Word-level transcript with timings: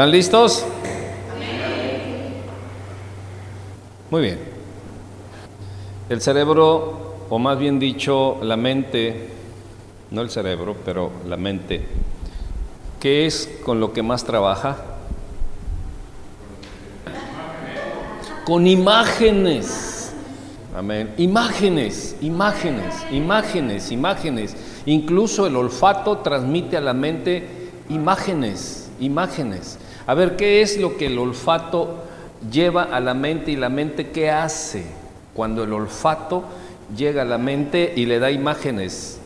¿Están 0.00 0.12
listos? 0.12 0.64
Muy 4.10 4.22
bien. 4.22 4.38
El 6.08 6.22
cerebro, 6.22 7.26
o 7.28 7.38
más 7.38 7.58
bien 7.58 7.78
dicho, 7.78 8.38
la 8.40 8.56
mente, 8.56 9.28
no 10.10 10.22
el 10.22 10.30
cerebro, 10.30 10.74
pero 10.86 11.10
la 11.28 11.36
mente, 11.36 11.84
¿qué 12.98 13.26
es 13.26 13.58
con 13.62 13.78
lo 13.78 13.92
que 13.92 14.02
más 14.02 14.24
trabaja? 14.24 14.78
Con 18.46 18.66
imágenes. 18.66 20.14
Amén. 20.74 21.12
Imágenes, 21.18 22.16
imágenes, 22.22 22.94
imágenes, 23.10 23.92
imágenes. 23.92 24.56
Incluso 24.86 25.46
el 25.46 25.56
olfato 25.56 26.16
transmite 26.20 26.78
a 26.78 26.80
la 26.80 26.94
mente 26.94 27.46
imágenes, 27.90 28.88
imágenes. 28.98 29.78
A 30.10 30.14
ver, 30.14 30.34
¿qué 30.34 30.60
es 30.60 30.76
lo 30.76 30.96
que 30.96 31.06
el 31.06 31.16
olfato 31.20 32.02
lleva 32.50 32.82
a 32.82 32.98
la 32.98 33.14
mente 33.14 33.52
y 33.52 33.56
la 33.56 33.68
mente 33.68 34.10
qué 34.10 34.28
hace 34.28 34.84
cuando 35.34 35.62
el 35.62 35.72
olfato 35.72 36.42
llega 36.96 37.22
a 37.22 37.24
la 37.24 37.38
mente 37.38 37.92
y 37.94 38.06
le 38.06 38.18
da 38.18 38.32
imágenes? 38.32 39.20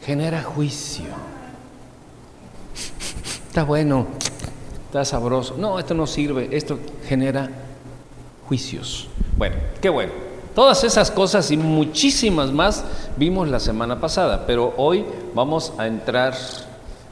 Genera 0.00 0.42
juicio. 0.42 1.04
Está 3.48 3.64
bueno, 3.64 4.06
está 4.86 5.04
sabroso. 5.04 5.56
No, 5.58 5.78
esto 5.78 5.92
no 5.92 6.06
sirve, 6.06 6.48
esto 6.50 6.78
genera 7.06 7.50
juicios. 8.48 9.08
Bueno, 9.36 9.56
qué 9.82 9.90
bueno. 9.90 10.12
Todas 10.54 10.84
esas 10.84 11.10
cosas 11.10 11.50
y 11.50 11.58
muchísimas 11.58 12.50
más 12.50 12.82
vimos 13.18 13.46
la 13.46 13.60
semana 13.60 14.00
pasada, 14.00 14.46
pero 14.46 14.72
hoy 14.78 15.04
vamos 15.34 15.74
a 15.76 15.86
entrar 15.86 16.32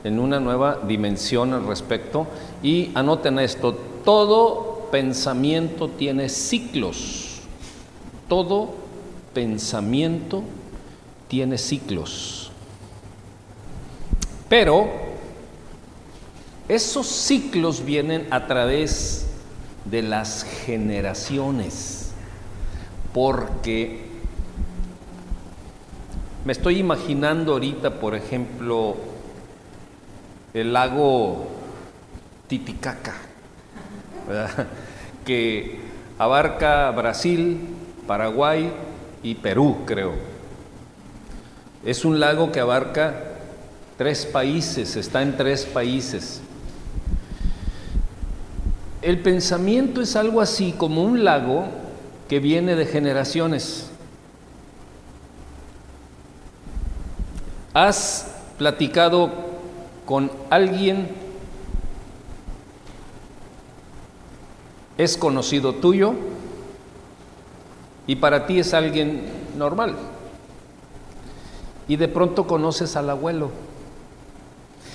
en 0.05 0.19
una 0.19 0.41
nueva 0.41 0.81
dimensión 0.87 1.53
al 1.53 1.67
respecto 1.67 2.27
y 2.63 2.91
anoten 2.95 3.39
esto, 3.39 3.79
todo 4.05 4.89
pensamiento 4.91 5.89
tiene 5.89 6.29
ciclos. 6.29 7.41
Todo 8.29 8.75
pensamiento 9.35 10.43
tiene 11.29 11.59
ciclos. 11.59 12.51
Pero 14.49 14.89
esos 16.69 17.07
ciclos 17.07 17.85
vienen 17.85 18.27
a 18.31 18.47
través 18.47 19.27
de 19.85 20.03
las 20.03 20.45
generaciones. 20.45 22.13
Porque 23.13 24.09
me 26.45 26.53
estoy 26.53 26.79
imaginando 26.79 27.53
ahorita, 27.53 28.01
por 28.01 28.15
ejemplo, 28.15 28.97
el 30.55 30.73
lago 30.73 31.47
Titicaca 32.49 33.15
que 35.25 35.81
abarca 36.19 36.91
Brasil, 36.91 37.61
Paraguay 38.07 38.73
y 39.23 39.35
Perú, 39.37 39.79
creo. 39.87 40.15
Es 41.85 42.05
un 42.05 42.21
lago 42.21 42.53
que 42.53 42.61
abarca 42.61 43.15
tres 43.97 44.27
países, 44.27 44.97
está 44.97 45.23
en 45.23 45.37
tres 45.37 45.65
países. 45.65 46.41
El 49.03 49.21
pensamiento 49.21 50.01
es 50.01 50.15
algo 50.17 50.41
así 50.41 50.73
como 50.77 51.03
un 51.03 51.25
lago 51.25 51.67
que 52.29 52.39
viene 52.39 52.75
de 52.77 52.87
generaciones. 52.87 53.87
¿Has 57.73 58.35
platicado 58.59 59.50
con 60.11 60.29
alguien 60.51 61.07
es 64.99 65.17
conocido 65.17 65.77
tuyo 65.77 66.15
y 68.09 68.17
para 68.17 68.45
ti 68.45 68.59
es 68.59 68.75
alguien 68.75 69.23
normal. 69.57 69.95
Y 71.87 71.95
de 71.95 72.09
pronto 72.09 72.49
conoces 72.49 72.97
al 72.97 73.09
abuelo 73.09 73.53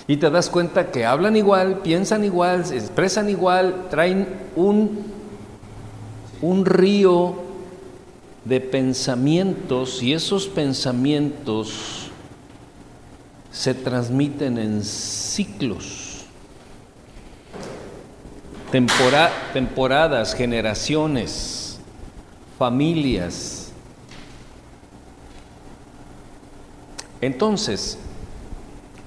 y 0.05 0.17
te 0.17 0.29
das 0.29 0.49
cuenta 0.49 0.91
que 0.91 1.05
hablan 1.05 1.37
igual, 1.37 1.79
piensan 1.79 2.25
igual, 2.25 2.65
se 2.65 2.75
expresan 2.75 3.29
igual, 3.29 3.85
traen 3.89 4.27
un, 4.57 5.01
un 6.41 6.65
río 6.65 7.35
de 8.43 8.59
pensamientos 8.59 10.03
y 10.03 10.11
esos 10.11 10.47
pensamientos 10.47 12.04
se 13.55 13.73
transmiten 13.73 14.57
en 14.57 14.83
ciclos 14.83 16.25
temporadas, 19.53 20.35
generaciones, 20.35 21.79
familias. 22.59 23.71
Entonces, 27.21 27.97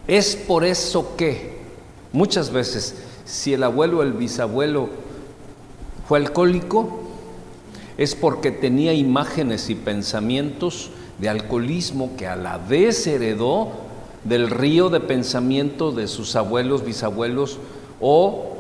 es 0.07 0.35
por 0.35 0.65
eso 0.65 1.15
que 1.17 1.59
muchas 2.13 2.51
veces, 2.51 2.95
si 3.27 3.53
el 3.53 3.63
abuelo 3.63 3.99
o 3.99 4.03
el 4.03 4.15
bisabuelo 4.15 4.89
fue 6.09 6.19
alcohólico, 6.21 7.03
es 7.99 8.15
porque 8.15 8.51
tenía 8.51 8.95
imágenes 8.95 9.69
y 9.69 9.75
pensamientos 9.75 10.91
de 11.19 11.29
alcoholismo 11.29 12.17
que 12.17 12.27
a 12.27 12.37
la 12.37 12.57
vez 12.57 13.07
heredó 13.07 13.88
del 14.25 14.51
río 14.51 14.91
de 14.91 15.01
pensamiento 15.01 15.93
de 15.93 16.09
sus 16.09 16.37
abuelos, 16.37 16.85
bisabuelos 16.85 17.59
o 18.01 18.55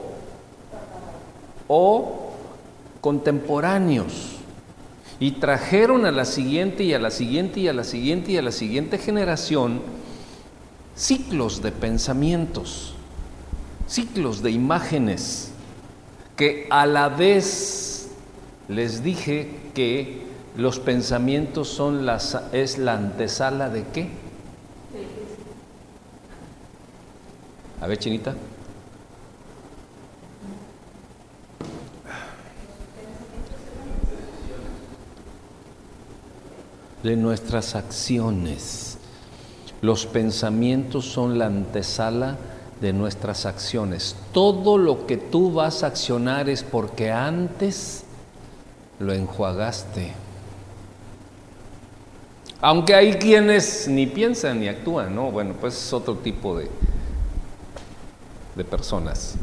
o 1.68 2.32
contemporáneos 3.00 4.38
y 5.20 5.32
trajeron 5.32 6.06
a 6.06 6.10
la 6.10 6.24
siguiente 6.24 6.82
y 6.82 6.94
a 6.94 6.98
la 6.98 7.10
siguiente 7.10 7.60
y 7.60 7.68
a 7.68 7.72
la 7.72 7.84
siguiente 7.84 8.32
y 8.32 8.36
a 8.38 8.42
la 8.42 8.52
siguiente 8.52 8.98
generación 8.98 9.82
ciclos 10.96 11.62
de 11.62 11.70
pensamientos, 11.70 12.94
ciclos 13.86 14.42
de 14.42 14.50
imágenes, 14.50 15.52
que 16.36 16.66
a 16.70 16.86
la 16.86 17.08
vez 17.08 18.08
les 18.68 19.02
dije 19.02 19.48
que 19.74 20.22
los 20.56 20.80
pensamientos 20.80 21.68
son 21.68 22.04
las, 22.04 22.36
es 22.52 22.78
la 22.78 22.94
antesala 22.94 23.70
de 23.70 23.84
qué? 23.92 24.10
A 27.80 27.86
ver, 27.86 27.98
chinita. 27.98 28.34
de 37.02 37.16
nuestras 37.16 37.74
acciones. 37.74 38.98
Los 39.80 40.06
pensamientos 40.06 41.04
son 41.06 41.38
la 41.38 41.46
antesala 41.46 42.36
de 42.80 42.92
nuestras 42.92 43.46
acciones. 43.46 44.16
Todo 44.32 44.78
lo 44.78 45.06
que 45.06 45.16
tú 45.16 45.52
vas 45.52 45.82
a 45.82 45.88
accionar 45.88 46.48
es 46.48 46.62
porque 46.62 47.10
antes 47.10 48.04
lo 48.98 49.12
enjuagaste. 49.12 50.12
Aunque 52.60 52.94
hay 52.94 53.14
quienes 53.14 53.86
ni 53.86 54.06
piensan 54.06 54.60
ni 54.60 54.68
actúan, 54.68 55.14
¿no? 55.14 55.30
Bueno, 55.30 55.54
pues 55.60 55.74
es 55.74 55.92
otro 55.92 56.16
tipo 56.16 56.58
de, 56.58 56.68
de 58.58 58.64
personas. 58.64 59.36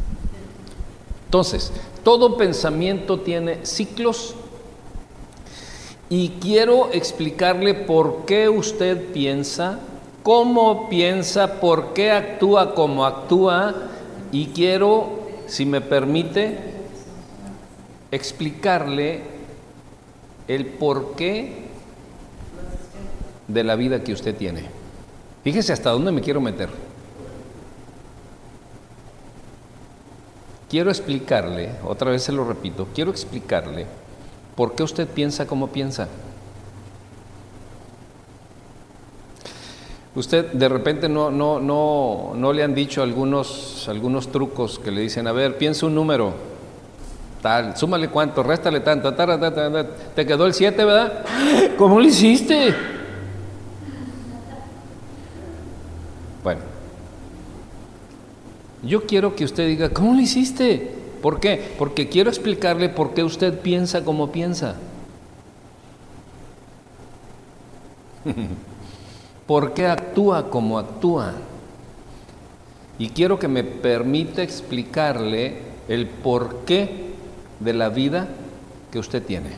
Entonces, 1.26 1.72
todo 2.04 2.38
pensamiento 2.38 3.22
tiene 3.22 3.66
ciclos 3.66 4.36
y 6.10 6.30
quiero 6.42 6.92
explicarle 6.92 7.74
por 7.74 8.26
qué 8.26 8.48
usted 8.48 9.12
piensa, 9.12 9.80
cómo 10.22 10.88
piensa, 10.88 11.60
por 11.60 11.94
qué 11.94 12.12
actúa 12.12 12.76
como 12.76 13.06
actúa 13.06 13.74
y 14.32 14.48
quiero, 14.48 15.20
si 15.48 15.66
me 15.66 15.82
permite, 15.82 16.60
explicarle 18.12 19.24
el 20.48 20.68
porqué 20.68 21.66
de 23.48 23.64
la 23.64 23.76
vida 23.76 24.04
que 24.04 24.14
usted 24.14 24.36
tiene. 24.36 24.64
Fíjese 25.44 25.74
hasta 25.74 25.92
dónde 25.92 26.12
me 26.12 26.22
quiero 26.22 26.42
meter. 26.42 26.70
Quiero 30.70 30.90
explicarle, 30.90 31.72
otra 31.86 32.12
vez 32.12 32.24
se 32.24 32.32
lo 32.32 32.44
repito, 32.44 32.88
quiero 32.94 33.12
explicarle 33.12 33.86
¿Por 34.56 34.74
qué 34.74 34.84
usted 34.84 35.08
piensa 35.08 35.46
como 35.46 35.68
piensa? 35.68 36.08
Usted 40.16 40.54
de 40.54 40.70
repente 40.70 41.10
no, 41.10 41.30
no, 41.30 41.60
no, 41.60 42.32
no 42.36 42.54
le 42.54 42.64
han 42.64 42.74
dicho 42.74 43.04
algunos, 43.04 43.86
algunos 43.90 44.32
trucos 44.32 44.80
que 44.80 44.92
le 44.92 45.02
dicen, 45.02 45.28
a 45.28 45.34
ver, 45.34 45.58
piensa 45.58 45.86
un 45.86 45.94
número, 45.94 46.34
tal, 47.42 47.76
súmale 47.76 48.08
cuánto, 48.08 48.42
réstale 48.42 48.80
tanto, 48.80 49.14
te 49.14 50.26
quedó 50.26 50.46
el 50.46 50.54
7, 50.54 50.86
¿verdad? 50.86 51.26
¿Cómo 51.78 52.00
lo 52.00 52.06
hiciste? 52.06 52.74
Bueno, 56.42 56.62
Yo 58.86 59.06
quiero 59.06 59.36
que 59.36 59.46
usted 59.46 59.68
diga, 59.68 59.90
¿cómo 59.90 60.14
lo 60.14 60.22
hiciste? 60.22 60.94
¿Por 61.22 61.40
qué? 61.40 61.74
Porque 61.78 62.08
quiero 62.08 62.30
explicarle 62.30 62.88
por 62.88 63.16
qué 63.16 63.24
usted 63.24 63.60
piensa 63.60 64.06
como 64.06 64.32
piensa. 64.32 64.76
¿Por 69.48 69.74
qué 69.74 69.88
actúa 69.88 70.50
como 70.52 70.78
actúa? 70.78 71.34
Y 73.00 73.10
quiero 73.10 73.40
que 73.40 73.48
me 73.48 73.64
permita 73.64 74.44
explicarle 74.44 75.58
el 75.88 76.08
porqué 76.08 77.14
de 77.60 77.74
la 77.74 77.90
vida 77.90 78.28
que 78.92 79.00
usted 79.00 79.24
tiene. 79.24 79.50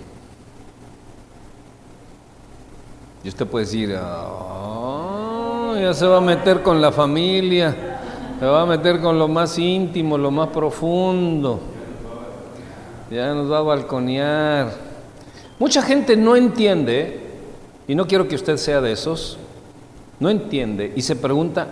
Y 3.24 3.30
usted 3.30 3.46
puede 3.46 3.66
decir, 3.66 3.94
oh, 4.00 5.76
ya 5.78 5.94
se 5.94 6.06
va 6.06 6.18
a 6.18 6.22
meter 6.22 6.64
con 6.64 6.82
la 6.82 6.94
familia, 6.94 7.97
se 8.40 8.46
va 8.46 8.62
a 8.62 8.66
meter 8.66 9.02
con 9.02 9.18
lo 9.18 9.28
más 9.28 9.58
íntimo, 9.58 10.18
lo 10.18 10.32
más 10.32 10.50
profundo, 10.50 11.60
ya 13.10 13.34
nos 13.34 13.52
va 13.52 13.60
a 13.60 13.62
balconear. 13.62 14.72
Mucha 15.60 15.82
gente 15.82 16.16
no 16.16 16.36
entiende, 16.36 17.28
y 17.88 17.96
no 17.96 18.06
quiero 18.06 18.28
que 18.28 18.36
usted 18.36 18.58
sea 18.58 18.82
de 18.82 18.92
esos, 18.92 19.38
no 20.20 20.30
entiende 20.30 20.94
y 20.96 21.02
se 21.02 21.16
pregunta, 21.16 21.68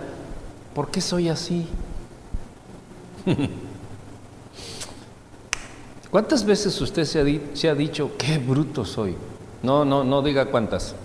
¿por 0.74 0.90
qué 0.90 1.02
soy 1.02 1.30
así? 1.30 1.68
¿Cuántas 6.10 6.46
veces 6.46 6.80
usted 6.80 7.04
se 7.04 7.20
ha, 7.20 7.26
se 7.56 7.70
ha, 7.70 7.76
dicho, 7.76 8.12
qué 8.18 8.38
bruto 8.38 8.86
soy? 8.86 9.16
No, 9.62 9.84
no, 9.84 10.04
no 10.06 10.22
diga 10.22 10.46
cuántas. 10.46 10.96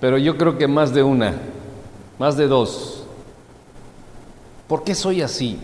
Pero 0.00 0.18
yo 0.18 0.36
creo 0.36 0.58
que 0.58 0.66
más 0.66 0.92
de 0.92 1.02
una, 1.02 1.34
más 2.22 2.36
de 2.36 2.46
dos. 2.46 3.02
¿Por 4.68 4.84
qué 4.84 4.94
soy 4.94 5.22
así? 5.22 5.58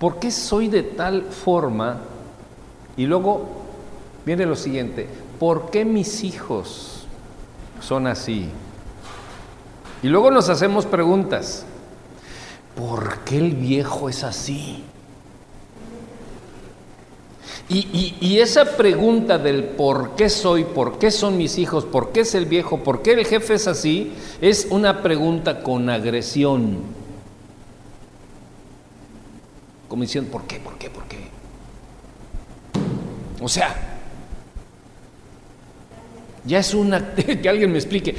¿Por 0.00 0.18
qué 0.18 0.30
soy 0.30 0.68
de 0.68 0.82
tal 0.82 1.20
forma? 1.24 1.98
Y 2.96 3.04
luego 3.04 3.44
viene 4.24 4.46
lo 4.46 4.56
siguiente, 4.56 5.06
¿por 5.38 5.68
qué 5.70 5.84
mis 5.84 6.24
hijos 6.24 7.04
son 7.82 8.06
así? 8.06 8.48
Y 10.02 10.08
luego 10.08 10.30
nos 10.30 10.48
hacemos 10.48 10.86
preguntas, 10.86 11.66
¿por 12.74 13.18
qué 13.18 13.36
el 13.36 13.50
viejo 13.50 14.08
es 14.08 14.24
así? 14.24 14.84
Y, 17.70 18.38
esa 18.38 18.76
pregunta 18.76 19.36
del 19.36 19.62
por 19.62 20.16
qué 20.16 20.30
soy, 20.30 20.64
por 20.64 20.98
qué 20.98 21.10
son 21.10 21.36
mis 21.36 21.58
hijos, 21.58 21.84
por 21.84 22.12
qué 22.12 22.20
es 22.20 22.34
el 22.34 22.46
viejo, 22.46 22.82
por 22.82 23.02
qué 23.02 23.12
el 23.12 23.26
jefe 23.26 23.54
es 23.54 23.66
así, 23.66 24.12
es 24.40 24.68
una 24.70 25.02
pregunta 25.02 25.62
con 25.62 25.90
agresión. 25.90 26.78
Como 29.86 30.02
diciendo, 30.02 30.30
¿por 30.30 30.44
qué, 30.44 30.60
por 30.60 30.78
qué, 30.78 30.88
por 30.88 31.04
qué? 31.04 31.28
O 33.42 33.48
sea, 33.48 33.98
ya 36.46 36.60
es 36.60 36.72
una, 36.72 37.14
que 37.14 37.48
alguien 37.48 37.70
me 37.70 37.78
explique, 37.78 38.14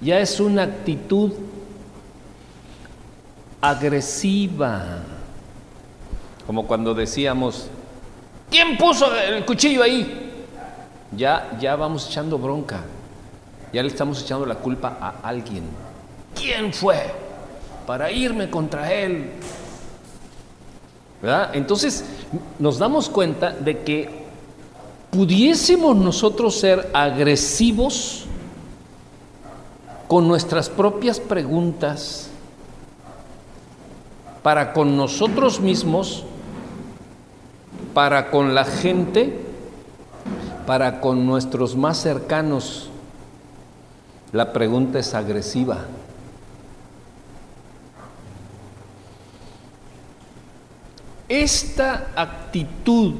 ya 0.00 0.18
es 0.18 0.40
una 0.40 0.64
actitud 0.64 1.32
agresiva. 3.60 5.04
Como 6.44 6.66
cuando 6.66 6.92
decíamos, 6.92 7.70
¿Quién 8.54 8.78
puso 8.78 9.12
el 9.12 9.44
cuchillo 9.44 9.82
ahí? 9.82 10.30
Ya, 11.10 11.56
ya 11.60 11.74
vamos 11.74 12.06
echando 12.08 12.38
bronca. 12.38 12.84
Ya 13.72 13.82
le 13.82 13.88
estamos 13.88 14.22
echando 14.22 14.46
la 14.46 14.54
culpa 14.54 14.96
a 15.00 15.28
alguien. 15.28 15.64
¿Quién 16.36 16.72
fue? 16.72 17.02
Para 17.84 18.12
irme 18.12 18.48
contra 18.48 18.92
él. 18.92 19.32
Entonces 21.52 22.04
nos 22.60 22.78
damos 22.78 23.08
cuenta 23.08 23.50
de 23.50 23.80
que 23.82 24.24
pudiésemos 25.10 25.96
nosotros 25.96 26.54
ser 26.54 26.92
agresivos 26.94 28.24
con 30.06 30.28
nuestras 30.28 30.68
propias 30.68 31.18
preguntas 31.18 32.28
para 34.44 34.72
con 34.72 34.96
nosotros 34.96 35.58
mismos 35.58 36.24
para 37.94 38.30
con 38.30 38.54
la 38.54 38.64
gente, 38.64 39.32
para 40.66 41.00
con 41.00 41.24
nuestros 41.24 41.76
más 41.76 41.98
cercanos. 41.98 42.90
La 44.32 44.52
pregunta 44.52 44.98
es 44.98 45.14
agresiva. 45.14 45.86
Esta 51.28 52.08
actitud 52.16 53.14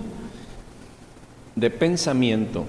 de 1.54 1.70
pensamiento, 1.70 2.64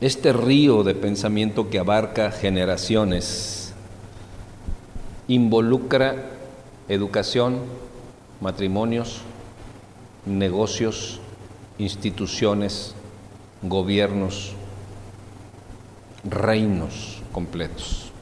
este 0.00 0.32
río 0.32 0.84
de 0.84 0.94
pensamiento 0.94 1.68
que 1.68 1.80
abarca 1.80 2.30
generaciones, 2.30 3.74
involucra 5.26 6.14
educación, 6.88 7.58
matrimonios, 8.40 9.20
negocios, 10.26 11.20
instituciones, 11.78 12.94
gobiernos, 13.62 14.54
reinos 16.24 17.22
completos. 17.32 18.12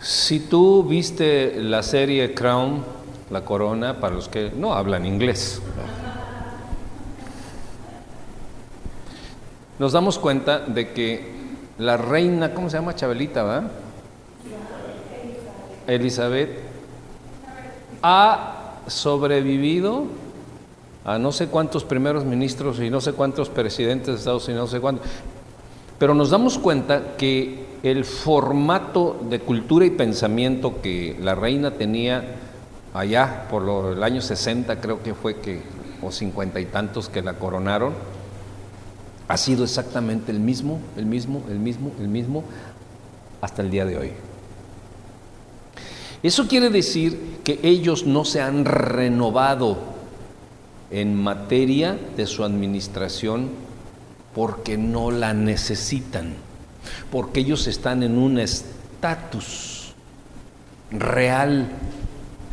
Si 0.00 0.40
tú 0.40 0.82
viste 0.82 1.62
la 1.62 1.82
serie 1.82 2.34
Crown, 2.34 2.84
La 3.30 3.44
Corona, 3.44 4.00
para 4.00 4.14
los 4.14 4.28
que 4.28 4.50
no 4.50 4.74
hablan 4.74 5.06
inglés, 5.06 5.62
nos 9.78 9.92
damos 9.92 10.18
cuenta 10.18 10.58
de 10.58 10.92
que 10.92 11.32
la 11.78 11.96
reina, 11.96 12.52
¿cómo 12.52 12.68
se 12.68 12.76
llama? 12.76 12.94
Chabelita, 12.94 13.42
¿va? 13.42 13.64
Elizabeth, 15.86 16.50
ha 18.02 18.61
sobrevivido 18.86 20.04
a 21.04 21.18
no 21.18 21.32
sé 21.32 21.48
cuántos 21.48 21.84
primeros 21.84 22.24
ministros 22.24 22.78
y 22.80 22.90
no 22.90 23.00
sé 23.00 23.12
cuántos 23.12 23.48
presidentes 23.48 24.06
de 24.08 24.14
Estados 24.14 24.46
Unidos, 24.48 24.70
no 24.70 24.76
sé 24.76 24.80
cuántos. 24.80 25.06
Pero 25.98 26.14
nos 26.14 26.30
damos 26.30 26.58
cuenta 26.58 27.16
que 27.16 27.66
el 27.82 28.04
formato 28.04 29.20
de 29.28 29.40
cultura 29.40 29.84
y 29.84 29.90
pensamiento 29.90 30.80
que 30.80 31.16
la 31.20 31.34
reina 31.34 31.72
tenía 31.72 32.36
allá 32.94 33.48
por 33.50 33.92
el 33.96 34.02
año 34.02 34.20
60, 34.20 34.80
creo 34.80 35.02
que 35.02 35.14
fue 35.14 35.40
que, 35.40 35.62
o 36.00 36.12
cincuenta 36.12 36.60
y 36.60 36.66
tantos 36.66 37.08
que 37.08 37.22
la 37.22 37.34
coronaron, 37.34 37.94
ha 39.28 39.36
sido 39.36 39.64
exactamente 39.64 40.30
el 40.30 40.40
mismo, 40.40 40.80
el 40.96 41.06
mismo, 41.06 41.42
el 41.48 41.58
mismo, 41.58 41.92
el 41.98 42.08
mismo, 42.08 42.44
hasta 43.40 43.62
el 43.62 43.70
día 43.70 43.84
de 43.84 43.96
hoy. 43.96 44.12
Eso 46.22 46.46
quiere 46.46 46.70
decir 46.70 47.40
que 47.42 47.58
ellos 47.62 48.06
no 48.06 48.24
se 48.24 48.40
han 48.40 48.64
renovado 48.64 49.76
en 50.90 51.14
materia 51.14 51.98
de 52.16 52.26
su 52.26 52.44
administración 52.44 53.50
porque 54.34 54.78
no 54.78 55.10
la 55.10 55.34
necesitan, 55.34 56.34
porque 57.10 57.40
ellos 57.40 57.66
están 57.66 58.02
en 58.02 58.18
un 58.18 58.38
estatus 58.38 59.94
real 60.90 61.68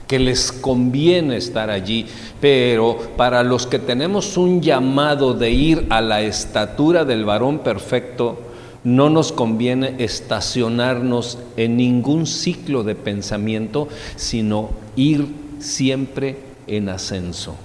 que 0.07 0.17
les 0.17 0.51
conviene 0.51 1.37
estar 1.37 1.69
allí, 1.69 2.07
pero 2.41 2.97
para 3.15 3.43
los 3.43 3.67
que 3.67 3.77
tenemos 3.77 4.37
un 4.37 4.61
llamado 4.61 5.35
de 5.35 5.51
ir 5.51 5.85
a 5.91 6.01
la 6.01 6.21
estatura 6.21 7.05
del 7.05 7.25
varón 7.25 7.59
perfecto, 7.59 8.48
no 8.83 9.09
nos 9.09 9.31
conviene 9.31 9.95
estacionarnos 9.99 11.37
en 11.57 11.77
ningún 11.77 12.25
ciclo 12.25 12.83
de 12.83 12.95
pensamiento, 12.95 13.87
sino 14.15 14.69
ir 14.95 15.27
siempre 15.59 16.37
en 16.67 16.89
ascenso. 16.89 17.55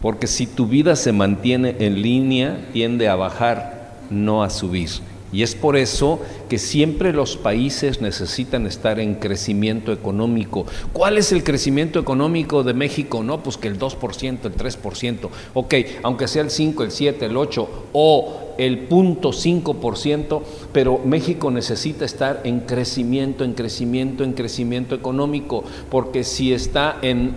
Porque 0.00 0.26
si 0.26 0.46
tu 0.46 0.66
vida 0.66 0.94
se 0.94 1.12
mantiene 1.12 1.76
en 1.80 2.00
línea, 2.02 2.68
tiende 2.72 3.08
a 3.08 3.16
bajar, 3.16 3.96
no 4.10 4.42
a 4.42 4.50
subir. 4.50 4.90
Y 5.36 5.42
es 5.42 5.54
por 5.54 5.76
eso 5.76 6.18
que 6.48 6.56
siempre 6.56 7.12
los 7.12 7.36
países 7.36 8.00
necesitan 8.00 8.66
estar 8.66 8.98
en 8.98 9.16
crecimiento 9.16 9.92
económico. 9.92 10.64
¿Cuál 10.94 11.18
es 11.18 11.30
el 11.30 11.44
crecimiento 11.44 12.00
económico 12.00 12.62
de 12.62 12.72
México? 12.72 13.22
No, 13.22 13.42
pues 13.42 13.58
que 13.58 13.68
el 13.68 13.78
2%, 13.78 14.46
el 14.46 14.56
3%. 14.56 15.28
Ok, 15.52 15.74
aunque 16.02 16.26
sea 16.26 16.40
el 16.40 16.50
5, 16.50 16.84
el 16.84 16.90
7, 16.90 17.26
el 17.26 17.36
8 17.36 17.68
o 17.92 18.54
el 18.56 18.88
0.5%, 18.88 20.40
pero 20.72 21.02
México 21.04 21.50
necesita 21.50 22.06
estar 22.06 22.40
en 22.44 22.60
crecimiento, 22.60 23.44
en 23.44 23.52
crecimiento, 23.52 24.24
en 24.24 24.32
crecimiento 24.32 24.94
económico, 24.94 25.64
porque 25.90 26.24
si 26.24 26.54
está 26.54 26.96
en 27.02 27.34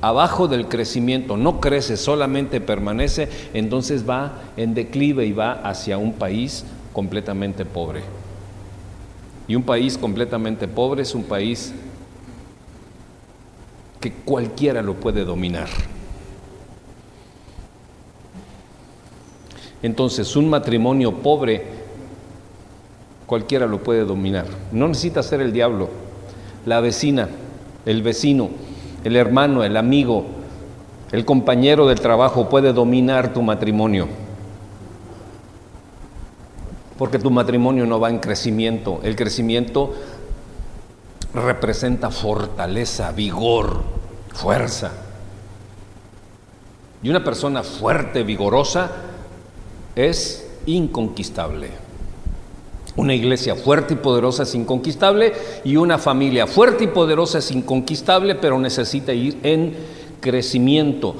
abajo 0.00 0.48
del 0.48 0.68
crecimiento, 0.68 1.36
no 1.36 1.60
crece, 1.60 1.98
solamente 1.98 2.62
permanece, 2.62 3.28
entonces 3.52 4.08
va 4.08 4.40
en 4.56 4.72
declive 4.72 5.26
y 5.26 5.32
va 5.32 5.52
hacia 5.52 5.98
un 5.98 6.14
país 6.14 6.64
completamente 6.92 7.64
pobre. 7.64 8.02
Y 9.48 9.54
un 9.54 9.62
país 9.62 9.98
completamente 9.98 10.68
pobre 10.68 11.02
es 11.02 11.14
un 11.14 11.24
país 11.24 11.74
que 14.00 14.12
cualquiera 14.12 14.82
lo 14.82 14.94
puede 14.94 15.24
dominar. 15.24 15.68
Entonces, 19.82 20.36
un 20.36 20.48
matrimonio 20.48 21.12
pobre, 21.12 21.64
cualquiera 23.26 23.66
lo 23.66 23.82
puede 23.82 24.04
dominar. 24.04 24.46
No 24.70 24.86
necesita 24.88 25.22
ser 25.22 25.40
el 25.40 25.52
diablo, 25.52 25.88
la 26.66 26.80
vecina, 26.80 27.28
el 27.84 28.02
vecino, 28.02 28.50
el 29.02 29.16
hermano, 29.16 29.64
el 29.64 29.76
amigo, 29.76 30.24
el 31.10 31.24
compañero 31.24 31.86
del 31.88 32.00
trabajo 32.00 32.48
puede 32.48 32.72
dominar 32.72 33.32
tu 33.32 33.42
matrimonio. 33.42 34.06
Porque 36.98 37.18
tu 37.18 37.30
matrimonio 37.30 37.86
no 37.86 37.98
va 37.98 38.10
en 38.10 38.18
crecimiento. 38.18 39.00
El 39.02 39.16
crecimiento 39.16 39.94
representa 41.34 42.10
fortaleza, 42.10 43.12
vigor, 43.12 43.82
fuerza. 44.32 44.92
Y 47.02 47.10
una 47.10 47.24
persona 47.24 47.62
fuerte, 47.62 48.22
vigorosa, 48.22 48.90
es 49.96 50.48
inconquistable. 50.66 51.70
Una 52.94 53.14
iglesia 53.14 53.56
fuerte 53.56 53.94
y 53.94 53.96
poderosa 53.96 54.42
es 54.42 54.54
inconquistable 54.54 55.32
y 55.64 55.76
una 55.76 55.96
familia 55.96 56.46
fuerte 56.46 56.84
y 56.84 56.88
poderosa 56.88 57.38
es 57.38 57.50
inconquistable, 57.50 58.34
pero 58.34 58.58
necesita 58.58 59.14
ir 59.14 59.38
en 59.42 59.74
crecimiento. 60.20 61.16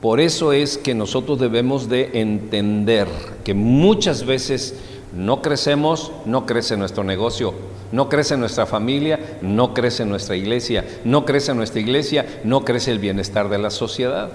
Por 0.00 0.20
eso 0.20 0.52
es 0.52 0.78
que 0.78 0.94
nosotros 0.94 1.40
debemos 1.40 1.88
de 1.88 2.20
entender 2.20 3.08
que 3.42 3.52
muchas 3.52 4.24
veces 4.24 4.76
no 5.18 5.42
crecemos, 5.42 6.12
no 6.26 6.46
crece 6.46 6.76
nuestro 6.76 7.02
negocio, 7.02 7.52
no 7.90 8.08
crece 8.08 8.36
nuestra 8.36 8.66
familia, 8.66 9.38
no 9.42 9.74
crece 9.74 10.04
nuestra 10.04 10.36
iglesia, 10.36 10.86
no 11.04 11.24
crece 11.24 11.54
nuestra 11.54 11.80
iglesia, 11.80 12.40
no 12.44 12.64
crece 12.64 12.92
el 12.92 13.00
bienestar 13.00 13.48
de 13.48 13.58
la 13.58 13.70
sociedad. 13.70 14.30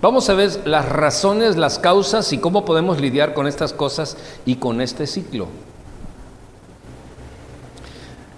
Vamos 0.00 0.30
a 0.30 0.34
ver 0.34 0.66
las 0.66 0.88
razones, 0.88 1.58
las 1.58 1.78
causas 1.78 2.32
y 2.32 2.38
cómo 2.38 2.64
podemos 2.64 3.02
lidiar 3.02 3.34
con 3.34 3.46
estas 3.46 3.74
cosas 3.74 4.16
y 4.46 4.56
con 4.56 4.80
este 4.80 5.06
ciclo. 5.06 5.46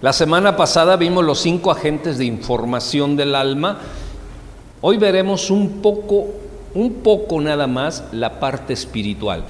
La 0.01 0.11
semana 0.11 0.57
pasada 0.57 0.97
vimos 0.97 1.23
los 1.23 1.39
cinco 1.39 1.71
agentes 1.71 2.17
de 2.17 2.25
información 2.25 3.15
del 3.15 3.33
alma. 3.33 3.79
Hoy 4.81 4.97
veremos 4.97 5.49
un 5.49 5.81
poco, 5.81 6.42
un 6.73 6.95
poco 6.95 7.39
nada 7.39 7.67
más 7.67 8.03
la 8.11 8.39
parte 8.39 8.73
espiritual. 8.73 9.45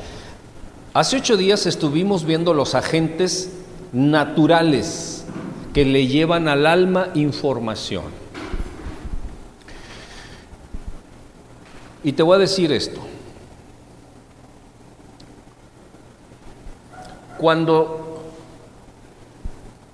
Hace 0.94 1.18
ocho 1.18 1.38
días 1.38 1.66
estuvimos 1.66 2.26
viendo 2.26 2.54
los 2.54 2.76
agentes 2.76 3.52
naturales 3.94 5.26
que 5.74 5.86
le 5.86 6.08
llevan 6.08 6.48
al 6.48 6.66
alma 6.66 7.10
información. 7.16 8.06
Y 12.04 12.12
te 12.12 12.22
voy 12.22 12.36
a 12.36 12.40
decir 12.40 12.72
esto. 12.72 13.00
Cuando, 17.38 18.22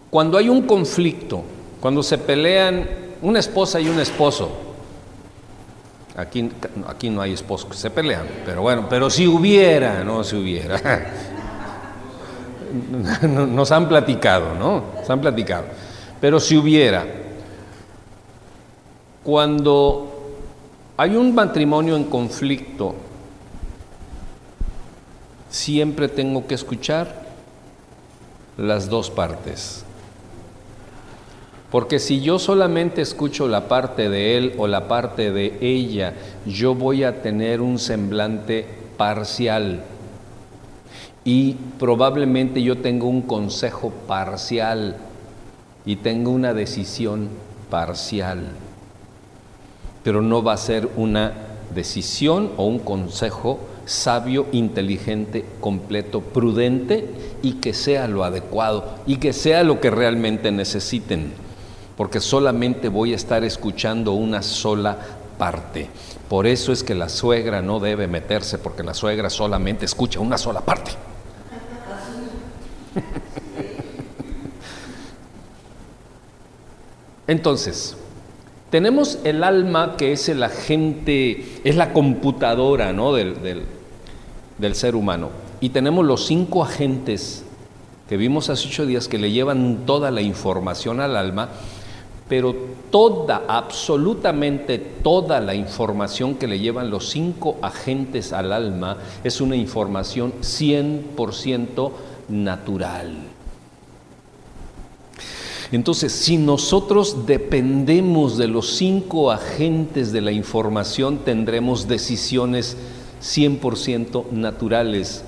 cuando 0.09 0.37
hay 0.37 0.49
un 0.49 0.63
conflicto, 0.63 1.43
cuando 1.79 2.03
se 2.03 2.17
pelean 2.17 2.89
una 3.21 3.39
esposa 3.39 3.79
y 3.79 3.87
un 3.87 3.99
esposo, 3.99 4.68
aquí, 6.19 6.51
aquí 6.87 7.09
no 7.09 7.21
hay 7.21 7.33
esposos 7.33 7.69
que 7.69 7.77
se 7.77 7.89
pelean, 7.89 8.27
pero 8.45 8.61
bueno, 8.61 8.87
pero 8.89 9.09
si 9.09 9.27
hubiera, 9.27 10.03
no 10.03 10.23
si 10.23 10.35
hubiera. 10.35 10.79
Nos 13.27 13.71
han 13.71 13.89
platicado, 13.89 14.53
¿no? 14.53 14.83
Nos 14.95 15.09
han 15.09 15.19
platicado. 15.19 15.65
Pero 16.21 16.39
si 16.39 16.55
hubiera, 16.55 17.03
cuando 19.23 20.09
hay 20.99 21.15
un 21.15 21.33
matrimonio 21.33 21.95
en 21.95 22.03
conflicto. 22.03 22.93
Siempre 25.49 26.09
tengo 26.09 26.45
que 26.45 26.55
escuchar 26.55 27.23
las 28.57 28.89
dos 28.89 29.09
partes. 29.09 29.85
Porque 31.71 31.99
si 31.99 32.21
yo 32.21 32.39
solamente 32.39 33.01
escucho 33.01 33.47
la 33.47 33.67
parte 33.67 34.09
de 34.09 34.37
él 34.37 34.53
o 34.57 34.67
la 34.67 34.87
parte 34.87 35.31
de 35.31 35.57
ella, 35.61 36.13
yo 36.45 36.73
voy 36.73 37.03
a 37.03 37.21
tener 37.21 37.61
un 37.61 37.77
semblante 37.77 38.65
parcial. 38.97 39.83
Y 41.23 41.53
probablemente 41.77 42.63
yo 42.63 42.79
tengo 42.79 43.07
un 43.07 43.21
consejo 43.21 43.91
parcial 44.07 44.97
y 45.85 45.97
tengo 45.97 46.31
una 46.31 46.53
decisión 46.53 47.29
parcial 47.69 48.47
pero 50.03 50.21
no 50.21 50.43
va 50.43 50.53
a 50.53 50.57
ser 50.57 50.89
una 50.95 51.33
decisión 51.73 52.51
o 52.57 52.65
un 52.65 52.79
consejo 52.79 53.59
sabio, 53.85 54.47
inteligente, 54.51 55.45
completo, 55.59 56.21
prudente 56.21 57.07
y 57.41 57.53
que 57.53 57.73
sea 57.73 58.07
lo 58.07 58.23
adecuado 58.23 58.95
y 59.07 59.17
que 59.17 59.33
sea 59.33 59.63
lo 59.63 59.79
que 59.79 59.89
realmente 59.89 60.51
necesiten, 60.51 61.31
porque 61.99 62.21
solamente 62.21 62.87
voy 62.87 63.11
a 63.11 63.17
estar 63.17 63.43
escuchando 63.43 64.13
una 64.13 64.41
sola 64.41 64.97
parte. 65.37 65.89
Por 66.29 66.47
eso 66.47 66.71
es 66.71 66.81
que 66.81 66.95
la 66.95 67.09
suegra 67.09 67.61
no 67.61 67.81
debe 67.81 68.07
meterse, 68.07 68.57
porque 68.57 68.83
la 68.83 68.93
suegra 68.93 69.29
solamente 69.29 69.83
escucha 69.83 70.21
una 70.21 70.37
sola 70.37 70.61
parte. 70.61 70.91
Entonces, 77.27 77.97
tenemos 78.69 79.19
el 79.25 79.43
alma 79.43 79.97
que 79.97 80.13
es 80.13 80.29
el 80.29 80.41
agente, 80.41 81.59
es 81.65 81.75
la 81.75 81.91
computadora 81.91 82.93
¿no? 82.93 83.11
del, 83.11 83.65
del, 84.57 84.75
ser 84.75 84.95
humano. 84.95 85.31
Y 85.59 85.71
tenemos 85.71 86.05
los 86.05 86.27
cinco 86.27 86.63
agentes 86.63 87.43
que 88.07 88.15
vimos 88.15 88.49
hace 88.49 88.69
ocho 88.69 88.85
días 88.85 89.09
que 89.09 89.17
le 89.17 89.31
llevan 89.31 89.85
toda 89.85 90.11
la 90.11 90.21
información 90.21 91.01
al 91.01 91.17
alma, 91.17 91.49
pero 92.29 92.55
toda, 92.91 93.43
absolutamente 93.47 94.77
toda 94.77 95.41
la 95.41 95.55
información 95.55 96.35
que 96.35 96.47
le 96.47 96.59
llevan 96.59 96.91
los 96.91 97.09
cinco 97.09 97.57
agentes 97.61 98.31
al 98.31 98.53
alma 98.53 98.97
es 99.23 99.41
una 99.41 99.55
información 99.55 100.33
100% 100.41 101.91
natural. 102.29 103.17
Entonces, 105.71 106.13
si 106.13 106.37
nosotros 106.37 107.25
dependemos 107.25 108.37
de 108.37 108.47
los 108.47 108.75
cinco 108.75 109.31
agentes 109.31 110.11
de 110.11 110.21
la 110.21 110.31
información, 110.31 111.19
tendremos 111.19 111.87
decisiones 111.87 112.77
100% 113.21 114.31
naturales, 114.31 115.23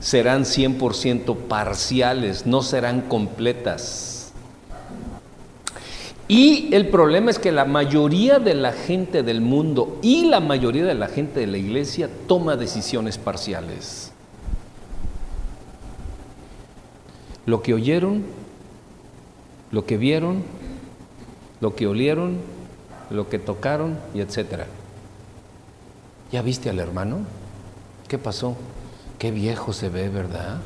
serán 0.00 0.44
100% 0.44 1.36
parciales, 1.36 2.46
no 2.46 2.62
serán 2.62 3.02
completas. 3.02 4.13
Y 6.26 6.74
el 6.74 6.88
problema 6.88 7.30
es 7.30 7.38
que 7.38 7.52
la 7.52 7.64
mayoría 7.64 8.38
de 8.38 8.54
la 8.54 8.72
gente 8.72 9.22
del 9.22 9.40
mundo 9.40 9.98
y 10.02 10.24
la 10.24 10.40
mayoría 10.40 10.84
de 10.84 10.94
la 10.94 11.08
gente 11.08 11.40
de 11.40 11.46
la 11.46 11.58
iglesia 11.58 12.08
toma 12.26 12.56
decisiones 12.56 13.18
parciales. 13.18 14.10
Lo 17.44 17.62
que 17.62 17.74
oyeron 17.74 18.24
lo 19.74 19.84
que 19.86 19.96
vieron, 19.96 20.44
lo 21.60 21.74
que 21.74 21.88
olieron, 21.88 22.36
lo 23.10 23.28
que 23.28 23.40
tocaron 23.40 23.98
y 24.14 24.20
etcétera. 24.20 24.66
¿Ya 26.30 26.42
viste 26.42 26.70
al 26.70 26.78
hermano? 26.78 27.18
¿Qué 28.06 28.16
pasó? 28.16 28.56
Qué 29.18 29.32
viejo 29.32 29.72
se 29.72 29.88
ve, 29.88 30.08
¿verdad? 30.08 30.58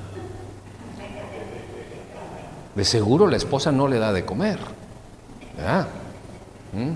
De 2.75 2.85
seguro 2.85 3.29
la 3.29 3.39
esposa 3.39 3.73
no 3.73 3.89
le 3.89 3.99
da 3.99 4.13
de 4.13 4.27
comer. 4.27 4.59
¿Mm? 6.73 6.93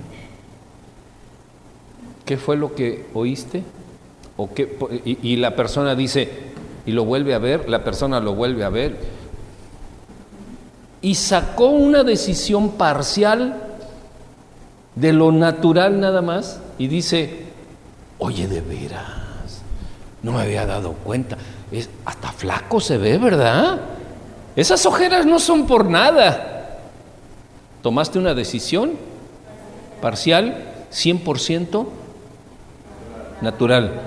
¿Qué 2.24 2.36
fue 2.36 2.56
lo 2.56 2.74
que 2.74 3.06
oíste? 3.14 3.62
¿O 4.36 4.52
qué? 4.52 4.78
y 5.04 5.36
la 5.36 5.54
persona 5.54 5.94
dice, 5.94 6.52
y 6.86 6.92
lo 6.92 7.04
vuelve 7.04 7.34
a 7.34 7.38
ver, 7.38 7.68
la 7.68 7.84
persona 7.84 8.20
lo 8.20 8.34
vuelve 8.34 8.64
a 8.64 8.70
ver, 8.70 8.96
y 11.02 11.16
sacó 11.16 11.66
una 11.66 12.04
decisión 12.04 12.70
parcial 12.70 13.60
de 14.94 15.12
lo 15.12 15.32
natural 15.32 15.98
nada 15.98 16.22
más 16.22 16.60
y 16.78 16.86
dice, 16.86 17.46
oye 18.18 18.46
de 18.46 18.60
veras, 18.60 19.62
no 20.22 20.32
me 20.32 20.42
había 20.42 20.64
dado 20.64 20.92
cuenta, 20.92 21.36
es, 21.72 21.90
hasta 22.04 22.30
flaco 22.30 22.80
se 22.80 22.98
ve, 22.98 23.18
¿verdad? 23.18 23.80
Esas 24.54 24.86
ojeras 24.86 25.26
no 25.26 25.38
son 25.38 25.66
por 25.66 25.86
nada. 25.86 26.51
Tomaste 27.82 28.18
una 28.18 28.34
decisión 28.34 28.92
parcial, 30.00 30.86
100% 30.92 31.86
natural. 33.40 34.00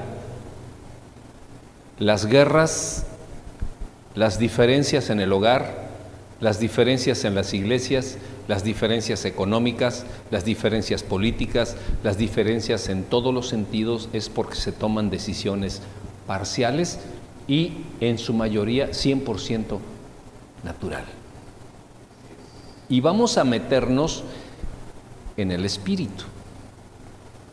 Las 1.99 2.25
guerras 2.25 3.05
las 4.15 4.39
diferencias 4.39 5.09
en 5.09 5.19
el 5.19 5.33
hogar, 5.33 5.85
las 6.39 6.59
diferencias 6.59 7.25
en 7.25 7.35
las 7.35 7.53
iglesias, 7.53 8.17
las 8.47 8.63
diferencias 8.63 9.25
económicas, 9.25 10.05
las 10.31 10.45
diferencias 10.45 11.03
políticas, 11.03 11.75
las 12.03 12.17
diferencias 12.17 12.87
en 12.89 13.03
todos 13.03 13.33
los 13.33 13.49
sentidos 13.49 14.09
es 14.13 14.29
porque 14.29 14.55
se 14.55 14.71
toman 14.71 15.09
decisiones 15.09 15.81
parciales 16.27 16.99
y 17.47 17.73
en 17.99 18.17
su 18.17 18.33
mayoría 18.33 18.91
100% 18.91 19.79
natural. 20.63 21.03
Y 22.89 23.01
vamos 23.01 23.37
a 23.37 23.43
meternos 23.43 24.23
en 25.37 25.51
el 25.51 25.65
espíritu, 25.65 26.23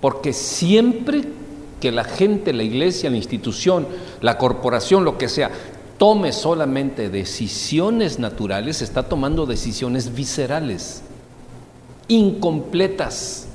porque 0.00 0.32
siempre 0.32 1.24
que 1.80 1.90
la 1.90 2.04
gente, 2.04 2.52
la 2.52 2.62
iglesia, 2.62 3.10
la 3.10 3.16
institución, 3.16 3.88
la 4.20 4.38
corporación, 4.38 5.04
lo 5.04 5.18
que 5.18 5.28
sea, 5.28 5.50
tome 5.98 6.32
solamente 6.32 7.08
decisiones 7.08 8.18
naturales, 8.18 8.82
está 8.82 9.02
tomando 9.02 9.46
decisiones 9.46 10.14
viscerales, 10.14 11.02
incompletas. 12.08 13.48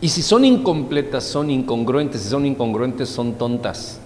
Y 0.00 0.08
si 0.08 0.22
son 0.22 0.44
incompletas, 0.44 1.24
son 1.24 1.50
incongruentes, 1.50 2.22
si 2.22 2.28
son 2.28 2.44
incongruentes, 2.44 3.08
son 3.08 3.34
tontas. 3.34 4.00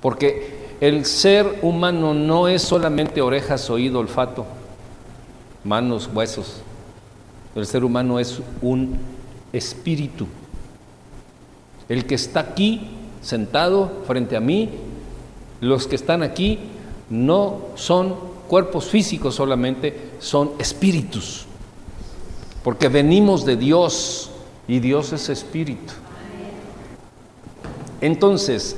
Porque 0.00 0.57
el 0.80 1.04
ser 1.06 1.58
humano 1.62 2.14
no 2.14 2.46
es 2.48 2.62
solamente 2.62 3.20
orejas, 3.20 3.68
oído, 3.68 3.98
olfato, 3.98 4.46
manos, 5.64 6.08
huesos. 6.12 6.62
El 7.56 7.66
ser 7.66 7.84
humano 7.84 8.20
es 8.20 8.40
un 8.62 8.96
espíritu. 9.52 10.26
El 11.88 12.06
que 12.06 12.14
está 12.14 12.40
aquí 12.40 12.88
sentado 13.20 14.02
frente 14.06 14.36
a 14.36 14.40
mí, 14.40 14.70
los 15.60 15.88
que 15.88 15.96
están 15.96 16.22
aquí 16.22 16.60
no 17.10 17.60
son 17.74 18.14
cuerpos 18.46 18.86
físicos 18.86 19.34
solamente, 19.34 20.10
son 20.20 20.52
espíritus. 20.58 21.46
Porque 22.62 22.88
venimos 22.88 23.44
de 23.44 23.56
Dios 23.56 24.30
y 24.68 24.78
Dios 24.78 25.12
es 25.12 25.28
espíritu. 25.28 25.94
Entonces, 28.00 28.76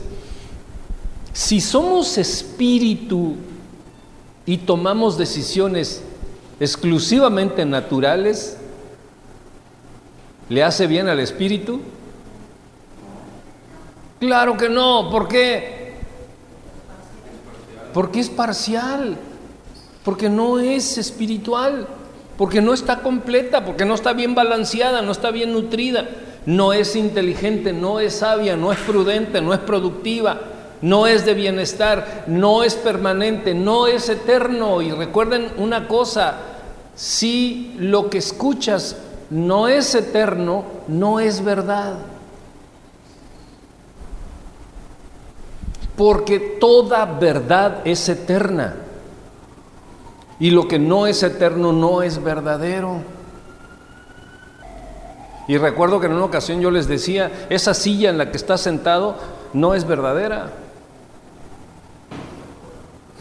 si 1.41 1.61
somos 1.61 2.19
espíritu 2.19 3.35
y 4.45 4.59
tomamos 4.59 5.17
decisiones 5.17 6.03
exclusivamente 6.59 7.65
naturales, 7.65 8.59
¿Le 10.51 10.65
hace 10.65 10.89
bien 10.89 11.09
al 11.09 11.21
espíritu? 11.21 11.81
Claro 14.19 14.57
que 14.57 14.69
no. 14.69 15.09
¿Por 15.09 15.29
qué? 15.29 15.95
Porque 17.95 18.19
es 18.19 18.29
parcial. 18.29 19.17
Porque 20.05 20.29
no 20.29 20.59
es 20.59 20.99
espiritual. 20.99 21.87
Porque 22.37 22.61
no 22.61 22.75
está 22.75 22.99
completa. 22.99 23.65
Porque 23.65 23.85
no 23.85 23.95
está 23.95 24.13
bien 24.13 24.35
balanceada. 24.35 25.03
No 25.03 25.13
está 25.13 25.31
bien 25.31 25.53
nutrida. 25.53 26.09
No 26.47 26.73
es 26.73 26.97
inteligente. 26.97 27.73
No 27.73 28.01
es 28.01 28.15
sabia. 28.15 28.57
No 28.57 28.73
es 28.73 28.79
prudente. 28.81 29.41
No 29.41 29.55
es 29.55 29.61
productiva. 29.61 30.41
No 30.83 31.07
es 31.07 31.25
de 31.25 31.35
bienestar. 31.35 32.25
No 32.27 32.63
es 32.63 32.75
permanente. 32.75 33.55
No 33.55 33.87
es 33.87 34.09
eterno. 34.09 34.83
Y 34.83 34.91
recuerden 34.93 35.53
una 35.57 35.87
cosa. 35.89 36.37
Si 36.95 37.75
lo 37.79 38.11
que 38.11 38.19
escuchas 38.19 38.97
no 39.31 39.69
es 39.69 39.95
eterno, 39.95 40.65
no 40.89 41.21
es 41.21 41.43
verdad. 41.43 41.95
Porque 45.97 46.41
toda 46.61 47.05
verdad 47.05 47.83
es 47.85 48.09
eterna. 48.09 48.75
Y 50.39 50.51
lo 50.51 50.67
que 50.67 50.79
no 50.79 51.07
es 51.07 51.23
eterno 51.23 51.73
no 51.73 52.03
es 52.03 52.23
verdadero. 52.23 53.03
Y 55.47 55.59
recuerdo 55.59 56.01
que 56.01 56.07
en 56.07 56.13
una 56.13 56.25
ocasión 56.25 56.61
yo 56.61 56.71
les 56.71 56.89
decía, 56.89 57.47
esa 57.51 57.75
silla 57.75 58.09
en 58.09 58.19
la 58.19 58.31
que 58.31 58.37
está 58.37 58.57
sentado 58.57 59.17
no 59.53 59.75
es 59.75 59.87
verdadera. 59.87 60.51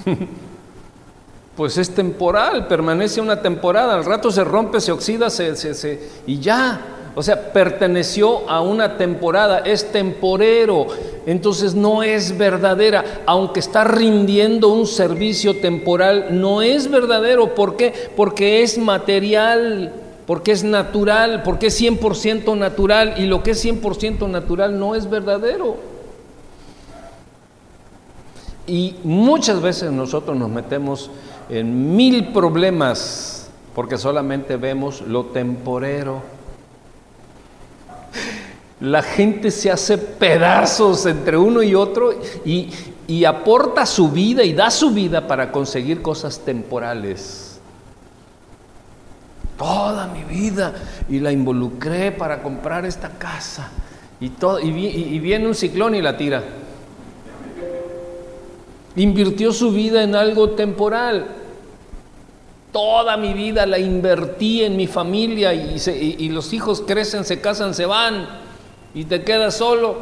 pues 1.56 1.78
es 1.78 1.94
temporal, 1.94 2.68
permanece 2.68 3.20
una 3.20 3.42
temporada, 3.42 3.96
al 3.96 4.06
rato 4.06 4.32
se 4.32 4.44
rompe, 4.44 4.80
se 4.80 4.92
oxida, 4.92 5.30
se, 5.30 5.56
se, 5.56 6.10
y 6.26 6.40
ya. 6.40 6.96
O 7.16 7.24
sea, 7.24 7.52
perteneció 7.52 8.50
a 8.50 8.62
una 8.62 8.96
temporada, 8.96 9.60
es 9.60 9.92
temporero, 9.92 10.88
entonces 11.26 11.76
no 11.76 12.02
es 12.02 12.38
verdadera, 12.38 13.04
aunque 13.26 13.60
está 13.60 13.84
rindiendo 13.84 14.70
un 14.70 14.88
servicio 14.88 15.60
temporal, 15.60 16.40
no 16.40 16.62
es 16.62 16.90
verdadero. 16.90 17.56
¿Por 17.56 17.76
qué? 17.76 17.94
Porque 18.16 18.62
es 18.62 18.78
material, 18.78 19.92
porque 20.26 20.52
es 20.52 20.64
natural, 20.64 21.42
porque 21.44 21.68
es 21.68 21.82
100% 21.82 22.56
natural 22.56 23.16
y 23.18 23.26
lo 23.26 23.44
que 23.44 23.52
es 23.52 23.66
100% 23.66 24.30
natural 24.30 24.80
no 24.80 24.96
es 24.96 25.10
verdadero. 25.10 25.99
Y 28.70 28.96
muchas 29.04 29.62
veces 29.62 29.92
nosotros 29.92 30.38
nos 30.38 30.48
metemos 30.48 31.10
en 31.50 31.96
mil 31.96 32.28
problemas 32.28 33.50
porque 33.74 33.98
solamente 33.98 34.58
vemos 34.58 35.02
lo 35.02 35.26
temporero. 35.26 36.22
La 38.80 39.02
gente 39.02 39.50
se 39.50 39.72
hace 39.72 39.98
pedazos 39.98 41.08
entre 41.08 41.36
uno 41.36 41.64
y 41.64 41.74
otro 41.74 42.14
y, 42.46 42.70
aporta 43.26 43.88
su 43.88 44.12
vida 44.12 44.44
y 44.44 44.54
da 44.54 44.70
su 44.70 44.92
vida 44.92 45.28
para 45.28 45.52
conseguir 45.52 46.04
cosas 46.04 46.40
temporales. 46.40 47.60
Toda 49.58 50.06
mi 50.08 50.24
vida 50.24 50.76
y 51.10 51.20
la 51.20 51.32
involucré 51.32 52.12
para 52.12 52.44
comprar 52.44 52.86
esta 52.86 53.10
casa 53.10 53.72
y, 54.20 54.30
todo, 54.30 54.60
y 54.60 55.20
viene 55.20 55.48
un 55.48 55.56
ciclón 55.56 55.96
y 55.96 56.04
la 56.04 56.16
tira. 56.16 56.44
Invirtió 59.00 59.54
su 59.54 59.72
vida 59.72 60.04
en 60.04 60.14
algo 60.14 60.50
temporal. 60.50 61.26
Toda 62.74 63.16
mi 63.16 63.32
vida 63.32 63.66
la 63.66 63.80
invertí 63.80 64.62
en 64.66 64.76
mi 64.76 64.88
familia 64.88 65.54
y, 65.54 66.28
los 66.28 66.52
hijos 66.52 66.84
crecen, 66.86 67.24
se 67.24 67.40
casan, 67.40 67.74
se 67.74 67.86
van 67.86 68.28
y 68.94 69.06
te 69.06 69.24
quedas 69.24 69.56
solo. 69.56 70.00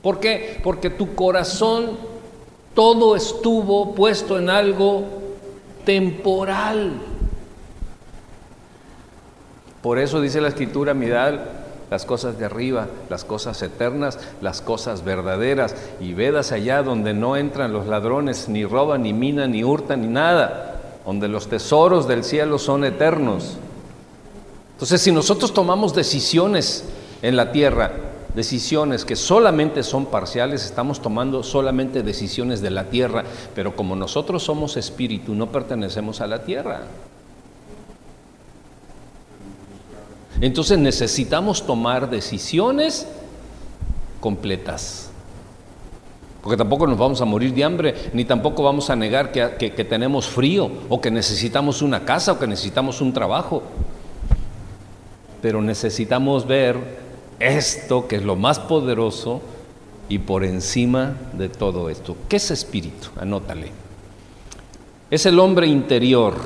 ¿Por 0.00 0.20
qué? 0.20 0.60
Porque 0.62 0.90
tu 0.90 1.16
corazón 1.16 1.98
todo 2.72 3.16
estuvo 3.16 3.96
puesto 3.96 4.38
en 4.38 4.48
algo 4.48 5.02
temporal. 5.84 6.92
Por 9.82 9.98
eso 9.98 10.20
dice 10.20 10.40
la 10.40 10.48
escritura, 10.48 10.94
mirad 10.94 11.34
las 11.90 12.04
cosas 12.04 12.38
de 12.38 12.44
arriba, 12.44 12.88
las 13.08 13.24
cosas 13.24 13.62
eternas, 13.62 14.18
las 14.40 14.60
cosas 14.60 15.04
verdaderas, 15.04 15.74
y 16.00 16.14
vedas 16.14 16.52
allá 16.52 16.82
donde 16.82 17.14
no 17.14 17.36
entran 17.36 17.72
los 17.72 17.86
ladrones, 17.86 18.48
ni 18.48 18.64
roban, 18.64 19.02
ni 19.02 19.12
minan, 19.12 19.52
ni 19.52 19.64
hurtan, 19.64 20.02
ni 20.02 20.08
nada 20.08 20.72
donde 21.06 21.28
los 21.28 21.46
tesoros 21.46 22.08
del 22.08 22.24
cielo 22.24 22.58
son 22.58 22.84
eternos. 22.84 23.56
Entonces, 24.72 25.00
si 25.00 25.12
nosotros 25.12 25.54
tomamos 25.54 25.94
decisiones 25.94 26.84
en 27.22 27.36
la 27.36 27.52
tierra, 27.52 27.92
decisiones 28.34 29.04
que 29.04 29.14
solamente 29.14 29.84
son 29.84 30.06
parciales, 30.06 30.64
estamos 30.64 31.00
tomando 31.00 31.44
solamente 31.44 32.02
decisiones 32.02 32.60
de 32.60 32.70
la 32.70 32.84
tierra, 32.90 33.22
pero 33.54 33.76
como 33.76 33.94
nosotros 33.94 34.42
somos 34.42 34.76
espíritu, 34.76 35.34
no 35.34 35.52
pertenecemos 35.52 36.20
a 36.20 36.26
la 36.26 36.42
tierra. 36.42 36.82
Entonces 40.40 40.78
necesitamos 40.78 41.66
tomar 41.66 42.10
decisiones 42.10 43.06
completas 44.20 45.06
porque 46.46 46.58
tampoco 46.58 46.86
nos 46.86 46.96
vamos 46.96 47.20
a 47.20 47.24
morir 47.24 47.52
de 47.52 47.64
hambre, 47.64 47.92
ni 48.12 48.24
tampoco 48.24 48.62
vamos 48.62 48.88
a 48.88 48.94
negar 48.94 49.32
que, 49.32 49.84
tenemos 49.90 50.28
frío, 50.28 50.70
o 50.88 51.00
que 51.00 51.10
necesitamos 51.10 51.82
una 51.82 52.04
casa, 52.04 52.30
o 52.30 52.38
que 52.38 52.46
necesitamos 52.46 53.00
un 53.00 53.12
trabajo. 53.12 53.64
Pero 55.42 55.60
necesitamos 55.60 56.46
ver 56.46 56.76
esto 57.40 58.06
que 58.06 58.14
es 58.14 58.22
lo 58.22 58.36
más 58.36 58.60
poderoso 58.60 59.40
y 60.08 60.18
por 60.18 60.44
encima 60.44 61.16
de 61.32 61.48
todo 61.48 61.90
esto. 61.90 62.16
¿Qué 62.28 62.36
es 62.36 62.52
espíritu? 62.52 63.08
Anótale. 63.20 63.72
Es 65.10 65.26
el 65.26 65.40
hombre 65.40 65.66
interior. 65.66 66.36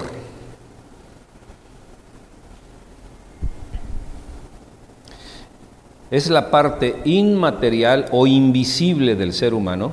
Es 6.11 6.29
la 6.29 6.51
parte 6.51 7.01
inmaterial 7.05 8.07
o 8.11 8.27
invisible 8.27 9.15
del 9.15 9.33
ser 9.33 9.55
humano. 9.55 9.93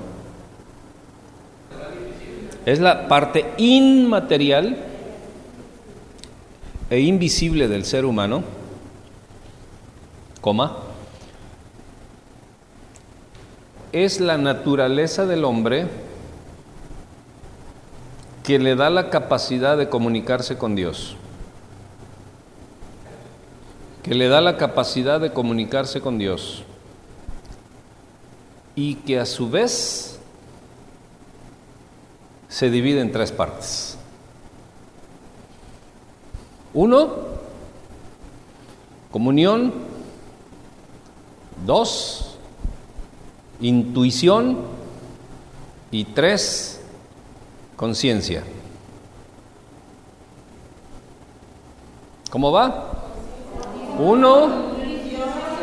Es 2.65 2.80
la 2.80 3.08
parte 3.08 3.45
inmaterial 3.58 4.77
e 6.89 6.99
invisible 7.01 7.67
del 7.67 7.86
ser 7.86 8.06
humano, 8.06 8.43
coma, 10.41 10.77
es 13.91 14.19
la 14.19 14.38
naturaleza 14.38 15.25
del 15.25 15.45
hombre 15.45 15.88
que 18.43 18.60
le 18.60 18.75
da 18.75 18.89
la 18.89 19.10
capacidad 19.10 19.77
de 19.77 19.89
comunicarse 19.89 20.58
con 20.58 20.75
Dios. 20.75 21.17
Que 24.08 24.15
le 24.15 24.30
da 24.30 24.39
la 24.39 24.56
capacidad 24.56 25.20
de 25.20 25.34
comunicarse 25.34 26.00
con 26.00 26.17
Dios. 26.17 26.63
Y 28.74 28.96
que 28.96 29.20
a 29.20 29.26
su 29.26 29.50
vez 29.50 30.17
se 32.48 32.70
divide 32.70 33.02
en 33.02 33.12
tres 33.12 33.34
partes. 33.34 33.98
Uno, 36.74 37.15
comunión. 39.12 39.74
Dos, 41.65 42.38
intuición. 43.60 44.58
Y 45.91 46.06
tres, 46.06 46.80
conciencia. 47.76 48.43
¿Cómo 52.30 52.54
va? 52.54 52.96
Uno. 53.99 54.49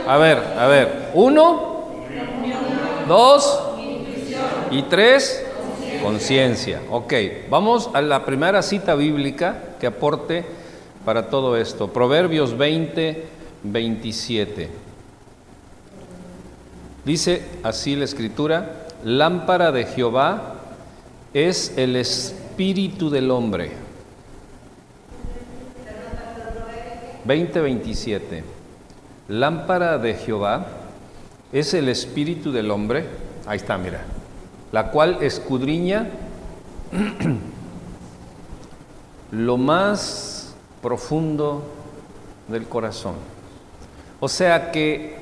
A 0.06 0.16
ver, 0.16 0.38
a 0.58 0.66
ver. 0.66 1.10
Uno. 1.14 1.74
Dos. 3.08 3.60
Y 4.70 4.82
tres. 4.82 5.44
Conciencia. 6.02 6.82
Ok, 6.90 7.14
vamos 7.48 7.88
a 7.94 8.02
la 8.02 8.26
primera 8.26 8.60
cita 8.62 8.94
bíblica 8.94 9.76
que 9.80 9.86
aporte 9.86 10.44
para 11.04 11.30
todo 11.30 11.56
esto. 11.56 11.88
Proverbios 11.88 12.58
20, 12.58 13.24
27. 13.62 14.68
Dice 17.04 17.42
así 17.62 17.96
la 17.96 18.04
escritura, 18.04 18.86
lámpara 19.04 19.72
de 19.72 19.84
Jehová 19.84 20.54
es 21.34 21.74
el 21.76 21.96
espíritu 21.96 23.10
del 23.10 23.30
hombre. 23.30 23.83
20:27. 27.26 28.42
Lámpara 29.28 29.98
de 29.98 30.14
Jehová 30.14 30.66
es 31.52 31.74
el 31.74 31.88
espíritu 31.88 32.52
del 32.52 32.70
hombre. 32.70 33.06
Ahí 33.46 33.56
está, 33.56 33.78
mira. 33.78 34.02
La 34.72 34.90
cual 34.90 35.18
escudriña 35.22 36.08
lo 39.30 39.56
más 39.56 40.54
profundo 40.82 41.62
del 42.48 42.66
corazón. 42.66 43.14
O 44.20 44.28
sea 44.28 44.70
que 44.70 45.16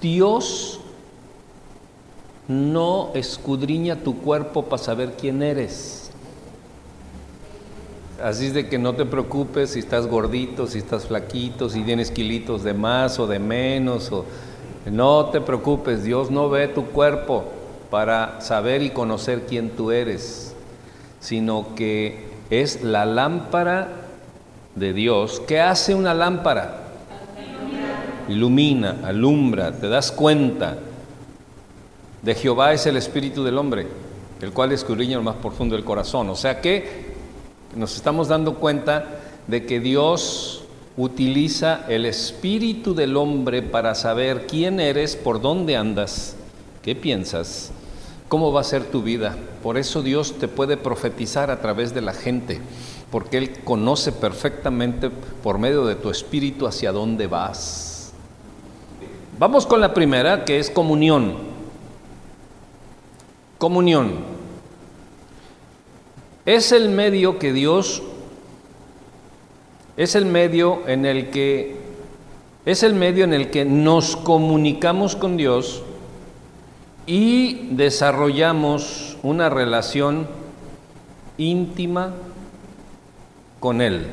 Dios 0.00 0.80
no 2.48 3.10
escudriña 3.14 3.96
tu 3.96 4.18
cuerpo 4.18 4.64
para 4.64 4.82
saber 4.82 5.16
quién 5.18 5.42
eres. 5.42 6.05
Así 8.22 8.46
es 8.46 8.54
de 8.54 8.68
que 8.68 8.78
no 8.78 8.94
te 8.94 9.04
preocupes 9.04 9.70
si 9.70 9.80
estás 9.80 10.06
gordito, 10.06 10.66
si 10.66 10.78
estás 10.78 11.06
flaquito, 11.06 11.68
si 11.68 11.82
tienes 11.82 12.10
kilitos 12.10 12.64
de 12.64 12.72
más 12.72 13.18
o 13.18 13.26
de 13.26 13.38
menos. 13.38 14.10
O... 14.10 14.24
No 14.90 15.26
te 15.26 15.40
preocupes, 15.40 16.02
Dios 16.02 16.30
no 16.30 16.48
ve 16.48 16.68
tu 16.68 16.86
cuerpo 16.86 17.44
para 17.90 18.40
saber 18.40 18.82
y 18.82 18.90
conocer 18.90 19.44
quién 19.46 19.70
tú 19.70 19.90
eres, 19.90 20.54
sino 21.20 21.74
que 21.74 22.26
es 22.48 22.82
la 22.82 23.04
lámpara 23.04 23.88
de 24.74 24.94
Dios. 24.94 25.42
¿Qué 25.46 25.60
hace 25.60 25.94
una 25.94 26.14
lámpara? 26.14 26.84
Ilumina, 28.28 28.96
alumbra, 29.04 29.72
te 29.72 29.88
das 29.88 30.10
cuenta 30.10 30.78
de 32.22 32.34
Jehová 32.34 32.72
es 32.72 32.86
el 32.86 32.96
espíritu 32.96 33.44
del 33.44 33.58
hombre, 33.58 33.86
el 34.40 34.52
cual 34.52 34.72
escudriña 34.72 35.16
lo 35.16 35.22
más 35.22 35.36
profundo 35.36 35.76
del 35.76 35.84
corazón. 35.84 36.28
O 36.28 36.34
sea 36.34 36.60
que 36.60 37.05
nos 37.76 37.94
estamos 37.94 38.28
dando 38.28 38.54
cuenta 38.54 39.20
de 39.46 39.66
que 39.66 39.80
Dios 39.80 40.62
utiliza 40.96 41.84
el 41.88 42.06
espíritu 42.06 42.94
del 42.94 43.16
hombre 43.16 43.62
para 43.62 43.94
saber 43.94 44.46
quién 44.46 44.80
eres, 44.80 45.14
por 45.14 45.42
dónde 45.42 45.76
andas, 45.76 46.36
qué 46.82 46.96
piensas, 46.96 47.70
cómo 48.28 48.50
va 48.50 48.62
a 48.62 48.64
ser 48.64 48.84
tu 48.84 49.02
vida. 49.02 49.36
Por 49.62 49.76
eso 49.76 50.02
Dios 50.02 50.38
te 50.38 50.48
puede 50.48 50.78
profetizar 50.78 51.50
a 51.50 51.60
través 51.60 51.92
de 51.92 52.00
la 52.00 52.14
gente, 52.14 52.60
porque 53.10 53.36
Él 53.36 53.62
conoce 53.62 54.10
perfectamente 54.10 55.10
por 55.42 55.58
medio 55.58 55.84
de 55.84 55.96
tu 55.96 56.08
espíritu 56.10 56.66
hacia 56.66 56.92
dónde 56.92 57.26
vas. 57.26 58.12
Vamos 59.38 59.66
con 59.66 59.82
la 59.82 59.92
primera, 59.92 60.46
que 60.46 60.58
es 60.58 60.70
comunión. 60.70 61.34
Comunión. 63.58 64.35
Es 66.46 66.70
el 66.70 66.90
medio 66.90 67.40
que 67.40 67.52
Dios, 67.52 68.04
es 69.96 70.14
el 70.14 70.26
medio 70.26 70.86
en 70.86 71.04
el 71.04 71.30
que, 71.30 71.74
es 72.64 72.84
el 72.84 72.94
medio 72.94 73.24
en 73.24 73.34
el 73.34 73.50
que 73.50 73.64
nos 73.64 74.14
comunicamos 74.14 75.16
con 75.16 75.36
Dios 75.36 75.82
y 77.04 77.66
desarrollamos 77.72 79.16
una 79.24 79.50
relación 79.50 80.28
íntima 81.36 82.12
con 83.58 83.80
Él. 83.80 84.06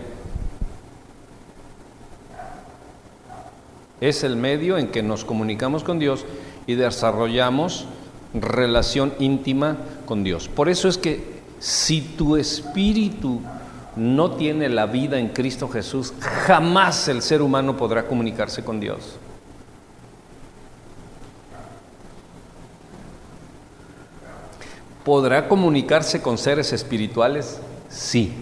Es 4.01 4.23
el 4.23 4.37
medio 4.37 4.79
en 4.79 4.87
que 4.87 5.03
nos 5.03 5.23
comunicamos 5.23 5.83
con 5.83 5.99
Dios 5.99 6.25
y 6.65 6.73
desarrollamos 6.73 7.85
relación 8.33 9.13
íntima 9.19 9.77
con 10.07 10.23
Dios. 10.23 10.49
Por 10.49 10.67
eso 10.67 10.87
es 10.87 10.97
que 10.97 11.32
si 11.63 12.01
tu 12.01 12.35
espíritu 12.35 13.39
no 13.95 14.31
tiene 14.31 14.67
la 14.67 14.85
vida 14.85 15.17
en 15.17 15.29
Cristo 15.29 15.69
Jesús, 15.69 16.13
jamás 16.19 17.07
el 17.07 17.21
ser 17.21 17.41
humano 17.41 17.77
podrá 17.77 18.05
comunicarse 18.05 18.65
con 18.65 18.81
Dios. 18.81 19.15
¿Podrá 25.05 25.47
comunicarse 25.47 26.21
con 26.21 26.37
seres 26.37 26.73
espirituales? 26.73 27.61
Sí, 27.87 28.33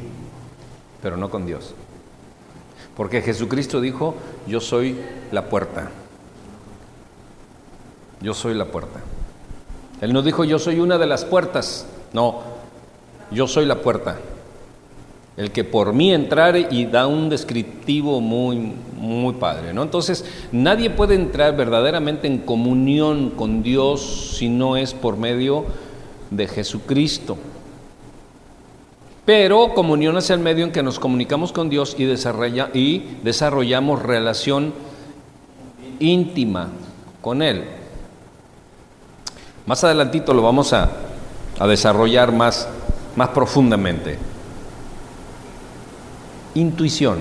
pero 1.03 1.15
no 1.15 1.29
con 1.29 1.45
Dios. 1.45 1.75
Porque 2.97 3.21
Jesucristo 3.21 3.81
dijo, 3.81 4.15
yo 4.47 4.59
soy 4.59 4.99
la 5.31 5.45
puerta. 5.47 5.91
Yo 8.19 8.33
soy 8.33 8.55
la 8.55 8.65
puerta. 8.65 8.99
Él 10.01 10.11
no 10.11 10.23
dijo 10.23 10.43
yo 10.43 10.57
soy 10.57 10.79
una 10.79 10.97
de 10.97 11.05
las 11.05 11.23
puertas, 11.23 11.85
no, 12.13 12.50
yo 13.31 13.47
soy 13.47 13.65
la 13.65 13.81
puerta. 13.81 14.19
El 15.37 15.51
que 15.51 15.63
por 15.63 15.93
mí 15.93 16.13
entrare 16.13 16.67
y 16.69 16.85
da 16.85 17.07
un 17.07 17.29
descriptivo 17.29 18.19
muy, 18.19 18.73
muy 18.97 19.33
padre, 19.33 19.73
¿no? 19.73 19.81
Entonces, 19.81 20.25
nadie 20.51 20.89
puede 20.89 21.15
entrar 21.15 21.55
verdaderamente 21.55 22.27
en 22.27 22.39
comunión 22.39 23.31
con 23.31 23.63
Dios 23.63 24.35
si 24.37 24.49
no 24.49 24.75
es 24.75 24.93
por 24.93 25.17
medio 25.17 25.65
de 26.29 26.47
Jesucristo. 26.47 27.37
Pero 29.25 29.73
comunión 29.73 30.17
es 30.17 30.29
el 30.29 30.39
medio 30.39 30.65
en 30.65 30.71
que 30.71 30.83
nos 30.83 30.99
comunicamos 30.99 31.51
con 31.51 31.69
Dios 31.69 31.95
y, 31.97 32.03
y 32.03 33.17
desarrollamos 33.23 34.01
relación 34.01 34.73
íntima 35.99 36.69
con 37.21 37.41
Él. 37.41 37.63
Más 39.65 39.83
adelantito 39.83 40.33
lo 40.33 40.41
vamos 40.41 40.73
a, 40.73 40.89
desarrollar 41.67 42.31
más, 42.31 42.67
más 43.15 43.29
profundamente. 43.29 44.17
Intuición. 46.55 47.19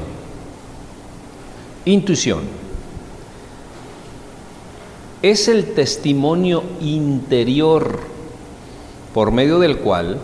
Intuición. 1.84 2.40
Es 5.22 5.48
el 5.48 5.74
testimonio 5.74 6.62
interior 6.80 8.00
por 9.12 9.32
medio 9.32 9.58
del 9.58 9.78
cual 9.78 10.18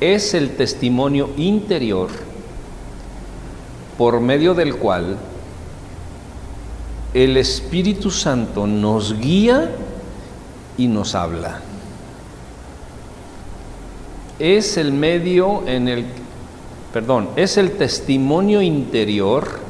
es 0.00 0.32
el 0.32 0.56
testimonio 0.56 1.28
interior 1.36 2.08
por 3.98 4.20
medio 4.20 4.54
del 4.54 4.76
cual 4.76 5.18
el 7.12 7.36
Espíritu 7.36 8.10
Santo 8.10 8.66
nos 8.66 9.18
guía 9.20 9.72
y 10.78 10.86
nos 10.86 11.14
habla. 11.14 11.60
Es 14.40 14.76
el 14.76 14.92
medio 14.92 15.62
en 15.68 15.86
el, 15.86 16.04
perdón, 16.92 17.28
es 17.36 17.56
el 17.56 17.72
testimonio 17.72 18.60
interior 18.62 19.60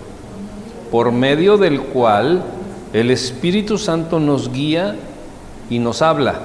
por 0.91 1.13
medio 1.13 1.59
del 1.59 1.83
cual 1.83 2.45
el 2.93 3.11
Espíritu 3.11 3.77
Santo 3.77 4.19
nos 4.19 4.51
guía 4.51 4.97
y 5.69 5.79
nos 5.79 6.01
habla. 6.01 6.41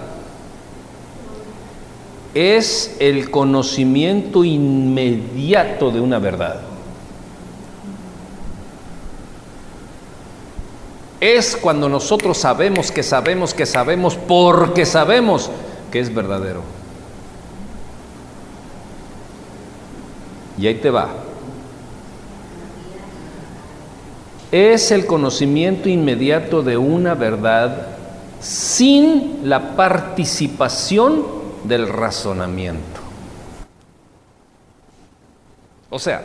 Es 2.34 2.98
el 3.00 3.32
conocimiento 3.32 4.44
inmediato 4.44 5.92
de 5.92 6.02
una 6.02 6.20
verdad. 6.20 6.62
es 11.26 11.56
cuando 11.56 11.90
nosotros 11.90 12.38
sabemos 12.38 12.92
que 12.92 13.02
sabemos 13.02 13.54
que 13.54 13.66
sabemos 13.66 14.16
porque 14.16 14.86
sabemos 14.86 15.50
que 15.92 16.00
es 16.00 16.14
verdadero. 16.14 16.75
Y 20.58 20.68
ahí 20.68 20.76
te 20.76 20.90
va. 20.90 21.10
Es 24.52 24.92
el 24.92 25.06
conocimiento 25.06 25.90
inmediato 25.90 26.62
de 26.62 26.78
una 26.78 27.14
verdad 27.14 27.88
sin 28.40 29.50
la 29.50 29.76
participación 29.76 31.26
del 31.64 31.90
razonamiento. 31.90 33.02
O 35.90 36.00
sea, 36.00 36.24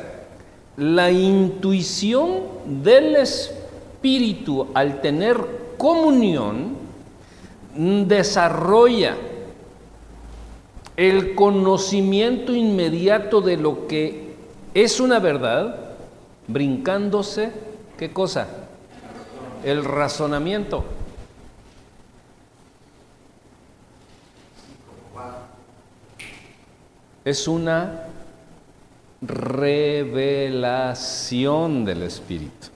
la 0.76 1.10
intuición 1.10 2.40
del 2.82 3.16
espíritu 3.16 4.68
al 4.74 5.00
tener 5.00 5.38
comunión 5.76 6.76
desarrolla 7.74 9.16
el 11.00 11.34
conocimiento 11.34 12.54
inmediato 12.54 13.40
de 13.40 13.56
lo 13.56 13.86
que 13.86 14.34
es 14.74 15.00
una 15.00 15.18
verdad, 15.18 15.94
brincándose, 16.46 17.52
¿qué 17.96 18.12
cosa? 18.12 18.48
El 19.64 19.82
razonamiento. 19.82 20.84
Es 27.24 27.48
una 27.48 28.02
revelación 29.22 30.26
del 31.86 32.02
Espíritu, 32.02 32.66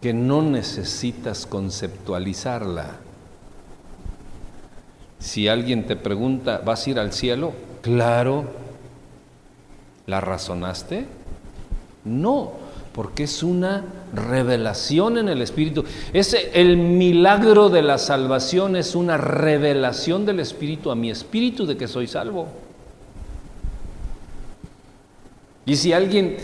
que 0.00 0.14
no 0.14 0.42
necesitas 0.42 1.46
conceptualizarla. 1.46 3.09
Si 5.20 5.48
alguien 5.48 5.86
te 5.86 5.96
pregunta, 5.96 6.62
¿vas 6.64 6.86
a 6.86 6.90
ir 6.90 6.98
al 6.98 7.12
cielo? 7.12 7.52
Claro. 7.82 8.46
¿La 10.06 10.20
razonaste? 10.20 11.06
No, 12.04 12.52
porque 12.94 13.24
es 13.24 13.42
una 13.42 13.84
revelación 14.14 15.18
en 15.18 15.28
el 15.28 15.42
Espíritu. 15.42 15.84
Es 16.14 16.34
el 16.54 16.78
milagro 16.78 17.68
de 17.68 17.82
la 17.82 17.98
salvación 17.98 18.76
es 18.76 18.94
una 18.94 19.18
revelación 19.18 20.24
del 20.24 20.40
Espíritu 20.40 20.90
a 20.90 20.96
mi 20.96 21.10
espíritu 21.10 21.66
de 21.66 21.76
que 21.76 21.86
soy 21.86 22.06
salvo. 22.06 22.48
Y 25.66 25.76
si 25.76 25.92
alguien 25.92 26.38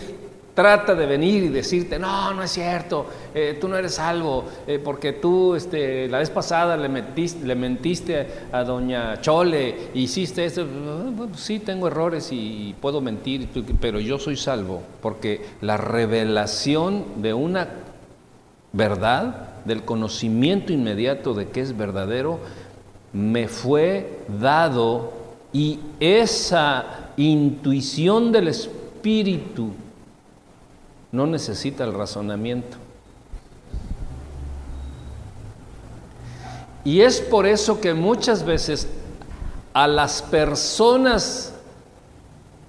trata 0.56 0.94
de 0.94 1.04
venir 1.04 1.44
y 1.44 1.48
decirte, 1.48 1.98
no, 1.98 2.32
no 2.32 2.42
es 2.42 2.50
cierto, 2.50 3.06
eh, 3.34 3.58
tú 3.60 3.68
no 3.68 3.76
eres 3.76 3.96
salvo, 3.96 4.46
eh, 4.66 4.80
porque 4.82 5.12
tú 5.12 5.54
este, 5.54 6.08
la 6.08 6.18
vez 6.18 6.30
pasada 6.30 6.78
le, 6.78 6.88
mentiste 6.88 8.26
a 8.50 8.64
doña 8.64 9.20
Chole, 9.20 9.90
hiciste 9.92 10.46
esto, 10.46 10.66
bueno, 10.66 11.36
sí 11.36 11.58
tengo 11.58 11.88
errores 11.88 12.30
y 12.32 12.74
puedo 12.80 13.02
mentir, 13.02 13.50
pero 13.82 14.00
yo 14.00 14.18
soy 14.18 14.38
salvo, 14.38 14.82
porque 15.02 15.44
la 15.60 15.76
revelación 15.76 17.04
de 17.16 17.34
una 17.34 17.68
verdad, 18.72 19.62
del 19.66 19.84
conocimiento 19.84 20.72
inmediato 20.72 21.34
de 21.34 21.50
que 21.50 21.60
es 21.60 21.76
verdadero, 21.76 22.40
me 23.12 23.46
fue 23.46 24.20
dado 24.40 25.12
y 25.52 25.80
esa 26.00 27.10
intuición 27.18 28.32
del 28.32 28.48
Espíritu 28.48 29.72
no 31.16 31.26
necesita 31.26 31.82
el 31.84 31.94
razonamiento. 31.94 32.76
Y 36.84 37.00
es 37.00 37.20
por 37.20 37.46
eso 37.46 37.80
que 37.80 37.94
muchas 37.94 38.44
veces 38.44 38.86
a 39.72 39.88
las 39.88 40.20
personas 40.22 41.54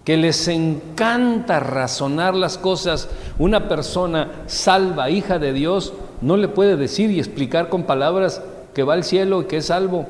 que 0.06 0.16
les 0.16 0.48
encanta 0.48 1.60
razonar 1.60 2.34
las 2.34 2.58
cosas, 2.58 3.10
una 3.38 3.68
persona 3.68 4.44
salva, 4.48 5.10
hija 5.10 5.38
de 5.38 5.52
Dios, 5.52 5.94
no 6.22 6.38
le 6.38 6.48
puede 6.48 6.78
decir 6.78 7.12
y 7.12 7.20
explicar 7.20 7.68
con 7.68 7.84
palabras 7.84 8.42
que 8.74 8.84
va 8.84 8.94
al 8.94 9.04
cielo 9.04 9.42
y 9.42 9.46
que 9.46 9.58
es 9.58 9.66
salvo. 9.66 10.08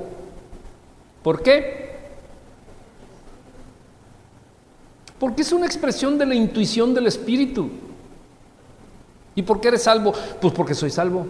¿Por 1.24 1.42
qué? 1.42 1.98
Porque 5.20 5.42
es 5.42 5.52
una 5.52 5.66
expresión 5.66 6.20
de 6.20 6.28
la 6.28 6.36
intuición 6.36 6.94
del 6.94 7.08
Espíritu. 7.08 7.87
¿Y 9.38 9.44
por 9.44 9.62
qué 9.62 9.68
eres 9.68 9.84
salvo? 9.84 10.14
Pues 10.42 10.52
porque 10.52 10.74
soy 10.74 10.90
salvo. 10.90 11.28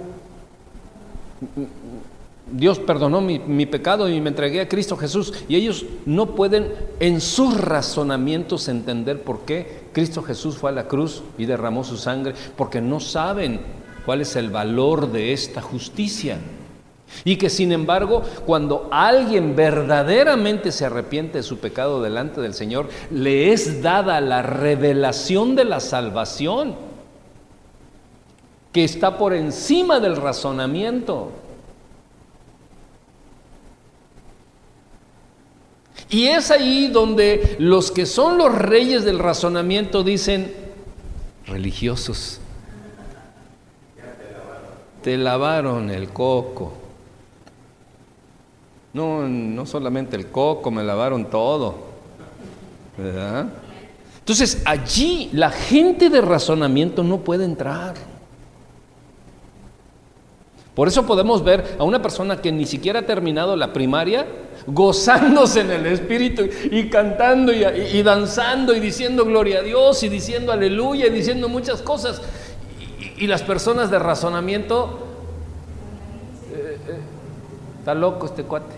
Dios 2.49 2.79
perdonó 2.79 3.19
mi, 3.19 3.65
pecado 3.65 4.07
y 4.07 4.21
me 4.21 4.29
entregué 4.29 4.61
a 4.61 4.69
Cristo 4.69 4.95
Jesús. 4.95 5.33
Y 5.49 5.57
ellos 5.57 5.85
no 6.05 6.27
pueden 6.27 6.71
en 7.01 7.19
sus 7.19 7.59
razonamientos 7.59 8.69
entender 8.69 9.21
por 9.21 9.41
qué 9.41 9.89
Cristo 9.91 10.23
Jesús 10.23 10.55
fue 10.55 10.69
a 10.69 10.73
la 10.73 10.87
cruz 10.87 11.21
y 11.37 11.45
derramó 11.45 11.83
su 11.83 11.97
sangre, 11.97 12.33
porque 12.55 12.79
no 12.79 13.01
saben 13.01 13.59
cuál 14.05 14.21
es 14.21 14.37
el 14.37 14.51
valor 14.51 15.11
de 15.11 15.33
esta 15.33 15.61
justicia. 15.61 16.37
Y 17.25 17.35
que 17.35 17.49
sin 17.49 17.73
embargo, 17.73 18.21
cuando 18.45 18.87
alguien 18.89 19.53
verdaderamente 19.53 20.71
se 20.71 20.85
arrepiente 20.85 21.39
de 21.39 21.43
su 21.43 21.57
pecado 21.57 22.01
delante 22.01 22.39
del 22.39 22.53
Señor, 22.53 22.87
le 23.11 23.51
es 23.51 23.81
dada 23.81 24.21
la 24.21 24.43
revelación 24.43 25.57
de 25.57 25.65
la 25.65 25.81
salvación 25.81 26.86
que 28.77 28.83
está 28.83 29.17
por 29.17 29.33
encima 29.33 29.99
del 29.99 30.17
razonamiento. 30.17 31.31
Y 36.11 36.27
es 36.27 36.51
ahí 36.51 36.85
donde 36.85 37.55
los 37.57 37.89
que 37.89 38.05
son 38.05 38.37
los 38.37 38.53
reyes 38.53 39.03
del 39.03 39.17
razonamiento 39.17 40.03
dicen, 40.03 40.53
religiosos, 41.47 42.39
te 45.01 45.17
lavaron 45.17 45.89
el 45.89 46.09
coco. 46.09 46.73
No, 48.93 49.27
no 49.27 49.65
solamente 49.65 50.15
el 50.15 50.27
coco, 50.27 50.69
me 50.69 50.83
lavaron 50.83 51.25
todo. 51.31 51.73
Entonces 54.19 54.61
allí 54.65 55.31
la 55.33 55.49
gente 55.49 56.11
de 56.11 56.21
razonamiento 56.21 57.01
no 57.01 57.21
puede 57.21 57.43
entrar. 57.43 58.16
Por 60.77 60.87
eso 60.87 61.07
podemos 61.07 61.43
ver 61.43 61.75
a 61.79 61.83
una 61.83 62.03
persona 62.03 62.39
que 62.39 62.51
ni 62.51 62.67
siquiera 62.67 62.99
ha 62.99 63.01
terminado 63.01 63.55
la 63.55 63.73
primaria 63.73 64.27
gozándose 64.67 65.61
en 65.61 65.71
el 65.71 65.87
Espíritu 65.87 66.47
y 66.69 66.87
cantando 66.87 67.51
y, 67.51 68.03
danzando 68.03 68.75
y 68.75 68.79
diciendo 68.79 69.25
gloria 69.25 69.57
a 69.57 69.61
Dios 69.63 70.03
y 70.03 70.09
diciendo 70.09 70.51
aleluya 70.51 71.07
y 71.07 71.09
diciendo 71.09 71.49
muchas 71.49 71.81
cosas. 71.81 72.21
Y, 73.17 73.25
las 73.25 73.41
personas 73.41 73.89
de 73.89 73.97
razonamiento, 73.97 74.99
eh, 76.53 76.77
eh, 76.89 76.99
está 77.79 77.95
loco 77.95 78.27
este 78.27 78.43
cuate. 78.43 78.75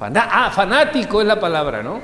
ah, 0.00 0.50
fanático 0.52 1.20
es 1.20 1.26
la 1.28 1.38
palabra, 1.38 1.84
¿no? 1.84 2.00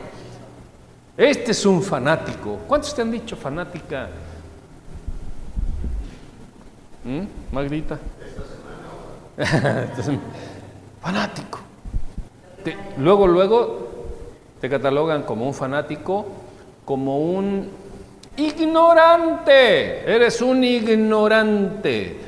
Este 1.16 1.50
es 1.50 1.66
un 1.66 1.82
fanático. 1.82 2.60
¿Cuántos 2.68 2.94
te 2.94 3.02
han 3.02 3.10
dicho 3.10 3.34
fanática? 3.34 4.10
¿Mm? 7.04 7.26
Fanático. 11.02 11.60
luego, 12.98 13.26
luego 13.26 13.88
te 14.60 14.68
catalogan 14.68 15.22
como 15.22 15.46
un 15.46 15.54
fanático, 15.54 16.26
como 16.84 17.18
un 17.18 17.68
ignorante. 18.36 20.10
Eres 20.10 20.40
un 20.40 20.64
ignorante. 20.64 22.20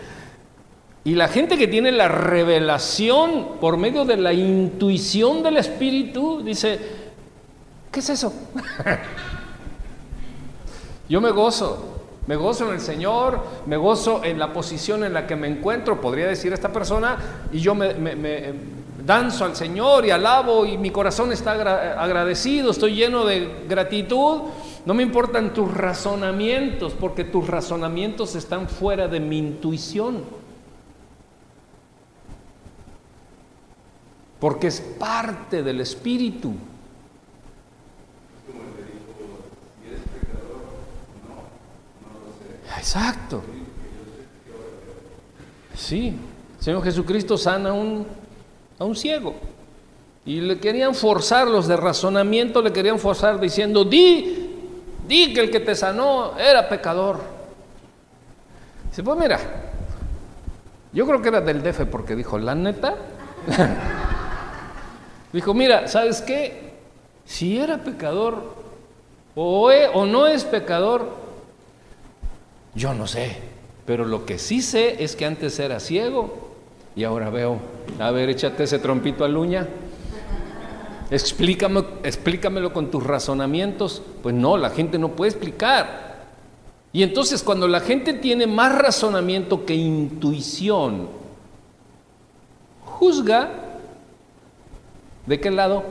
Y 1.05 1.15
la 1.15 1.29
gente 1.29 1.57
que 1.57 1.69
tiene 1.69 1.91
la 1.91 2.09
revelación 2.09 3.59
por 3.61 3.79
medio 3.79 4.05
de 4.05 4.19
la 4.19 4.33
intuición 4.33 5.43
del 5.43 5.57
Espíritu 5.57 6.43
dice, 6.43 6.79
¿qué 7.91 8.01
es 8.01 8.11
eso? 8.11 8.33
Yo 11.09 11.23
me 11.23 11.31
gozo. 11.31 11.98
Me 12.29 12.37
gozo 12.37 12.67
en 12.67 12.75
el 12.75 12.81
Señor, 12.83 13.41
me 13.65 13.79
gozo 13.79 14.23
en 14.23 14.39
la 14.39 14.53
posición 14.53 15.03
en 15.03 15.15
la 15.15 15.27
que 15.27 15.35
me 15.35 15.49
encuentro, 15.49 15.99
podría 15.99 16.27
decir 16.27 16.53
esta 16.53 16.71
persona, 16.71 17.17
y 17.51 17.59
yo 17.59 17.75
me, 17.75 17.89
danzo 19.03 19.47
al 19.47 19.57
Señor 19.57 20.05
y 20.05 20.11
alabo 20.11 20.67
y 20.67 20.77
mi 20.77 20.91
corazón 20.91 21.33
está 21.33 21.53
agradecido, 21.53 22.71
estoy 22.71 22.97
lleno 22.97 23.25
de 23.25 23.65
gratitud. 23.67 24.43
No 24.85 24.93
me 24.93 25.03
importan 25.03 25.55
tus 25.55 25.73
razonamientos, 25.73 26.93
porque 26.93 27.25
tus 27.25 27.47
razonamientos 27.47 28.35
están 28.35 28.69
fuera 28.69 29.09
de 29.09 29.21
mi 29.21 29.39
intuición. 29.39 30.23
Porque 34.39 34.67
es 34.67 34.83
parte 34.83 35.63
del 35.63 35.81
Espíritu. 35.81 36.53
Exacto. 42.79 43.43
Sí, 45.75 46.17
Señor 46.61 46.83
Jesucristo 46.85 47.37
sana 47.37 47.71
a 47.71 47.73
un, 47.73 48.07
a 48.79 48.85
un 48.85 48.95
ciego. 48.95 49.35
Y 50.25 50.41
le 50.41 50.59
querían 50.59 50.95
forzar, 50.95 51.49
los 51.49 51.67
de 51.67 51.77
razonamiento 51.77 52.63
le 52.63 52.73
querían 52.73 52.99
forzar 52.99 53.41
diciendo, 53.41 53.85
di, 53.85 54.55
di 55.07 55.33
que 55.33 55.41
el 55.41 55.51
que 55.51 55.61
te 55.61 55.75
sanó 55.75 56.39
era 56.39 56.69
pecador. 56.69 57.21
Dice, 58.91 59.03
pues 59.03 59.19
mira, 59.19 59.41
yo 60.93 61.07
creo 61.07 61.21
que 61.21 61.29
era 61.29 61.41
del 61.41 61.63
DF 61.63 61.87
porque 61.91 62.15
dijo, 62.15 62.39
la 62.39 62.55
neta. 62.55 62.95
dijo, 65.33 65.53
mira, 65.55 65.89
¿sabes 65.89 66.21
qué? 66.23 66.75
Si 67.25 67.59
era 67.59 67.79
pecador 67.79 68.55
o, 69.35 69.71
o 69.95 70.07
no 70.07 70.27
es 70.27 70.45
pecador, 70.45 71.28
yo 72.75 72.95
no 72.95 73.07
sé. 73.07 73.37
Pero 73.87 74.05
lo 74.05 74.27
que 74.27 74.39
sí 74.39 74.61
sé 74.61 75.03
es 75.03 75.17
que 75.17 75.25
antes 75.25 75.59
era 75.59 75.81
ciego 75.81 76.51
y 76.95 77.05
ahora 77.05 77.31
veo. 77.31 77.59
A 77.99 78.11
ver, 78.11 78.29
échate 78.29 78.65
ese 78.65 78.79
trompito 78.79 79.25
a 79.25 79.29
luña. 79.29 79.67
Explícame, 81.11 81.85
explícamelo 82.03 82.73
con 82.73 82.91
tus 82.91 83.03
razonamientos. 83.03 84.03
Pues 84.23 84.35
no, 84.35 84.59
la 84.59 84.71
gente 84.71 84.99
no 84.99 85.11
puede 85.11 85.31
explicar. 85.31 86.27
Y 86.93 87.03
entonces 87.03 87.43
cuando 87.43 87.69
la 87.69 87.81
gente 87.81 88.13
tiene 88.13 88.47
más 88.47 88.77
razonamiento 88.77 89.65
que 89.65 89.75
intuición, 89.75 91.09
juzga, 92.85 93.51
¿de 95.27 95.41
qué 95.41 95.51
lado? 95.51 95.85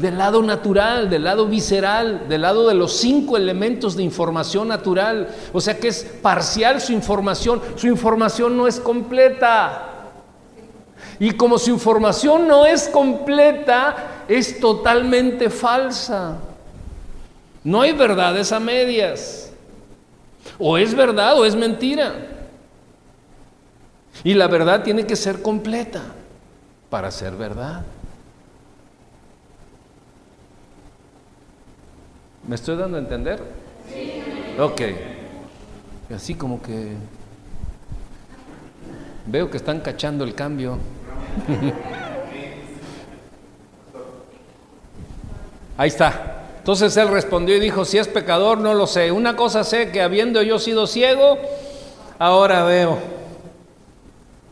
Del 0.00 0.18
lado 0.18 0.42
natural, 0.42 1.10
del 1.10 1.24
lado 1.24 1.46
visceral, 1.46 2.28
del 2.28 2.42
lado 2.42 2.66
de 2.66 2.74
los 2.74 2.96
cinco 2.96 3.36
elementos 3.36 3.96
de 3.96 4.02
información 4.02 4.68
natural. 4.68 5.28
O 5.52 5.60
sea 5.60 5.78
que 5.78 5.88
es 5.88 6.04
parcial 6.22 6.80
su 6.80 6.92
información, 6.92 7.60
su 7.76 7.86
información 7.86 8.56
no 8.56 8.66
es 8.66 8.80
completa. 8.80 9.86
Y 11.18 11.32
como 11.32 11.58
su 11.58 11.70
información 11.70 12.48
no 12.48 12.64
es 12.64 12.88
completa, 12.88 14.24
es 14.26 14.58
totalmente 14.58 15.50
falsa. 15.50 16.38
No 17.62 17.82
hay 17.82 17.92
verdades 17.92 18.52
a 18.52 18.60
medias. 18.60 19.52
O 20.58 20.78
es 20.78 20.94
verdad 20.94 21.38
o 21.38 21.44
es 21.44 21.54
mentira. 21.54 22.14
Y 24.24 24.34
la 24.34 24.48
verdad 24.48 24.82
tiene 24.82 25.06
que 25.06 25.16
ser 25.16 25.42
completa 25.42 26.02
para 26.88 27.10
ser 27.10 27.36
verdad. 27.36 27.82
¿Me 32.50 32.56
estoy 32.56 32.76
dando 32.76 32.96
a 32.96 33.00
entender? 33.00 33.40
Sí. 33.94 34.24
Ok. 34.58 34.82
Así 36.12 36.34
como 36.34 36.60
que 36.60 36.94
veo 39.26 39.48
que 39.48 39.56
están 39.56 39.78
cachando 39.78 40.24
el 40.24 40.34
cambio. 40.34 40.76
Ahí 45.78 45.90
está. 45.90 46.48
Entonces 46.58 46.96
él 46.96 47.06
respondió 47.06 47.56
y 47.56 47.60
dijo, 47.60 47.84
si 47.84 47.98
es 47.98 48.08
pecador, 48.08 48.58
no 48.58 48.74
lo 48.74 48.88
sé. 48.88 49.12
Una 49.12 49.36
cosa 49.36 49.62
sé, 49.62 49.92
que 49.92 50.02
habiendo 50.02 50.42
yo 50.42 50.58
sido 50.58 50.88
ciego, 50.88 51.38
ahora 52.18 52.64
veo. 52.64 52.98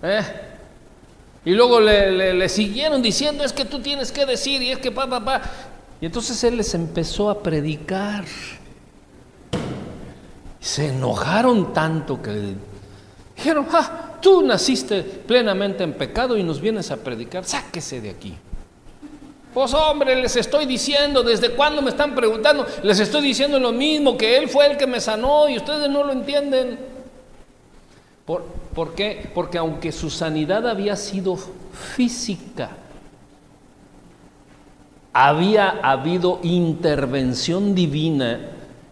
¿Eh? 0.04 0.22
Y 1.44 1.50
luego 1.50 1.80
le, 1.80 2.48
siguieron 2.48 3.02
diciendo, 3.02 3.42
es 3.42 3.52
que 3.52 3.64
tú 3.64 3.80
tienes 3.80 4.12
que 4.12 4.24
decir, 4.24 4.62
y 4.62 4.70
es 4.70 4.78
que 4.78 4.92
pa, 4.92 5.08
pa, 5.08 5.24
pa. 5.24 5.42
Y 6.00 6.06
entonces 6.06 6.42
él 6.44 6.56
les 6.56 6.74
empezó 6.74 7.30
a 7.30 7.42
predicar. 7.42 8.24
Se 10.60 10.88
enojaron 10.88 11.72
tanto 11.72 12.20
que 12.22 12.54
dijeron, 13.36 13.66
ah, 13.72 14.16
tú 14.20 14.42
naciste 14.42 15.02
plenamente 15.02 15.84
en 15.84 15.94
pecado 15.94 16.36
y 16.36 16.42
nos 16.42 16.60
vienes 16.60 16.90
a 16.90 16.96
predicar, 16.96 17.44
sáquese 17.44 18.00
de 18.00 18.10
aquí. 18.10 18.36
Pues 19.54 19.72
hombre, 19.74 20.14
les 20.14 20.36
estoy 20.36 20.66
diciendo, 20.66 21.22
¿desde 21.22 21.50
cuándo 21.50 21.82
me 21.82 21.90
están 21.90 22.14
preguntando? 22.14 22.66
Les 22.82 23.00
estoy 23.00 23.22
diciendo 23.22 23.58
lo 23.58 23.72
mismo, 23.72 24.16
que 24.16 24.36
Él 24.36 24.48
fue 24.48 24.66
el 24.66 24.76
que 24.76 24.86
me 24.86 25.00
sanó 25.00 25.48
y 25.48 25.56
ustedes 25.56 25.88
no 25.88 26.04
lo 26.04 26.12
entienden. 26.12 26.78
¿Por, 28.24 28.44
¿Por, 28.74 28.94
qué? 28.94 29.30
Porque 29.34 29.58
aunque 29.58 29.90
su 29.90 30.10
sanidad 30.10 30.68
había 30.68 30.94
sido 30.96 31.36
física, 31.96 32.70
había 35.12 35.80
habido 35.82 36.40
intervención 36.42 37.74
divina 37.74 38.40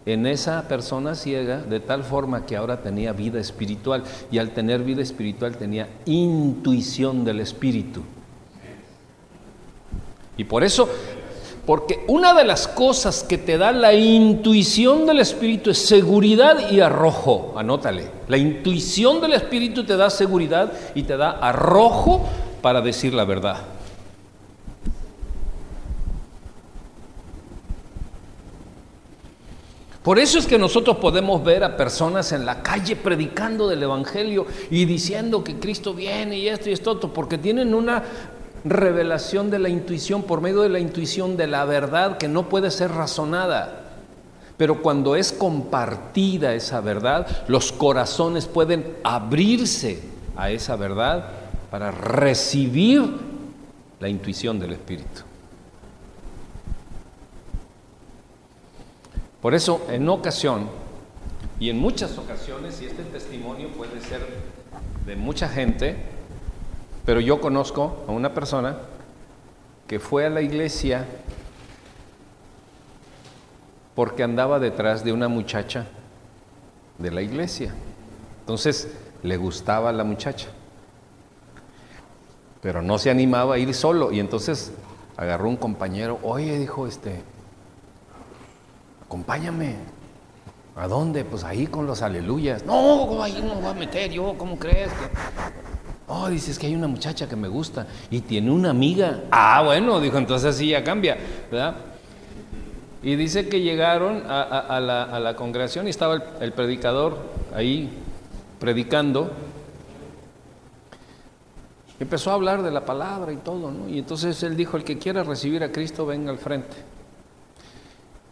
en 0.05 0.25
esa 0.25 0.67
persona 0.69 1.15
ciega 1.15 1.57
de 1.57 1.81
tal 1.81 2.03
forma 2.03 2.45
que 2.45 2.55
ahora 2.55 2.81
tenía 2.81 3.11
vida 3.11 3.39
espiritual 3.39 4.03
y 4.31 4.37
al 4.37 4.51
tener 4.51 4.83
vida 4.83 5.01
espiritual 5.01 5.57
tenía 5.57 5.89
intuición 6.05 7.25
del 7.25 7.41
espíritu. 7.41 8.03
Y 10.37 10.45
por 10.45 10.63
eso, 10.63 10.87
porque 11.65 12.05
una 12.07 12.33
de 12.33 12.45
las 12.45 12.69
cosas 12.69 13.23
que 13.23 13.37
te 13.37 13.57
da 13.57 13.73
la 13.73 13.93
intuición 13.93 15.05
del 15.05 15.19
espíritu 15.19 15.71
es 15.71 15.79
seguridad 15.79 16.71
y 16.71 16.79
arrojo, 16.79 17.53
anótale. 17.57 18.09
La 18.29 18.37
intuición 18.37 19.19
del 19.19 19.33
espíritu 19.33 19.83
te 19.83 19.97
da 19.97 20.09
seguridad 20.09 20.71
y 20.95 21.03
te 21.03 21.17
da 21.17 21.31
arrojo 21.31 22.25
para 22.61 22.79
decir 22.79 23.13
la 23.13 23.25
verdad. 23.25 23.57
Por 30.07 30.19
eso 30.19 30.39
es 30.39 30.47
que 30.47 30.57
nosotros 30.57 30.99
podemos 30.99 31.43
ver 31.43 31.65
a 31.65 31.75
personas 31.75 32.31
en 32.31 32.45
la 32.45 32.63
calle 32.63 32.95
predicando 32.95 33.67
del 33.67 33.83
Evangelio 33.83 34.45
y 34.71 34.85
diciendo 34.85 35.43
que 35.43 35.59
Cristo 35.59 35.93
viene 35.93 36.37
y 36.37 36.47
esto 36.47 36.69
y 36.69 36.71
esto 36.71 36.97
porque 37.11 37.37
tienen 37.37 37.73
una 37.73 38.05
revelación 38.63 39.49
de 39.49 39.59
la 39.59 39.67
intuición, 39.67 40.23
por 40.23 40.39
medio 40.39 40.61
de 40.61 40.69
la 40.69 40.79
intuición 40.79 41.35
de 41.35 41.47
la 41.47 41.65
verdad 41.65 42.17
que 42.17 42.29
no 42.29 42.47
puede 42.47 42.71
ser 42.71 42.91
razonada. 42.91 43.97
Pero 44.55 44.81
cuando 44.81 45.17
es 45.17 45.33
compartida 45.33 46.53
esa 46.53 46.79
verdad, 46.79 47.27
los 47.49 47.73
corazones 47.73 48.45
pueden 48.45 48.95
abrirse 49.03 49.99
a 50.37 50.51
esa 50.51 50.77
verdad 50.77 51.31
para 51.69 51.91
recibir 51.91 53.03
la 53.99 54.07
intuición 54.07 54.57
del 54.57 54.71
Espíritu. 54.71 55.26
Por 59.41 59.53
eso, 59.53 59.85
en 59.89 60.09
ocasión, 60.09 60.67
y 61.59 61.69
en 61.69 61.79
muchas 61.79 62.17
ocasiones, 62.17 62.81
y 62.81 62.85
este 62.85 63.03
testimonio 63.03 63.69
puede 63.69 64.01
ser 64.01 64.21
de 65.05 65.15
mucha 65.15 65.47
gente, 65.47 65.95
pero 67.05 67.19
yo 67.19 67.39
conozco 67.39 68.03
a 68.07 68.11
una 68.11 68.33
persona 68.33 68.77
que 69.87 69.99
fue 69.99 70.25
a 70.25 70.29
la 70.29 70.41
iglesia 70.41 71.05
porque 73.95 74.21
andaba 74.21 74.59
detrás 74.59 75.03
de 75.03 75.13
una 75.13 75.27
muchacha 75.27 75.87
de 76.97 77.09
la 77.09 77.21
iglesia. 77.21 77.73
Entonces 78.41 78.89
le 79.23 79.37
gustaba 79.37 79.91
la 79.91 80.03
muchacha, 80.03 80.49
pero 82.61 82.81
no 82.81 82.97
se 82.97 83.09
animaba 83.09 83.55
a 83.55 83.57
ir 83.57 83.73
solo 83.73 84.11
y 84.11 84.19
entonces 84.19 84.73
agarró 85.15 85.49
un 85.49 85.57
compañero, 85.57 86.19
oye, 86.21 86.59
dijo 86.59 86.85
este, 86.85 87.23
acompáñame. 89.07 89.75
¿A 90.75 90.87
dónde? 90.87 91.25
Pues 91.25 91.43
ahí 91.43 91.65
con 91.65 91.87
los 91.87 92.01
aleluyas. 92.03 92.63
No, 92.63 93.23
ahí 93.23 93.41
no 93.41 93.55
me 93.55 93.61
voy 93.61 93.71
a 93.71 93.73
meter 93.73 94.11
yo, 94.11 94.35
¿cómo 94.37 94.59
crees? 94.59 94.91
Oh, 96.07 96.29
dices 96.29 96.59
que 96.59 96.67
hay 96.67 96.75
una 96.75 96.87
muchacha 96.87 97.27
que 97.27 97.35
me 97.35 97.47
gusta 97.47 97.87
y 98.11 98.21
tiene 98.21 98.51
una 98.51 98.69
amiga. 98.69 99.23
Ah, 99.31 99.63
bueno, 99.65 99.99
dijo, 99.99 100.17
entonces 100.17 100.55
sí 100.55 100.69
ya 100.69 100.83
cambia, 100.83 101.17
¿verdad? 101.49 101.75
Y 103.01 103.15
dice 103.15 103.49
que 103.49 103.61
llegaron 103.61 104.23
a, 104.27 104.79
la, 104.79 105.35
congregación 105.35 105.87
y 105.87 105.89
estaba 105.89 106.15
el, 106.15 106.23
el, 106.41 106.51
predicador 106.51 107.17
ahí 107.55 107.89
predicando. 108.59 109.31
Empezó 111.99 112.31
a 112.31 112.33
hablar 112.35 112.61
de 112.61 112.71
la 112.71 112.85
palabra 112.85 113.31
y 113.31 113.37
todo, 113.37 113.71
¿no? 113.71 113.89
Y 113.89 113.99
entonces 113.99 114.41
él 114.43 114.55
dijo, 114.55 114.77
el 114.77 114.83
que 114.83 114.97
quiera 114.97 115.23
recibir 115.23 115.63
a 115.63 115.71
Cristo, 115.71 116.05
venga 116.05 116.29
al 116.29 116.37
frente. 116.37 116.96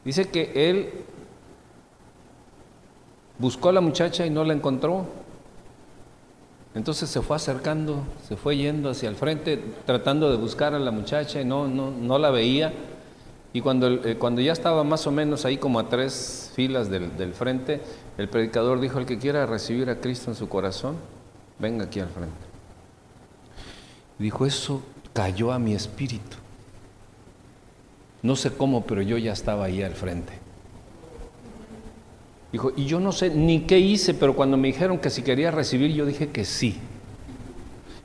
Dice 0.06 0.30
que 0.30 0.51
él 0.70 0.89
buscó 3.39 3.70
a 3.70 3.74
la 3.74 3.82
muchacha 3.82 4.26
y 4.26 4.30
no 4.30 4.43
la 4.43 4.53
encontró. 4.53 5.06
Entonces 6.76 7.10
se 7.10 7.22
fue 7.22 7.36
acercando, 7.36 8.03
se 8.28 8.36
fue 8.36 8.58
yendo 8.58 8.89
hacia 8.89 9.10
el 9.10 9.16
frente, 9.16 9.60
tratando 9.86 10.30
de 10.30 10.38
buscar 10.38 10.76
a 10.76 10.80
la 10.80 10.91
muchacha 10.91 11.41
y 11.41 11.45
no, 11.45 11.68
no, 11.68 11.89
no 11.89 12.20
la 12.20 12.30
veía. 12.30 12.72
Y 13.53 13.62
cuando, 13.62 13.88
eh, 13.88 14.18
cuando 14.18 14.41
ya 14.41 14.51
estaba 14.51 14.84
más 14.84 15.08
o 15.08 15.12
menos 15.12 15.45
ahí 15.45 15.58
como 15.58 15.80
a 15.80 15.89
tres 15.89 16.51
filas 16.53 16.89
del, 16.89 17.16
del 17.18 17.34
frente, 17.34 17.82
el 18.18 18.30
predicador 18.30 18.80
dijo, 18.82 18.99
el 18.99 19.06
que 19.06 19.18
quiera 19.18 19.45
recibir 19.45 19.89
a 19.89 20.01
Cristo 20.01 20.30
en 20.30 20.36
su 20.36 20.49
corazón, 20.49 20.97
venga 21.58 21.86
aquí 21.86 22.01
al 22.01 22.10
frente. 22.10 22.36
Dijo, 24.20 24.45
eso 24.45 24.82
cayó 25.14 25.53
a 25.53 25.60
mi 25.60 25.74
espíritu. 25.74 26.38
No 28.26 28.36
sé 28.36 28.49
cómo, 28.49 28.82
pero 28.82 29.03
yo 29.03 29.19
ya 29.19 29.34
estaba 29.34 29.65
ahí 29.65 29.84
al 29.84 29.93
frente. 29.93 30.34
Dijo, 32.51 32.71
y 32.76 32.86
yo 32.86 32.99
no 32.99 33.11
sé 33.11 33.30
ni 33.30 33.61
qué 33.61 33.78
hice, 33.78 34.15
pero 34.15 34.36
cuando 34.36 34.57
me 34.57 34.67
dijeron 34.67 34.97
que 34.97 35.11
si 35.11 35.21
quería 35.21 35.51
recibir, 35.51 35.93
yo 35.93 36.07
dije 36.07 36.30
que 36.30 36.43
sí. 36.43 36.80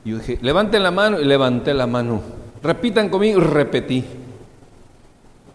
Y 0.05 0.11
yo 0.11 0.19
dije, 0.19 0.37
levanten 0.43 0.83
la 0.83 0.91
mano 0.91 1.19
y 1.19 1.25
levanté 1.25 1.73
la 1.73 1.87
mano. 1.87 2.21
Repitan 2.61 3.09
conmigo 3.09 3.41
y 3.41 3.43
repetí. 3.43 4.03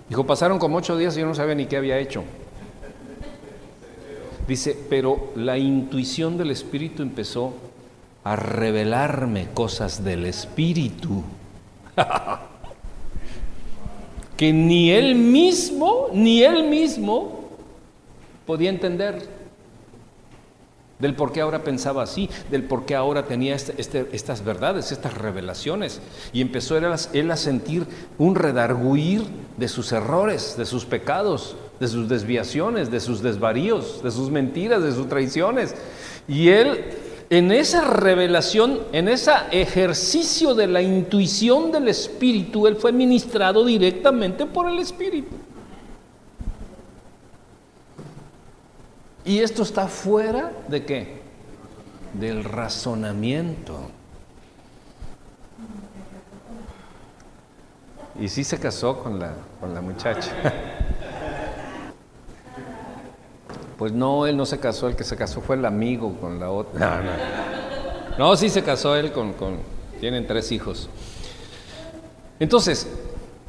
Dijo, 0.09 0.27
pasaron 0.27 0.59
como 0.59 0.79
ocho 0.79 0.97
días 0.97 1.17
y 1.17 1.21
yo 1.21 1.27
no 1.27 1.35
sabía 1.37 1.55
ni 1.55 1.67
qué 1.67 1.77
había 1.77 1.99
hecho. 1.99 2.25
Dice, 4.49 4.77
pero 4.91 5.31
la 5.37 5.59
intuición 5.59 6.37
del 6.37 6.51
Espíritu 6.51 7.05
empezó 7.05 7.55
a 8.25 8.35
revelarme 8.35 9.47
cosas 9.55 10.03
del 10.03 10.27
Espíritu. 10.27 11.23
que 14.37 14.53
ni 14.53 14.91
él 14.91 15.15
mismo, 15.15 16.09
ni 16.13 16.43
él 16.43 16.69
mismo 16.69 17.51
podía 18.47 18.71
entender 18.71 19.37
del 20.99 21.15
por 21.15 21.33
qué 21.33 21.41
ahora 21.41 21.63
pensaba 21.63 22.03
así, 22.03 22.31
del 22.51 22.65
por 22.65 22.87
qué 22.87 22.95
ahora 22.95 23.27
tenía 23.27 23.55
este, 23.55 23.75
este, 23.79 24.09
estas 24.13 24.45
verdades, 24.45 24.93
estas 24.93 25.15
revelaciones. 25.15 26.01
Y 26.33 26.41
empezó 26.41 26.77
él 26.79 26.87
a, 26.87 26.97
él 27.13 27.31
a 27.31 27.37
sentir 27.37 27.87
un 28.19 28.35
redarguir 28.35 29.25
de 29.57 29.69
sus 29.69 29.93
errores, 29.93 30.57
de 30.57 30.65
sus 30.65 30.87
pecados, 30.87 31.57
de 31.81 31.89
sus 31.89 32.09
desviaciones, 32.09 32.91
de 32.91 33.01
sus 33.01 33.23
desvaríos, 33.23 34.03
de 34.03 34.11
sus 34.11 34.31
mentiras, 34.31 34.83
de 34.83 34.93
sus 34.93 35.09
traiciones. 35.09 35.75
Y 36.27 36.49
él, 36.49 36.85
en 37.29 37.51
esa 37.51 37.83
revelación, 37.83 38.81
en 38.93 39.09
ese 39.09 39.33
ejercicio 39.51 40.55
de 40.55 40.69
la 40.69 40.81
intuición 40.81 41.73
del 41.73 41.89
Espíritu, 41.89 42.67
él 42.67 42.77
fue 42.77 42.93
ministrado 42.93 43.65
directamente 43.65 44.47
por 44.47 44.69
el 44.69 44.79
Espíritu. 44.79 45.35
Y 49.25 49.41
esto 49.41 49.65
está 49.65 49.89
fuera 49.89 50.53
de 50.69 50.85
qué? 50.85 51.21
Del 52.15 52.45
razonamiento. 52.45 53.91
Y 58.21 58.29
sí 58.29 58.45
se 58.45 58.59
casó 58.59 59.03
con 59.03 59.19
la, 59.19 59.35
con 59.61 59.75
la 59.75 59.81
muchacha. 59.81 60.31
Pues 63.79 63.93
no, 63.93 64.27
él 64.27 64.37
no 64.37 64.47
se 64.47 64.59
casó, 64.59 64.89
el 64.89 64.97
que 64.97 65.05
se 65.05 65.17
casó 65.17 65.41
fue 65.41 65.57
el 65.57 65.65
amigo 65.65 66.17
con 66.21 66.41
la 66.41 66.51
otra. 66.51 67.03
No, 67.03 67.03
no. 67.03 68.31
No, 68.31 68.37
sí 68.37 68.49
se 68.49 68.63
casó 68.63 68.97
él 68.97 69.13
con, 69.13 69.35
con 69.35 69.59
tienen 70.01 70.27
tres 70.27 70.51
hijos. 70.53 70.89
Entonces, 72.41 72.89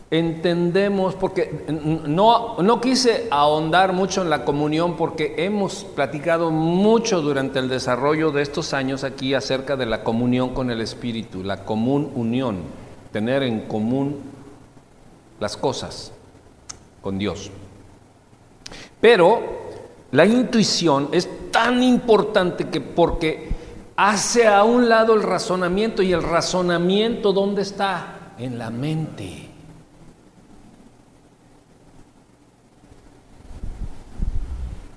entendemos, 0.09 1.15
porque 1.15 1.65
no, 1.69 2.57
no 2.61 2.81
quise 2.81 3.27
ahondar 3.29 3.93
mucho 3.93 4.21
en 4.21 4.29
la 4.29 4.45
comunión 4.45 4.95
porque 4.95 5.35
hemos 5.37 5.83
platicado 5.83 6.51
mucho 6.51 7.21
durante 7.21 7.59
el 7.59 7.67
desarrollo 7.67 8.31
de 8.31 8.41
estos 8.41 8.73
años 8.73 9.03
aquí 9.03 9.33
acerca 9.33 9.75
de 9.75 9.85
la 9.85 10.03
comunión 10.03 10.53
con 10.53 10.71
el 10.71 10.81
Espíritu, 10.81 11.43
la 11.43 11.65
común 11.65 12.11
unión, 12.15 12.59
tener 13.11 13.43
en 13.43 13.61
común 13.61 14.21
las 15.39 15.57
cosas 15.57 16.13
con 17.01 17.17
Dios. 17.17 17.51
Pero 19.01 19.66
la 20.11 20.25
intuición 20.25 21.09
es 21.11 21.51
tan 21.51 21.83
importante 21.83 22.69
que 22.69 22.79
porque 22.81 23.49
hace 23.95 24.47
a 24.47 24.63
un 24.63 24.87
lado 24.87 25.13
el 25.13 25.23
razonamiento 25.23 26.01
y 26.01 26.13
el 26.13 26.23
razonamiento 26.23 27.33
¿dónde 27.33 27.63
está? 27.63 28.33
En 28.37 28.57
la 28.57 28.69
mente. 28.69 29.49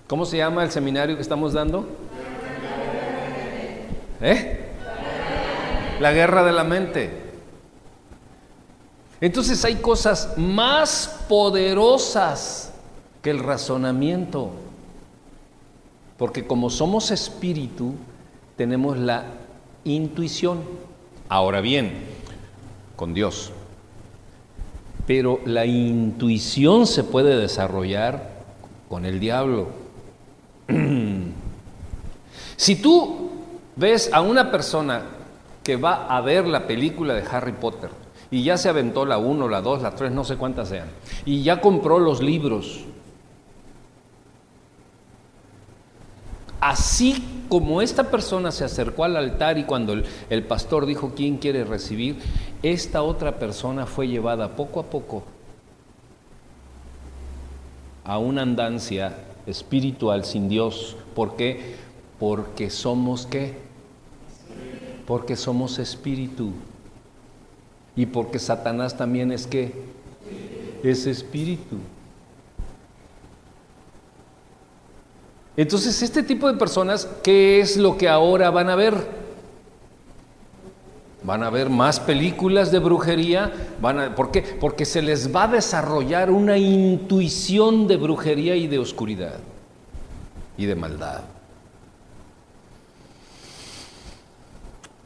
¿Cómo 0.06 0.24
se 0.24 0.36
llama 0.36 0.64
el 0.64 0.70
seminario 0.70 1.16
que 1.16 1.22
estamos 1.22 1.52
dando? 1.52 1.86
¿Eh? 4.20 4.68
La 6.00 6.12
guerra 6.12 6.42
de 6.44 6.52
la 6.52 6.64
mente. 6.64 7.10
Entonces 9.20 9.64
hay 9.64 9.76
cosas 9.76 10.36
más 10.36 11.24
poderosas 11.28 12.72
que 13.22 13.30
el 13.30 13.38
razonamiento. 13.38 14.50
Porque 16.20 16.46
como 16.46 16.68
somos 16.68 17.10
espíritu, 17.12 17.94
tenemos 18.54 18.98
la 18.98 19.24
intuición. 19.84 20.58
Ahora 21.30 21.62
bien, 21.62 21.94
con 22.94 23.14
Dios. 23.14 23.52
Pero 25.06 25.40
la 25.46 25.64
intuición 25.64 26.86
se 26.86 27.04
puede 27.04 27.38
desarrollar 27.38 28.32
con 28.90 29.06
el 29.06 29.18
diablo. 29.18 29.68
si 32.56 32.76
tú 32.76 33.30
ves 33.76 34.10
a 34.12 34.20
una 34.20 34.50
persona 34.50 35.04
que 35.64 35.76
va 35.76 36.06
a 36.06 36.20
ver 36.20 36.46
la 36.46 36.66
película 36.66 37.14
de 37.14 37.24
Harry 37.30 37.52
Potter 37.52 37.88
y 38.30 38.42
ya 38.42 38.58
se 38.58 38.68
aventó 38.68 39.06
la 39.06 39.16
1, 39.16 39.48
la 39.48 39.62
2, 39.62 39.80
la 39.80 39.94
3, 39.94 40.12
no 40.12 40.24
sé 40.24 40.36
cuántas 40.36 40.68
sean, 40.68 40.88
y 41.24 41.42
ya 41.42 41.62
compró 41.62 41.98
los 41.98 42.22
libros, 42.22 42.84
así 46.60 47.24
como 47.48 47.82
esta 47.82 48.04
persona 48.10 48.52
se 48.52 48.64
acercó 48.64 49.04
al 49.04 49.16
altar 49.16 49.58
y 49.58 49.64
cuando 49.64 49.94
el, 50.28 50.44
pastor 50.44 50.86
dijo 50.86 51.12
quién 51.16 51.38
quiere 51.38 51.64
recibir, 51.64 52.18
esta 52.62 53.02
otra 53.02 53.38
persona 53.38 53.86
fue 53.86 54.08
llevada 54.08 54.54
poco 54.54 54.80
a 54.80 54.84
poco 54.84 55.24
a 58.04 58.18
una 58.18 58.42
andancia 58.42 59.16
espiritual 59.46 60.24
sin 60.24 60.48
Dios. 60.48 60.96
¿Por 61.14 61.36
qué? 61.36 61.76
Porque 62.18 62.70
somos 62.70 63.26
qué? 63.26 63.54
Porque 65.06 65.36
somos 65.36 65.78
espíritu. 65.78 66.52
Y 67.96 68.06
porque 68.06 68.38
Satanás 68.38 68.96
también 68.96 69.32
es 69.32 69.46
qué? 69.46 69.72
Es 70.82 71.06
espíritu. 71.06 71.76
Entonces, 75.56 76.02
este 76.02 76.22
tipo 76.22 76.50
de 76.50 76.58
personas, 76.58 77.08
¿qué 77.22 77.60
es 77.60 77.76
lo 77.76 77.96
que 77.96 78.08
ahora 78.08 78.50
van 78.50 78.70
a 78.70 78.76
ver? 78.76 78.94
Van 81.22 81.42
a 81.42 81.50
ver 81.50 81.68
más 81.68 82.00
películas 82.00 82.70
de 82.70 82.78
brujería. 82.78 83.52
Van 83.80 83.98
a, 83.98 84.14
¿Por 84.14 84.30
qué? 84.30 84.42
Porque 84.42 84.84
se 84.84 85.02
les 85.02 85.34
va 85.34 85.44
a 85.44 85.48
desarrollar 85.48 86.30
una 86.30 86.56
intuición 86.56 87.86
de 87.86 87.96
brujería 87.96 88.56
y 88.56 88.66
de 88.66 88.78
oscuridad 88.78 89.38
y 90.56 90.66
de 90.66 90.74
maldad. 90.74 91.22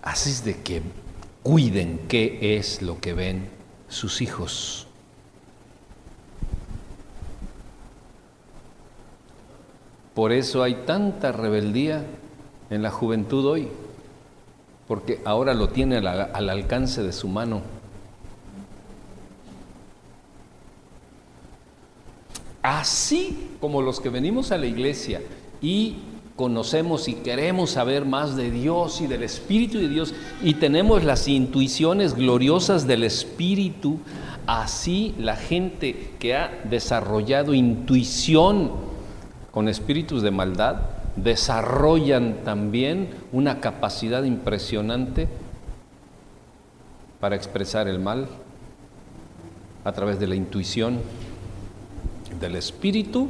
Así 0.03 0.31
es 0.31 0.45
de 0.45 0.61
que 0.63 0.83
cuiden 1.43 2.03
qué 2.09 2.57
es 2.59 2.83
lo 2.83 3.01
que 3.01 3.15
ven 3.15 3.49
sus 3.89 4.21
hijos. 4.21 4.87
Por 10.15 10.33
eso 10.33 10.63
hay 10.63 10.75
tanta 10.87 11.33
rebeldía 11.33 12.05
en 12.71 12.83
la 12.83 12.91
juventud 12.91 13.45
hoy 13.47 13.69
porque 14.87 15.21
ahora 15.25 15.55
lo 15.55 15.69
tiene 15.69 15.97
al, 15.97 16.51
alcance 16.51 17.03
de 17.03 17.13
su 17.13 17.29
mano. 17.29 17.63
Así 22.63 23.51
como 23.61 23.83
los 23.83 24.01
que 24.01 24.09
venimos 24.09 24.51
a 24.51 24.59
la 24.59 24.67
iglesia 24.67 25.21
y 25.61 25.97
conocemos 26.37 27.09
y 27.09 27.15
queremos 27.15 27.71
saber 27.73 28.05
más 28.05 28.37
de 28.37 28.51
Dios 28.51 29.01
y 29.01 29.07
del 29.07 29.23
Espíritu 29.23 29.79
de 29.79 29.89
Dios 29.89 30.15
y 30.43 30.55
tenemos 30.55 31.05
las 31.05 31.29
intuiciones 31.29 32.15
gloriosas 32.15 32.87
del 32.87 33.05
Espíritu, 33.05 33.99
así 34.47 35.15
la 35.19 35.37
gente 35.37 36.13
que 36.19 36.35
ha 36.35 36.63
desarrollado 36.65 37.55
intuición 37.55 38.84
con 39.55 39.69
espíritus 39.69 40.21
de 40.23 40.33
maldad, 40.33 40.79
desarrollan 41.15 42.39
también 42.45 43.11
una 43.31 43.61
capacidad 43.61 44.25
impresionante 44.25 45.29
para 47.21 47.37
expresar 47.37 47.87
el 47.87 48.01
mal 48.01 48.27
a 49.85 49.93
través 49.93 50.19
de 50.19 50.27
la 50.27 50.35
intuición 50.35 50.99
del 52.41 52.57
espíritu 52.57 53.29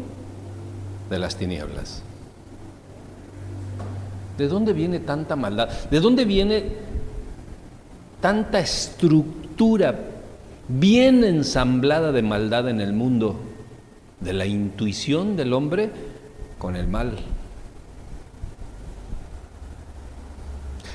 de 1.10 1.18
las 1.18 1.36
tinieblas. 1.36 2.02
¿De 4.38 4.48
dónde 4.48 4.72
viene 4.72 5.00
tanta 5.00 5.36
maldad? 5.36 5.68
¿De 5.90 6.00
dónde 6.00 6.24
viene 6.24 6.64
tanta 8.22 8.60
estructura 8.60 9.94
bien 10.68 11.22
ensamblada 11.22 12.12
de 12.12 12.22
maldad 12.22 12.70
en 12.70 12.80
el 12.80 12.94
mundo? 12.94 13.36
De 14.20 14.32
la 14.32 14.46
intuición 14.46 15.36
del 15.36 15.52
hombre 15.52 16.13
con 16.58 16.76
el 16.76 16.88
mal. 16.88 17.18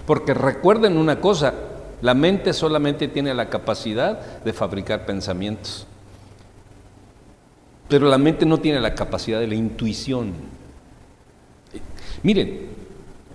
Porque 0.05 0.33
recuerden 0.33 0.97
una 0.97 1.19
cosa, 1.21 1.53
la 2.01 2.13
mente 2.13 2.53
solamente 2.53 3.07
tiene 3.07 3.33
la 3.33 3.49
capacidad 3.49 4.41
de 4.43 4.53
fabricar 4.53 5.05
pensamientos. 5.05 5.85
Pero 7.87 8.07
la 8.07 8.17
mente 8.17 8.45
no 8.45 8.59
tiene 8.59 8.79
la 8.79 8.95
capacidad 8.95 9.39
de 9.39 9.47
la 9.47 9.55
intuición. 9.55 10.33
Miren, 12.23 12.69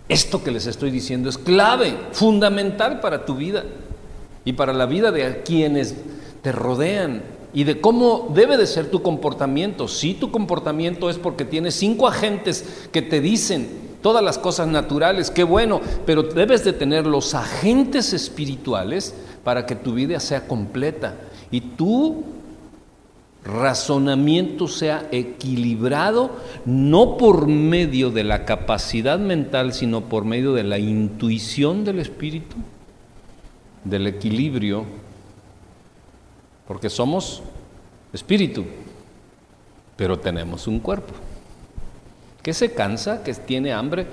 Esto 0.09 0.45
que 0.45 0.51
les 0.51 0.67
estoy 0.67 0.91
diciendo 0.91 1.31
es 1.31 1.39
clave, 1.39 1.97
fundamental 2.13 3.01
para 3.01 3.25
tu 3.25 3.37
vida 3.37 3.65
y 4.45 4.53
para 4.53 4.73
la 4.75 4.87
vida 4.87 5.11
de 5.11 5.43
quienes 5.43 5.95
te 6.43 6.53
rodean 6.53 7.23
y 7.55 7.63
de 7.65 7.81
cómo 7.81 8.33
debe 8.35 8.57
de 8.57 8.67
ser 8.67 8.91
tu 8.91 9.01
comportamiento. 9.01 9.87
Si 9.87 10.15
tu 10.15 10.31
comportamiento 10.33 11.09
es 11.09 11.19
porque 11.19 11.45
tienes 11.45 11.77
cinco 11.77 12.09
agentes 12.09 12.89
que 12.91 13.01
te 13.01 13.21
dicen 13.21 13.69
todas 14.03 14.23
las 14.23 14.37
cosas 14.37 14.67
naturales, 14.67 15.31
qué 15.31 15.45
bueno, 15.45 15.81
pero 16.05 16.25
debes 16.25 16.65
de 16.65 16.73
tener 16.73 17.07
los 17.07 17.35
agentes 17.35 18.13
espirituales 18.13 19.15
para 19.45 19.65
que 19.65 19.77
tu 19.77 19.95
vida 19.95 20.19
sea 20.19 20.49
completa 20.49 21.15
y 21.51 21.61
tu 21.61 22.25
razonamiento 23.45 24.67
sea 24.67 25.07
equilibrado, 25.13 26.33
no 26.65 27.17
por 27.17 27.47
medio 27.47 28.11
de 28.11 28.25
la 28.25 28.45
capacidad 28.45 29.19
mental, 29.19 29.75
sino 29.75 30.01
por 30.03 30.25
medio 30.25 30.55
de 30.55 30.65
la 30.65 30.79
intuición 30.79 31.85
del 31.85 32.01
espíritu, 32.01 32.57
del 33.85 34.07
equilibrio 34.07 34.87
porque 36.67 36.91
somos 36.91 37.43
espíritu, 38.13 38.65
pero 39.97 40.19
tenemos 40.19 40.67
un 40.67 40.81
cuerpo 40.81 41.15
que 42.43 42.53
se 42.53 42.75
cansa, 42.75 43.23
que 43.23 43.33
tiene 43.33 43.73
hambre. 43.73 44.07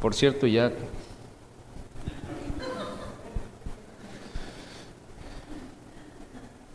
Por 0.00 0.14
cierto, 0.14 0.46
ya 0.46 0.72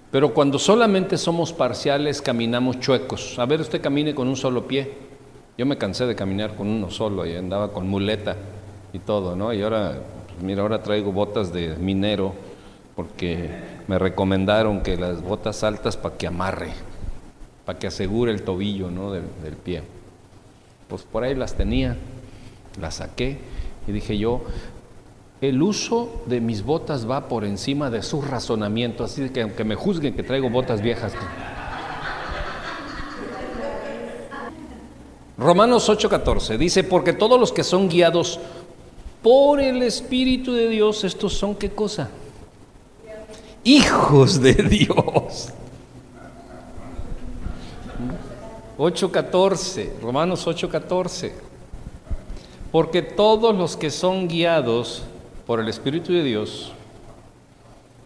Pero 0.10 0.34
cuando 0.34 0.58
solamente 0.58 1.18
somos 1.18 1.52
parciales, 1.52 2.22
caminamos 2.22 2.80
chuecos. 2.80 3.38
A 3.38 3.46
ver, 3.46 3.62
usted 3.62 3.82
camine 3.82 4.16
con 4.16 4.28
un 4.28 4.38
solo 4.38 4.66
pie. 4.66 4.94
Yo 5.58 5.66
me 5.66 5.78
cansé 5.78 6.06
de 6.06 6.16
caminar 6.16 6.56
con 6.56 6.68
uno 6.68 6.90
solo 6.90 7.26
y 7.26 7.36
andaba 7.36 7.74
con 7.74 7.88
muleta 7.88 8.36
y 8.94 9.00
todo, 9.00 9.36
¿no? 9.36 9.54
Y 9.54 9.62
ahora, 9.62 10.00
pues 10.28 10.42
mira, 10.42 10.62
ahora 10.62 10.82
traigo 10.82 11.12
botas 11.12 11.52
de 11.52 11.76
minero 11.76 12.34
porque 12.98 13.52
me 13.88 14.00
recomendaron 14.00 14.82
que 14.82 14.98
las 14.98 15.22
botas 15.22 15.64
altas 15.64 15.96
para 15.96 16.18
que 16.18 16.26
amarre, 16.26 16.74
para 17.64 17.78
que 17.78 17.86
asegure 17.86 18.32
el 18.32 18.42
tobillo 18.42 18.90
¿no? 18.90 19.12
del, 19.12 19.24
del 19.44 19.54
pie. 19.54 19.84
Pues 20.88 21.04
por 21.04 21.24
ahí 21.24 21.36
las 21.36 21.54
tenía, 21.54 21.96
las 22.82 22.96
saqué 22.96 23.38
y 23.88 23.92
dije 23.92 24.18
yo, 24.18 24.42
el 25.42 25.62
uso 25.62 26.24
de 26.26 26.42
mis 26.42 26.64
botas 26.64 27.08
va 27.08 27.28
por 27.28 27.46
encima 27.46 27.92
de 27.92 28.02
su 28.02 28.20
razonamiento, 28.20 29.04
así 29.04 29.30
que 29.30 29.44
aunque 29.44 29.64
me 29.64 29.76
juzguen 29.76 30.16
que 30.16 30.24
traigo 30.24 30.50
botas 30.50 30.82
viejas. 30.82 31.14
Romanos 35.38 35.88
8:14 35.88 36.58
dice, 36.58 36.84
porque 36.84 37.14
todos 37.14 37.40
los 37.40 37.52
que 37.52 37.64
son 37.64 37.90
guiados 37.90 38.40
por 39.22 39.62
el 39.62 39.84
Espíritu 39.84 40.54
de 40.54 40.68
Dios, 40.68 41.04
estos 41.04 41.34
son 41.34 41.54
qué 41.54 41.70
cosa? 41.70 42.10
Hijos 43.64 44.42
de 44.42 44.54
Dios. 44.54 45.54
8.14, 48.78 50.00
Romanos 50.02 50.46
8.14. 50.46 51.32
Porque 52.72 53.02
todos 53.02 53.56
los 53.56 53.76
que 53.76 53.90
son 53.90 54.28
guiados 54.28 55.04
por 55.46 55.60
el 55.60 55.68
Espíritu 55.68 56.14
de 56.14 56.24
Dios, 56.24 56.72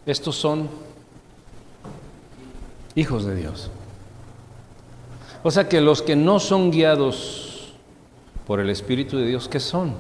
estos 0.06 0.36
son 0.36 0.70
hijos 2.96 3.26
de 3.26 3.36
Dios. 3.36 3.70
O 5.44 5.52
sea 5.52 5.68
que 5.68 5.82
los 5.82 6.02
que 6.02 6.16
no 6.16 6.40
son 6.40 6.72
guiados 6.72 7.74
por 8.46 8.60
el 8.60 8.70
Espíritu 8.70 9.18
de 9.18 9.26
Dios, 9.26 9.48
¿qué 9.48 9.60
son? 9.60 9.96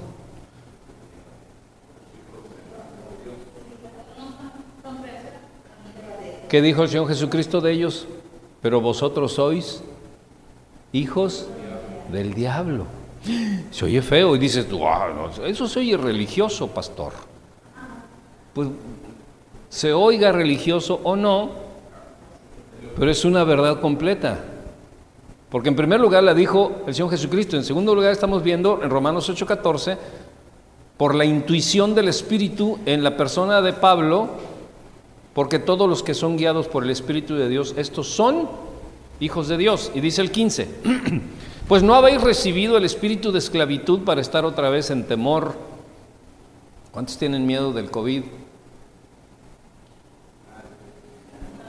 ¿Qué 6.51 6.61
dijo 6.61 6.83
el 6.83 6.89
Señor 6.89 7.07
Jesucristo 7.07 7.61
de 7.61 7.71
ellos? 7.71 8.07
Pero 8.61 8.81
vosotros 8.81 9.31
sois 9.31 9.81
hijos 10.91 11.47
del 12.11 12.33
diablo. 12.33 12.87
Se 13.71 13.85
oye 13.85 14.01
feo 14.01 14.35
y 14.35 14.39
dices, 14.39 14.67
eso 15.45 15.67
se 15.69 15.79
oye 15.79 15.95
religioso, 15.95 16.67
pastor. 16.67 17.13
Pues 18.53 18.67
se 19.69 19.93
oiga 19.93 20.33
religioso 20.33 20.99
o 21.05 21.15
no, 21.15 21.51
pero 22.99 23.09
es 23.09 23.23
una 23.23 23.45
verdad 23.45 23.79
completa. 23.79 24.43
Porque 25.49 25.69
en 25.69 25.77
primer 25.77 26.01
lugar 26.01 26.21
la 26.21 26.33
dijo 26.33 26.81
el 26.85 26.93
Señor 26.93 27.11
Jesucristo, 27.11 27.55
en 27.55 27.63
segundo 27.63 27.95
lugar 27.95 28.11
estamos 28.11 28.43
viendo 28.43 28.81
en 28.83 28.89
Romanos 28.89 29.29
8:14, 29.29 29.97
por 30.97 31.15
la 31.15 31.23
intuición 31.23 31.95
del 31.95 32.09
Espíritu 32.09 32.77
en 32.85 33.05
la 33.05 33.15
persona 33.15 33.61
de 33.61 33.71
Pablo, 33.71 34.50
porque 35.33 35.59
todos 35.59 35.89
los 35.89 36.03
que 36.03 36.13
son 36.13 36.37
guiados 36.37 36.67
por 36.67 36.83
el 36.83 36.89
Espíritu 36.89 37.35
de 37.35 37.47
Dios, 37.47 37.73
estos 37.77 38.07
son 38.07 38.49
hijos 39.19 39.47
de 39.47 39.57
Dios. 39.57 39.91
Y 39.95 40.01
dice 40.01 40.21
el 40.21 40.31
15, 40.31 40.67
pues 41.67 41.83
no 41.83 41.95
habéis 41.95 42.21
recibido 42.21 42.77
el 42.77 42.83
espíritu 42.83 43.31
de 43.31 43.39
esclavitud 43.39 44.01
para 44.01 44.19
estar 44.19 44.43
otra 44.43 44.69
vez 44.69 44.89
en 44.91 45.05
temor. 45.05 45.55
¿Cuántos 46.91 47.17
tienen 47.17 47.45
miedo 47.45 47.71
del 47.71 47.89
COVID? 47.89 48.23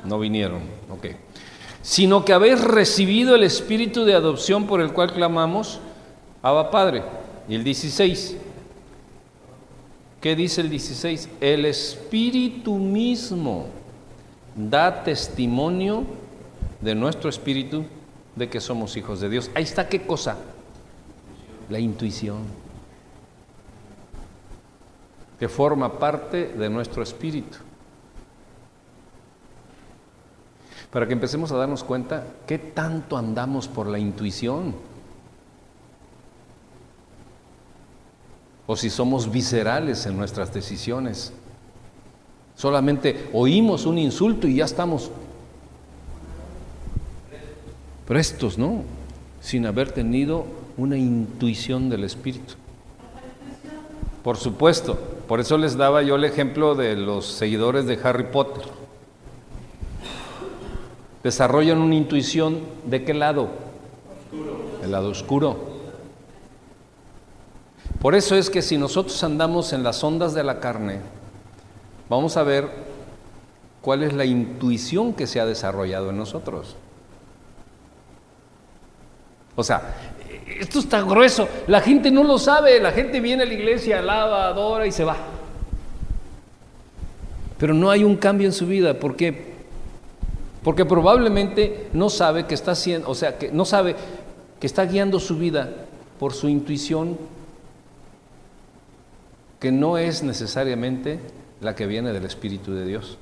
No 0.04 0.18
vinieron, 0.18 0.62
ok. 0.90 1.06
Sino 1.82 2.24
que 2.24 2.32
habéis 2.32 2.60
recibido 2.60 3.36
el 3.36 3.44
espíritu 3.44 4.04
de 4.04 4.14
adopción 4.14 4.66
por 4.66 4.80
el 4.80 4.92
cual 4.92 5.12
clamamos, 5.12 5.78
Abba 6.42 6.72
Padre. 6.72 7.04
Y 7.48 7.54
el 7.54 7.62
16, 7.62 8.36
¿Qué 10.22 10.36
dice 10.36 10.60
el 10.60 10.70
16? 10.70 11.28
El 11.40 11.64
Espíritu 11.64 12.76
mismo 12.76 13.66
da 14.54 15.02
testimonio 15.02 16.04
de 16.80 16.94
nuestro 16.94 17.28
espíritu 17.28 17.84
de 18.36 18.48
que 18.48 18.60
somos 18.60 18.96
hijos 18.96 19.18
de 19.20 19.28
Dios. 19.28 19.50
Ahí 19.52 19.64
está 19.64 19.88
qué 19.88 20.06
cosa? 20.06 20.36
La 21.68 21.80
intuición, 21.80 22.38
que 25.40 25.48
forma 25.48 25.98
parte 25.98 26.52
de 26.52 26.70
nuestro 26.70 27.02
espíritu. 27.02 27.58
Para 30.92 31.08
que 31.08 31.14
empecemos 31.14 31.50
a 31.50 31.56
darnos 31.56 31.82
cuenta 31.82 32.28
qué 32.46 32.58
tanto 32.58 33.16
andamos 33.16 33.66
por 33.66 33.88
la 33.88 33.98
intuición. 33.98 34.91
O 38.66 38.76
si 38.76 38.90
somos 38.90 39.30
viscerales 39.30 40.06
en 40.06 40.16
nuestras 40.16 40.52
decisiones. 40.52 41.32
Solamente 42.56 43.28
oímos 43.32 43.86
un 43.86 43.98
insulto 43.98 44.46
y 44.46 44.56
ya 44.56 44.64
estamos 44.64 45.10
prestos, 48.06 48.58
¿no? 48.58 48.82
Sin 49.40 49.66
haber 49.66 49.90
tenido 49.90 50.44
una 50.76 50.96
intuición 50.96 51.88
del 51.90 52.04
Espíritu. 52.04 52.54
Por 54.22 54.36
supuesto, 54.36 54.98
por 55.26 55.40
eso 55.40 55.58
les 55.58 55.76
daba 55.76 56.02
yo 56.02 56.14
el 56.14 56.24
ejemplo 56.24 56.74
de 56.74 56.94
los 56.94 57.26
seguidores 57.26 57.86
de 57.86 57.98
Harry 58.04 58.24
Potter. 58.24 58.64
Desarrollan 61.24 61.78
una 61.78 61.94
intuición 61.94 62.60
de 62.86 63.04
qué 63.04 63.14
lado? 63.14 63.48
El 64.82 64.92
lado 64.92 65.08
oscuro. 65.08 65.71
Por 68.02 68.16
eso 68.16 68.34
es 68.34 68.50
que 68.50 68.62
si 68.62 68.76
nosotros 68.76 69.22
andamos 69.22 69.72
en 69.72 69.84
las 69.84 70.02
ondas 70.02 70.34
de 70.34 70.42
la 70.42 70.58
carne, 70.58 70.98
vamos 72.08 72.36
a 72.36 72.42
ver 72.42 72.68
cuál 73.80 74.02
es 74.02 74.12
la 74.12 74.24
intuición 74.24 75.12
que 75.12 75.28
se 75.28 75.38
ha 75.38 75.46
desarrollado 75.46 76.10
en 76.10 76.16
nosotros. 76.16 76.74
O 79.54 79.62
sea, 79.62 79.94
esto 80.58 80.80
está 80.80 81.00
grueso, 81.02 81.48
la 81.68 81.80
gente 81.80 82.10
no 82.10 82.24
lo 82.24 82.38
sabe, 82.38 82.80
la 82.80 82.90
gente 82.90 83.20
viene 83.20 83.44
a 83.44 83.46
la 83.46 83.54
iglesia, 83.54 84.00
alaba, 84.00 84.48
adora 84.48 84.84
y 84.84 84.90
se 84.90 85.04
va. 85.04 85.16
Pero 87.56 87.72
no 87.72 87.88
hay 87.88 88.02
un 88.02 88.16
cambio 88.16 88.48
en 88.48 88.52
su 88.52 88.66
vida, 88.66 88.94
¿por 88.94 89.14
qué? 89.14 89.52
Porque 90.64 90.84
probablemente 90.84 91.86
no 91.92 92.10
sabe 92.10 92.46
que 92.46 92.54
está 92.54 92.72
haciendo, 92.72 93.08
o 93.08 93.14
sea, 93.14 93.38
que 93.38 93.52
no 93.52 93.64
sabe 93.64 93.94
que 94.58 94.66
está 94.66 94.86
guiando 94.86 95.20
su 95.20 95.38
vida 95.38 95.70
por 96.18 96.32
su 96.34 96.48
intuición 96.48 97.16
que 99.62 99.70
no 99.70 99.96
es 99.96 100.24
necesariamente 100.24 101.20
la 101.60 101.76
que 101.76 101.86
viene 101.86 102.12
del 102.12 102.24
Espíritu 102.24 102.74
de 102.74 102.84
Dios, 102.84 103.16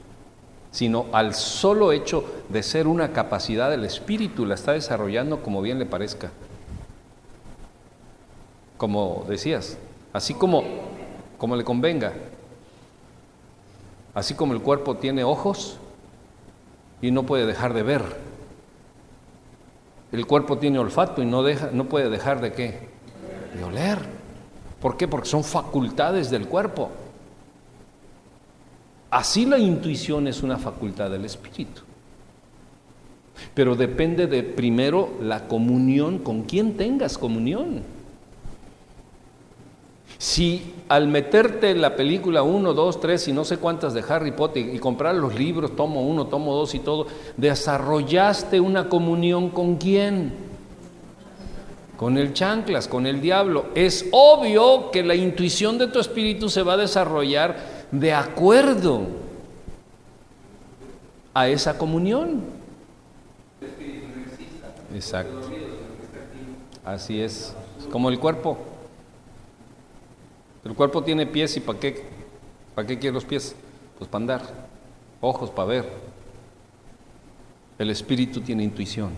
sino 0.70 1.04
al 1.12 1.34
solo 1.34 1.92
hecho 1.92 2.24
de 2.48 2.62
ser 2.62 2.86
una 2.86 3.12
capacidad 3.12 3.68
del 3.68 3.84
Espíritu 3.84 4.46
la 4.46 4.54
está 4.54 4.72
desarrollando 4.72 5.42
como 5.42 5.60
bien 5.60 5.78
le 5.78 5.84
parezca. 5.84 6.30
Como 8.78 9.26
decías, 9.28 9.76
así 10.14 10.32
como, 10.32 10.64
como 11.36 11.56
le 11.56 11.64
convenga. 11.64 12.14
Así 14.14 14.32
como 14.32 14.54
el 14.54 14.62
cuerpo 14.62 14.96
tiene 14.96 15.24
ojos 15.24 15.76
y 17.02 17.10
no 17.10 17.24
puede 17.24 17.44
dejar 17.44 17.74
de 17.74 17.82
ver. 17.82 18.02
El 20.10 20.26
cuerpo 20.26 20.56
tiene 20.56 20.78
olfato 20.78 21.20
y 21.20 21.26
no, 21.26 21.42
deja, 21.42 21.68
no 21.70 21.84
puede 21.84 22.08
dejar 22.08 22.40
de 22.40 22.54
qué? 22.54 22.88
De 23.54 23.62
oler. 23.62 24.19
¿Por 24.80 24.96
qué? 24.96 25.06
Porque 25.06 25.28
son 25.28 25.44
facultades 25.44 26.30
del 26.30 26.48
cuerpo. 26.48 26.90
Así 29.10 29.44
la 29.44 29.58
intuición 29.58 30.26
es 30.26 30.42
una 30.42 30.56
facultad 30.56 31.10
del 31.10 31.24
espíritu. 31.24 31.82
Pero 33.54 33.74
depende 33.74 34.26
de 34.26 34.42
primero 34.42 35.10
la 35.20 35.48
comunión, 35.48 36.18
con 36.18 36.42
quién 36.42 36.76
tengas 36.76 37.18
comunión. 37.18 37.82
Si 40.18 40.74
al 40.88 41.08
meterte 41.08 41.70
en 41.70 41.80
la 41.80 41.96
película 41.96 42.42
1, 42.42 42.74
2, 42.74 43.00
3 43.00 43.28
y 43.28 43.32
no 43.32 43.44
sé 43.44 43.56
cuántas 43.56 43.94
de 43.94 44.04
Harry 44.06 44.32
Potter 44.32 44.74
y 44.74 44.78
comprar 44.78 45.14
los 45.14 45.34
libros, 45.34 45.74
tomo 45.74 46.02
1, 46.02 46.26
tomo 46.26 46.54
2 46.54 46.74
y 46.74 46.78
todo, 46.80 47.06
desarrollaste 47.36 48.60
una 48.60 48.88
comunión 48.88 49.50
con 49.50 49.76
quién? 49.76 50.49
Con 52.00 52.16
el 52.16 52.32
chanclas, 52.32 52.88
con 52.88 53.06
el 53.06 53.20
diablo. 53.20 53.66
Es 53.74 54.06
obvio 54.10 54.90
que 54.90 55.02
la 55.02 55.14
intuición 55.14 55.76
de 55.76 55.86
tu 55.86 56.00
espíritu 56.00 56.48
se 56.48 56.62
va 56.62 56.72
a 56.72 56.76
desarrollar 56.78 57.58
de 57.90 58.14
acuerdo 58.14 59.02
a 61.34 61.46
esa 61.50 61.76
comunión. 61.76 62.40
Exacto. 64.94 65.42
Así 66.86 67.20
es. 67.20 67.54
Como 67.92 68.08
el 68.08 68.18
cuerpo. 68.18 68.56
El 70.64 70.72
cuerpo 70.72 71.04
tiene 71.04 71.26
pies 71.26 71.54
y 71.58 71.60
¿para 71.60 71.80
qué? 71.80 72.02
¿Para 72.74 72.88
qué 72.88 72.98
quiere 72.98 73.12
los 73.12 73.26
pies? 73.26 73.54
Pues 73.98 74.08
para 74.08 74.22
andar, 74.22 74.42
ojos 75.20 75.50
para 75.50 75.68
ver. 75.68 75.84
El 77.78 77.90
espíritu 77.90 78.40
tiene 78.40 78.64
intuición, 78.64 79.10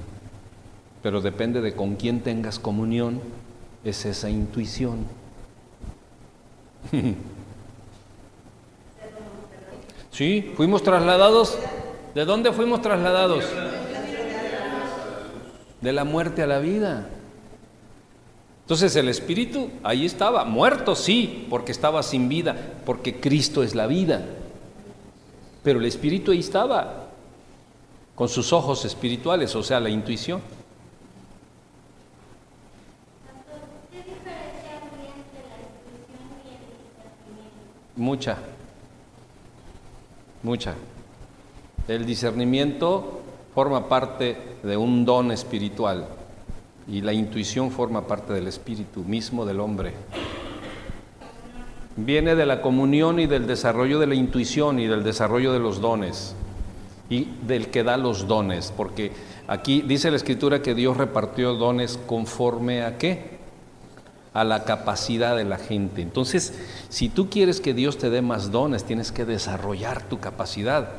pero 1.03 1.21
depende 1.21 1.61
de 1.61 1.75
con 1.75 1.97
quién 1.97 2.21
tengas 2.21 2.59
comunión, 2.59 3.21
es 3.85 4.05
esa 4.05 4.31
intuición. 4.31 5.07
sí, 10.13 10.53
fuimos 10.57 10.83
trasladados. 10.83 11.59
¿De 12.15 12.25
dónde 12.25 12.53
fuimos 12.53 12.83
trasladados? 12.83 13.45
De 15.81 15.93
la 15.93 16.05
muerte 16.05 16.43
a 16.43 16.47
la 16.47 16.61
vida. 16.61 17.09
Entonces 18.61 18.95
el 18.95 19.09
espíritu 19.09 19.71
ahí 19.83 20.07
estaba, 20.07 20.45
muerto 20.45 20.95
sí, 20.95 21.47
porque 21.51 21.73
estaba 21.73 22.03
sin 22.05 22.29
vida, 22.29 22.57
porque 22.87 23.19
Cristo 23.19 23.65
es 23.65 23.75
la 23.75 23.89
vida. 23.89 24.25
Pero 25.65 25.81
el 25.81 25.87
espíritu 25.87 26.31
ahí 26.31 26.39
estaba, 26.39 27.09
con 28.15 28.29
sus 28.29 28.53
ojos 28.53 28.85
espirituales, 28.85 29.57
o 29.57 29.63
sea, 29.65 29.81
la 29.81 29.91
intuición. 29.91 30.41
Mucha, 37.97 38.39
mucha. 40.43 40.75
El 41.89 42.07
discernimiento 42.07 43.21
forma 43.55 43.89
parte 43.89 44.37
de 44.63 44.77
un 44.77 45.05
don 45.05 45.31
espiritual. 45.31 46.07
Y 46.89 47.01
la 47.01 47.13
intuición 47.13 47.71
forma 47.71 48.07
parte 48.07 48.33
del 48.33 48.49
espíritu 48.49 49.01
mismo 49.05 49.45
del 49.45 49.61
hombre. 49.61 49.93
Viene 51.97 52.35
de 52.35 52.47
la 52.47 52.63
comunión 52.63 53.21
y 53.21 53.27
del 53.27 53.47
desarrollo 53.47 53.99
de 53.99 54.07
la 54.07 54.15
intuición 54.15 54.81
y 54.81 54.87
del 54.87 55.05
desarrollo 55.05 55.53
de 55.53 55.59
los 55.59 55.81
dones 55.81 56.35
y 57.11 57.29
del 57.47 57.69
que 57.69 57.85
da 57.85 57.99
los 57.99 58.27
dones, 58.27 58.73
porque 58.75 59.13
aquí 59.47 59.83
dice 59.83 60.11
la 60.11 60.17
escritura 60.17 60.63
que 60.63 60.75
Dios 60.75 60.97
repartió 60.97 61.55
dones 61.55 61.99
conforme 62.07 62.83
a 62.83 62.97
qué? 62.97 63.42
A 64.35 64.45
la 64.45 64.65
capacidad 64.65 65.37
de 65.37 65.45
la 65.45 65.59
gente. 65.59 66.03
Entonces, 66.03 66.55
si 66.89 67.09
tú 67.09 67.29
quieres 67.29 67.61
que 67.61 67.75
Dios 67.75 67.99
te 67.99 68.11
dé 68.11 68.23
más 68.23 68.51
dones, 68.51 68.85
tienes 68.85 69.13
que 69.13 69.25
desarrollar 69.25 70.03
tu 70.09 70.21
capacidad. 70.21 70.91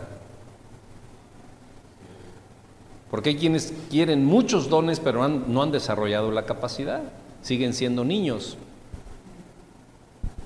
Porque 3.10 3.30
hay 3.30 3.36
quienes 3.38 3.74
quieren 3.90 4.26
muchos 4.26 4.70
dones 4.70 5.00
pero 5.00 5.28
no 5.28 5.62
han 5.62 5.72
desarrollado 5.72 6.32
la 6.32 6.46
capacidad, 6.46 7.02
siguen 7.42 7.74
siendo 7.74 8.04
niños. 8.04 8.58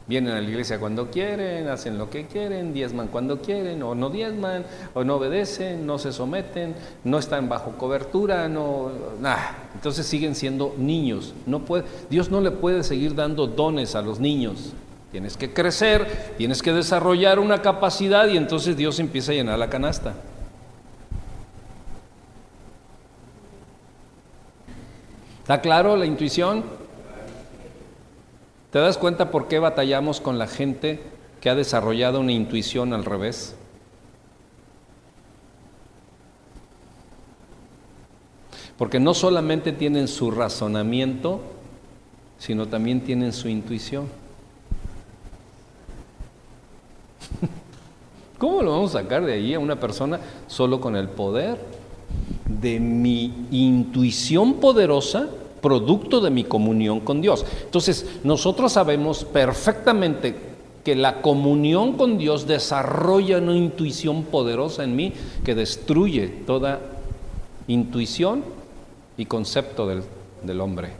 Vienen 0.07 0.33
a 0.33 0.39
la 0.39 0.47
iglesia 0.47 0.79
cuando 0.79 1.11
quieren, 1.11 1.67
hacen 1.67 1.97
lo 1.97 2.09
que 2.09 2.27
quieren, 2.27 2.73
diezman 2.73 3.09
cuando 3.09 3.41
quieren, 3.41 3.83
o 3.83 3.93
no 3.93 4.09
diezman, 4.09 4.65
o 4.93 5.03
no 5.03 5.15
obedecen, 5.15 5.85
no 5.85 5.99
se 5.99 6.13
someten, 6.13 6.75
no 7.03 7.19
están 7.19 7.49
bajo 7.49 7.71
cobertura, 7.77 8.47
no, 8.47 8.89
nada. 9.19 9.69
Entonces 9.73 10.05
siguen 10.05 10.33
siendo 10.33 10.73
niños. 10.77 11.33
No 11.45 11.65
puede, 11.65 11.83
Dios 12.09 12.31
no 12.31 12.39
le 12.39 12.51
puede 12.51 12.83
seguir 12.83 13.15
dando 13.15 13.47
dones 13.47 13.95
a 13.95 14.01
los 14.01 14.21
niños. 14.21 14.71
Tienes 15.11 15.35
que 15.35 15.53
crecer, 15.53 16.35
tienes 16.37 16.61
que 16.61 16.71
desarrollar 16.71 17.37
una 17.39 17.61
capacidad 17.61 18.27
y 18.27 18.37
entonces 18.37 18.77
Dios 18.77 18.99
empieza 18.99 19.33
a 19.33 19.35
llenar 19.35 19.59
la 19.59 19.69
canasta. 19.69 20.13
¿Está 25.41 25.59
claro 25.59 25.97
la 25.97 26.05
intuición? 26.05 26.76
¿Te 28.77 28.81
das 28.81 28.99
cuenta 28.99 29.31
por 29.31 29.47
qué 29.47 29.57
batallamos 29.57 30.21
con 30.21 30.37
la 30.37 30.45
gente 30.45 30.99
que 31.41 31.49
ha 31.49 31.55
desarrollado 31.55 32.19
una 32.19 32.31
intuición 32.31 32.93
al 32.93 33.05
revés? 33.05 33.55
Porque 38.77 38.99
no 38.99 39.15
solamente 39.15 39.71
tienen 39.71 40.07
su 40.07 40.29
razonamiento, 40.29 41.41
sino 42.37 42.67
también 42.67 43.01
tienen 43.01 43.33
su 43.33 43.49
intuición. 43.49 44.09
¿Cómo 48.37 48.61
lo 48.61 48.73
vamos 48.73 48.93
a 48.93 49.01
sacar 49.01 49.25
de 49.25 49.33
ahí 49.33 49.55
a 49.55 49.59
una 49.59 49.79
persona 49.79 50.19
solo 50.45 50.79
con 50.79 50.95
el 50.95 51.09
poder? 51.09 51.57
de 52.47 52.79
mi 52.79 53.47
intuición 53.51 54.55
poderosa, 54.55 55.27
producto 55.61 56.21
de 56.21 56.29
mi 56.29 56.43
comunión 56.43 56.99
con 56.99 57.21
Dios. 57.21 57.45
Entonces, 57.63 58.19
nosotros 58.23 58.73
sabemos 58.73 59.23
perfectamente 59.23 60.35
que 60.83 60.95
la 60.95 61.21
comunión 61.21 61.97
con 61.97 62.17
Dios 62.17 62.47
desarrolla 62.47 63.39
una 63.39 63.57
intuición 63.57 64.23
poderosa 64.23 64.83
en 64.83 64.95
mí 64.95 65.13
que 65.43 65.53
destruye 65.53 66.27
toda 66.27 66.79
intuición 67.67 68.43
y 69.17 69.25
concepto 69.25 69.87
del, 69.87 70.03
del 70.43 70.61
hombre. 70.61 70.91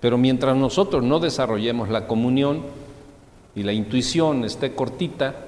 Pero 0.00 0.18
mientras 0.18 0.56
nosotros 0.56 1.02
no 1.02 1.18
desarrollemos 1.18 1.88
la 1.88 2.06
comunión 2.06 2.62
y 3.56 3.62
la 3.64 3.72
intuición 3.72 4.44
esté 4.44 4.74
cortita, 4.74 5.45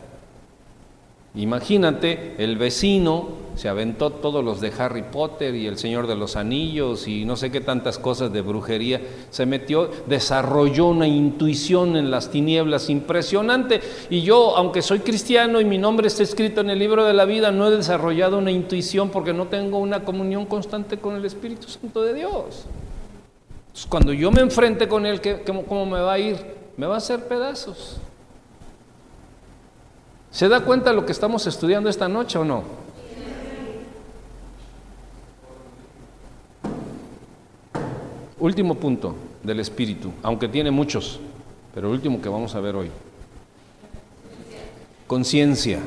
Imagínate, 1.35 2.35
el 2.39 2.57
vecino 2.57 3.49
se 3.59 3.68
aventó 3.68 4.11
todos 4.11 4.45
los 4.45 4.61
de 4.61 4.72
Harry 4.79 5.03
Potter 5.03 5.55
y 5.57 5.66
el 5.66 5.79
Señor 5.79 6.07
de 6.07 6.14
los 6.14 6.37
Anillos 6.37 7.09
y 7.09 7.24
no 7.24 7.37
sé 7.37 7.51
qué 7.51 7.61
tantas 7.61 7.99
cosas 7.99 8.33
de 8.33 8.41
brujería, 8.41 9.01
se 9.31 9.47
metió, 9.47 9.91
desarrolló 10.07 10.87
una 10.87 11.09
intuición 11.09 11.97
en 11.97 12.09
las 12.09 12.31
tinieblas 12.31 12.89
impresionante 12.89 13.81
y 14.11 14.22
yo, 14.22 14.57
aunque 14.57 14.81
soy 14.81 15.01
cristiano 15.01 15.61
y 15.61 15.64
mi 15.64 15.76
nombre 15.76 16.07
está 16.07 16.22
escrito 16.22 16.61
en 16.61 16.70
el 16.70 16.79
libro 16.79 17.05
de 17.05 17.14
la 17.14 17.24
vida, 17.24 17.51
no 17.51 17.66
he 17.66 17.76
desarrollado 17.76 18.39
una 18.39 18.53
intuición 18.53 19.11
porque 19.11 19.33
no 19.33 19.49
tengo 19.49 19.79
una 19.79 20.05
comunión 20.05 20.47
constante 20.47 20.99
con 20.99 21.16
el 21.16 21.24
Espíritu 21.24 21.66
Santo 21.66 22.03
de 22.03 22.14
Dios. 22.14 22.64
cuando 23.89 24.12
yo 24.12 24.31
me 24.31 24.41
enfrente 24.41 24.87
con 24.87 25.05
Él, 25.05 25.20
¿cómo 25.66 25.85
me 25.85 26.01
va 26.01 26.12
a 26.12 26.18
ir? 26.20 26.37
Me 26.76 26.87
va 26.87 26.95
a 26.95 26.99
hacer 26.99 27.26
pedazos. 27.26 28.01
¿Se 30.31 30.49
da 30.49 30.61
cuenta 30.61 30.91
de 30.91 30.97
lo 30.97 31.07
que 31.07 31.12
estamos 31.12 31.47
estudiando 31.47 31.89
esta 31.89 32.09
noche 32.09 32.39
o 32.39 32.45
no? 32.45 32.62
Último 38.39 38.76
punto 38.76 39.16
del 39.43 39.61
espíritu, 39.61 40.12
aunque 40.22 40.49
tiene 40.49 40.70
muchos, 40.70 41.18
pero 41.74 41.89
el 41.89 41.95
último 41.95 42.20
que 42.20 42.29
vamos 42.29 42.55
a 42.55 42.61
ver 42.61 42.76
hoy. 42.76 42.91
Conciencia. 45.07 45.81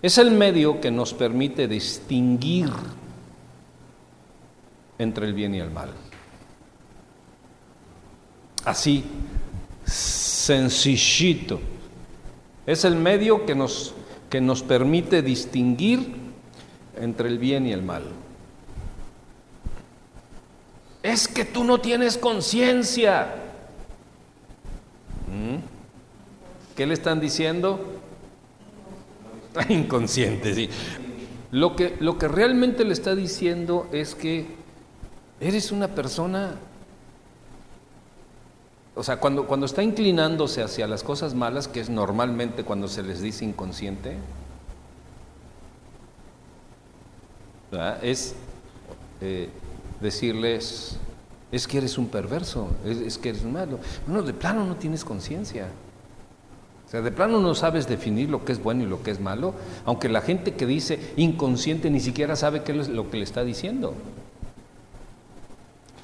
Es 0.00 0.18
el 0.18 0.32
medio 0.32 0.80
que 0.80 0.90
nos 0.90 1.14
permite 1.14 1.68
distinguir 1.68 2.70
entre 4.98 5.26
el 5.26 5.34
bien 5.34 5.54
y 5.54 5.60
el 5.60 5.70
mal. 5.70 5.90
Así, 8.64 9.04
sencillito. 9.84 11.60
Es 12.66 12.84
el 12.84 12.96
medio 12.96 13.46
que 13.46 13.54
nos, 13.54 13.94
que 14.30 14.40
nos 14.40 14.62
permite 14.62 15.22
distinguir 15.22 16.14
entre 16.96 17.28
el 17.28 17.38
bien 17.38 17.66
y 17.66 17.72
el 17.72 17.82
mal. 17.82 18.04
Es 21.02 21.26
que 21.26 21.44
tú 21.44 21.64
no 21.64 21.80
tienes 21.80 22.16
conciencia. 22.16 23.34
¿Mm? 25.26 25.56
¿Qué 26.76 26.86
le 26.86 26.94
están 26.94 27.20
diciendo? 27.20 28.00
Inconsciente, 29.68 30.54
sí. 30.54 30.68
Lo 31.50 31.76
que, 31.76 31.96
lo 32.00 32.16
que 32.18 32.28
realmente 32.28 32.84
le 32.84 32.92
está 32.92 33.14
diciendo 33.14 33.88
es 33.92 34.14
que 34.14 34.62
Eres 35.42 35.72
una 35.72 35.88
persona, 35.88 36.54
o 38.94 39.02
sea, 39.02 39.18
cuando, 39.18 39.46
cuando 39.46 39.66
está 39.66 39.82
inclinándose 39.82 40.62
hacia 40.62 40.86
las 40.86 41.02
cosas 41.02 41.34
malas, 41.34 41.66
que 41.66 41.80
es 41.80 41.88
normalmente 41.88 42.62
cuando 42.62 42.88
se 42.88 43.02
les 43.02 43.22
dice 43.22 43.44
inconsciente, 43.44 44.16
es 48.02 48.34
eh, 49.20 49.48
decirles, 50.00 50.98
es 51.50 51.66
que 51.66 51.78
eres 51.78 51.96
un 51.96 52.08
perverso, 52.08 52.68
es, 52.84 53.16
que 53.18 53.30
eres 53.30 53.44
un 53.44 53.54
malo. 53.54 53.78
Bueno, 54.06 54.22
de 54.22 54.34
plano 54.34 54.66
no 54.66 54.76
tienes 54.76 55.04
conciencia. 55.04 55.68
O 56.86 56.90
sea, 56.90 57.00
de 57.00 57.10
plano 57.10 57.40
no 57.40 57.54
sabes 57.54 57.88
definir 57.88 58.28
lo 58.28 58.44
que 58.44 58.52
es 58.52 58.62
bueno 58.62 58.82
y 58.82 58.86
lo 58.86 59.02
que 59.02 59.10
es 59.10 59.20
malo, 59.20 59.54
aunque 59.86 60.10
la 60.10 60.20
gente 60.20 60.54
que 60.54 60.66
dice 60.66 61.14
inconsciente 61.16 61.88
ni 61.88 62.00
siquiera 62.00 62.36
sabe 62.36 62.62
qué 62.62 62.78
es 62.78 62.88
lo 62.88 63.10
que 63.10 63.16
le 63.16 63.24
está 63.24 63.44
diciendo. 63.44 63.94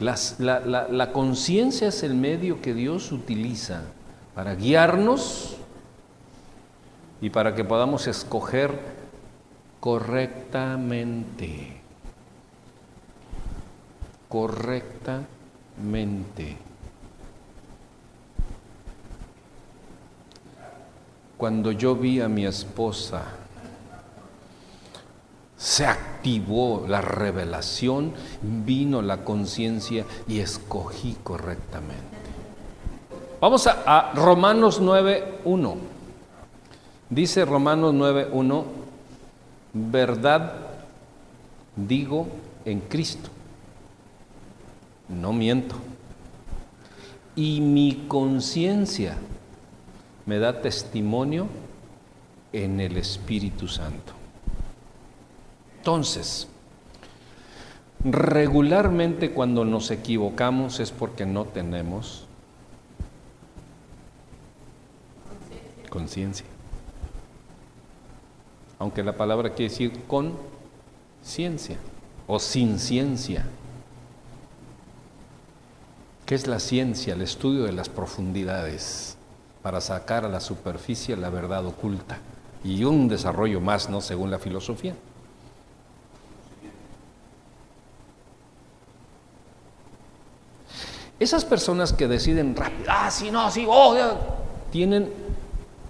La 0.00 1.10
conciencia 1.12 1.88
es 1.88 2.02
el 2.02 2.14
medio 2.14 2.62
que 2.62 2.74
Dios 2.74 3.12
utiliza 3.12 3.82
para 4.34 4.54
guiarnos 4.54 5.58
y 7.20 7.30
para 7.30 7.52
que 7.54 7.64
podamos 7.64 8.06
escoger 8.06 8.78
correctamente. 9.80 11.80
Correctamente. 14.28 15.26
Cuando 21.36 21.72
yo 21.72 21.96
vi 21.96 22.20
a 22.20 22.28
mi 22.28 22.46
esposa, 22.46 23.24
se 25.58 25.84
activó 25.86 26.84
la 26.88 27.00
revelación, 27.00 28.12
vino 28.40 29.02
la 29.02 29.24
conciencia 29.24 30.04
y 30.28 30.38
escogí 30.38 31.16
correctamente. 31.24 31.98
Vamos 33.40 33.66
a, 33.66 33.82
a 33.84 34.14
Romanos 34.14 34.80
9.1. 34.80 35.74
Dice 37.10 37.44
Romanos 37.44 37.92
9.1, 37.94 38.64
verdad 39.72 40.54
digo 41.74 42.28
en 42.64 42.80
Cristo, 42.80 43.28
no 45.08 45.32
miento. 45.32 45.74
Y 47.34 47.60
mi 47.60 48.04
conciencia 48.06 49.16
me 50.26 50.38
da 50.38 50.60
testimonio 50.60 51.48
en 52.52 52.80
el 52.80 52.96
Espíritu 52.96 53.66
Santo. 53.66 54.17
Entonces, 55.78 56.48
regularmente 58.04 59.32
cuando 59.32 59.64
nos 59.64 59.90
equivocamos 59.90 60.80
es 60.80 60.90
porque 60.90 61.26
no 61.26 61.44
tenemos 61.44 62.26
conciencia 65.88 66.46
aunque 68.78 69.02
la 69.02 69.12
palabra 69.12 69.50
quiere 69.50 69.70
decir 69.70 70.04
con 70.06 70.32
ciencia 71.22 71.76
o 72.26 72.38
sin 72.38 72.78
ciencia. 72.78 73.46
¿Qué 76.26 76.34
es 76.34 76.46
la 76.46 76.60
ciencia? 76.60 77.14
El 77.14 77.22
estudio 77.22 77.64
de 77.64 77.72
las 77.72 77.88
profundidades 77.88 79.16
para 79.62 79.80
sacar 79.80 80.24
a 80.24 80.28
la 80.28 80.40
superficie 80.40 81.16
la 81.16 81.30
verdad 81.30 81.66
oculta 81.66 82.18
y 82.62 82.84
un 82.84 83.08
desarrollo 83.08 83.60
más, 83.60 83.88
¿no? 83.88 84.00
Según 84.00 84.30
la 84.30 84.38
filosofía. 84.38 84.94
Esas 91.20 91.44
personas 91.44 91.92
que 91.92 92.06
deciden 92.06 92.54
rápido, 92.54 92.84
ah, 92.88 93.10
no, 93.32 93.50
sí, 93.50 93.66
oh, 93.68 93.96
tienen 94.70 95.10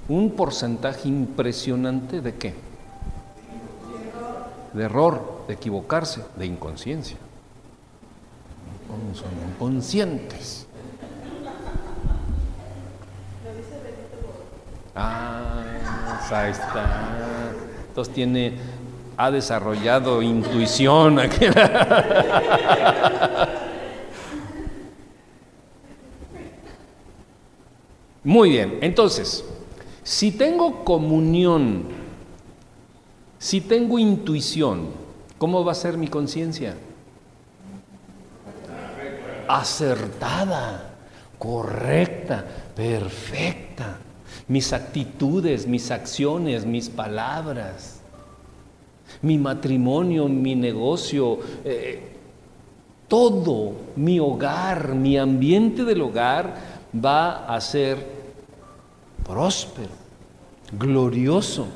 un 0.08 0.30
porcentaje 0.30 1.08
impresionante 1.08 2.20
de 2.20 2.34
qué? 2.34 2.68
de 4.72 4.84
error, 4.84 5.42
de 5.48 5.54
equivocarse, 5.54 6.22
de 6.36 6.46
inconsciencia. 6.46 7.16
Son 9.14 9.28
inconscientes. 9.50 10.66
Ah, 14.94 15.64
ahí 16.30 16.50
está. 16.50 17.52
Entonces 17.88 18.14
tiene, 18.14 18.54
ha 19.16 19.30
desarrollado 19.30 20.20
intuición. 20.22 21.18
Muy 28.28 28.50
bien, 28.50 28.76
entonces, 28.82 29.42
si 30.02 30.32
tengo 30.32 30.84
comunión 30.84 31.86
si 33.38 33.60
tengo 33.60 33.98
intuición, 33.98 34.88
¿cómo 35.38 35.64
va 35.64 35.72
a 35.72 35.76
ser 35.76 35.96
mi 35.96 36.08
conciencia? 36.08 36.74
Acertada, 39.46 40.96
correcta, 41.38 42.44
perfecta. 42.74 43.98
Mis 44.48 44.72
actitudes, 44.72 45.66
mis 45.66 45.90
acciones, 45.90 46.66
mis 46.66 46.90
palabras, 46.90 48.00
mi 49.22 49.38
matrimonio, 49.38 50.28
mi 50.28 50.54
negocio, 50.54 51.38
eh, 51.64 52.02
todo, 53.06 53.72
mi 53.94 54.18
hogar, 54.18 54.94
mi 54.94 55.16
ambiente 55.16 55.84
del 55.84 56.02
hogar 56.02 56.54
va 56.92 57.46
a 57.46 57.60
ser 57.60 58.17
próspero, 59.28 59.92
glorioso 60.72 61.68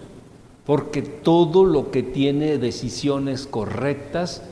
porque 0.64 1.02
todo 1.02 1.64
lo 1.64 1.90
que 1.90 2.02
tiene 2.02 2.58
decisiones 2.58 3.46
correctas 3.46 4.42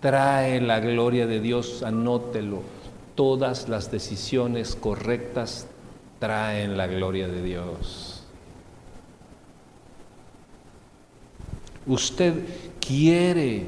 trae 0.00 0.60
la 0.60 0.78
gloria 0.80 1.26
de 1.26 1.40
Dios, 1.40 1.82
anótelo. 1.82 2.62
Todas 3.16 3.68
las 3.68 3.90
decisiones 3.90 4.76
correctas 4.76 5.66
traen 6.20 6.76
la 6.76 6.86
gloria 6.86 7.26
de 7.26 7.42
Dios. 7.42 8.22
Usted 11.86 12.34
quiere 12.78 13.64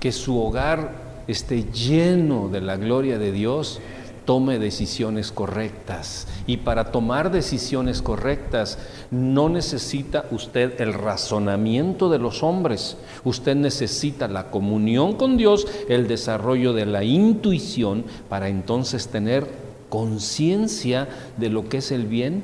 que 0.00 0.10
su 0.10 0.42
hogar 0.42 1.22
esté 1.28 1.70
lleno 1.70 2.48
de 2.48 2.60
la 2.60 2.76
gloria 2.76 3.18
de 3.18 3.30
Dios, 3.30 3.80
tome 4.24 4.58
decisiones 4.58 5.30
correctas. 5.30 6.26
Y 6.50 6.56
para 6.56 6.90
tomar 6.90 7.30
decisiones 7.30 8.02
correctas 8.02 8.76
no 9.12 9.48
necesita 9.48 10.24
usted 10.32 10.80
el 10.80 10.94
razonamiento 10.94 12.10
de 12.10 12.18
los 12.18 12.42
hombres, 12.42 12.96
usted 13.22 13.54
necesita 13.54 14.26
la 14.26 14.50
comunión 14.50 15.14
con 15.14 15.36
Dios, 15.36 15.68
el 15.88 16.08
desarrollo 16.08 16.72
de 16.72 16.86
la 16.86 17.04
intuición 17.04 18.04
para 18.28 18.48
entonces 18.48 19.06
tener 19.06 19.46
conciencia 19.90 21.06
de 21.36 21.50
lo 21.50 21.68
que 21.68 21.76
es 21.76 21.92
el 21.92 22.06
bien 22.06 22.42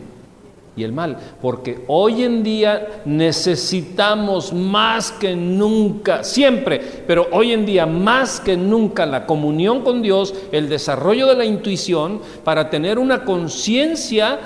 y 0.77 0.85
el 0.85 0.93
mal, 0.93 1.17
porque 1.41 1.85
hoy 1.89 2.23
en 2.23 2.43
día 2.43 3.01
necesitamos 3.07 4.53
más 4.53 5.11
que 5.11 5.35
nunca, 5.35 6.23
siempre, 6.23 6.81
pero 7.07 7.29
hoy 7.33 7.53
en 7.53 7.65
día 7.65 7.87
más 7.87 8.41
que 8.41 8.59
nunca 8.59 9.07
la 9.07 9.25
comunión 9.25 9.81
con 9.83 10.03
Dios, 10.03 10.35
el 10.53 10.69
desarrollo 10.69 11.27
de 11.27 11.37
la 11.37 11.47
intuición 11.47 12.21
para 12.45 12.69
tener 12.69 12.99
una 12.99 13.25
conciencia 13.25 14.39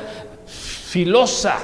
filosa, 0.46 1.58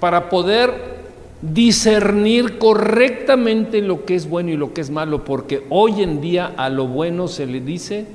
para 0.00 0.28
poder 0.28 0.94
discernir 1.40 2.58
correctamente 2.58 3.80
lo 3.80 4.04
que 4.04 4.16
es 4.16 4.28
bueno 4.28 4.50
y 4.50 4.56
lo 4.56 4.74
que 4.74 4.80
es 4.80 4.90
malo, 4.90 5.24
porque 5.24 5.64
hoy 5.70 6.02
en 6.02 6.20
día 6.20 6.52
a 6.56 6.68
lo 6.68 6.88
bueno 6.88 7.28
se 7.28 7.46
le 7.46 7.60
dice 7.60 8.06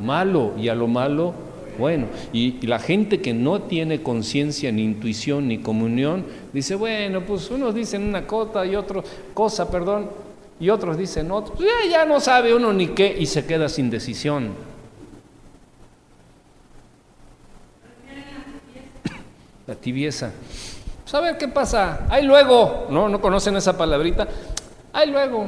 malo 0.00 0.52
y 0.58 0.68
a 0.68 0.74
lo 0.74 0.88
malo 0.88 1.51
bueno, 1.78 2.06
y, 2.32 2.66
la 2.66 2.78
gente 2.78 3.20
que 3.20 3.34
no 3.34 3.62
tiene 3.62 4.02
conciencia, 4.02 4.70
ni 4.72 4.84
intuición, 4.84 5.48
ni 5.48 5.58
comunión, 5.58 6.24
dice, 6.52 6.74
bueno, 6.74 7.22
pues 7.22 7.50
unos 7.50 7.74
dicen 7.74 8.02
una 8.04 8.26
cosa 8.26 8.64
y 8.66 8.76
otro 8.76 9.02
cosa, 9.34 9.70
perdón, 9.70 10.10
y 10.60 10.70
otros 10.70 10.96
dicen 10.96 11.30
otro, 11.30 11.54
ya, 11.58 11.90
ya 11.90 12.04
no 12.04 12.20
sabe 12.20 12.54
uno 12.54 12.72
ni 12.72 12.88
qué 12.88 13.14
y 13.18 13.26
se 13.26 13.44
queda 13.44 13.68
sin 13.68 13.90
decisión. 13.90 14.50
La 19.66 19.74
tibieza. 19.74 20.32
Pues 21.02 21.14
a 21.14 21.20
ver 21.20 21.38
qué 21.38 21.48
pasa. 21.48 22.00
Ahí 22.08 22.24
luego. 22.24 22.86
No, 22.90 23.08
no 23.08 23.20
conocen 23.20 23.56
esa 23.56 23.76
palabrita. 23.76 24.26
Ahí 24.92 25.10
luego. 25.10 25.46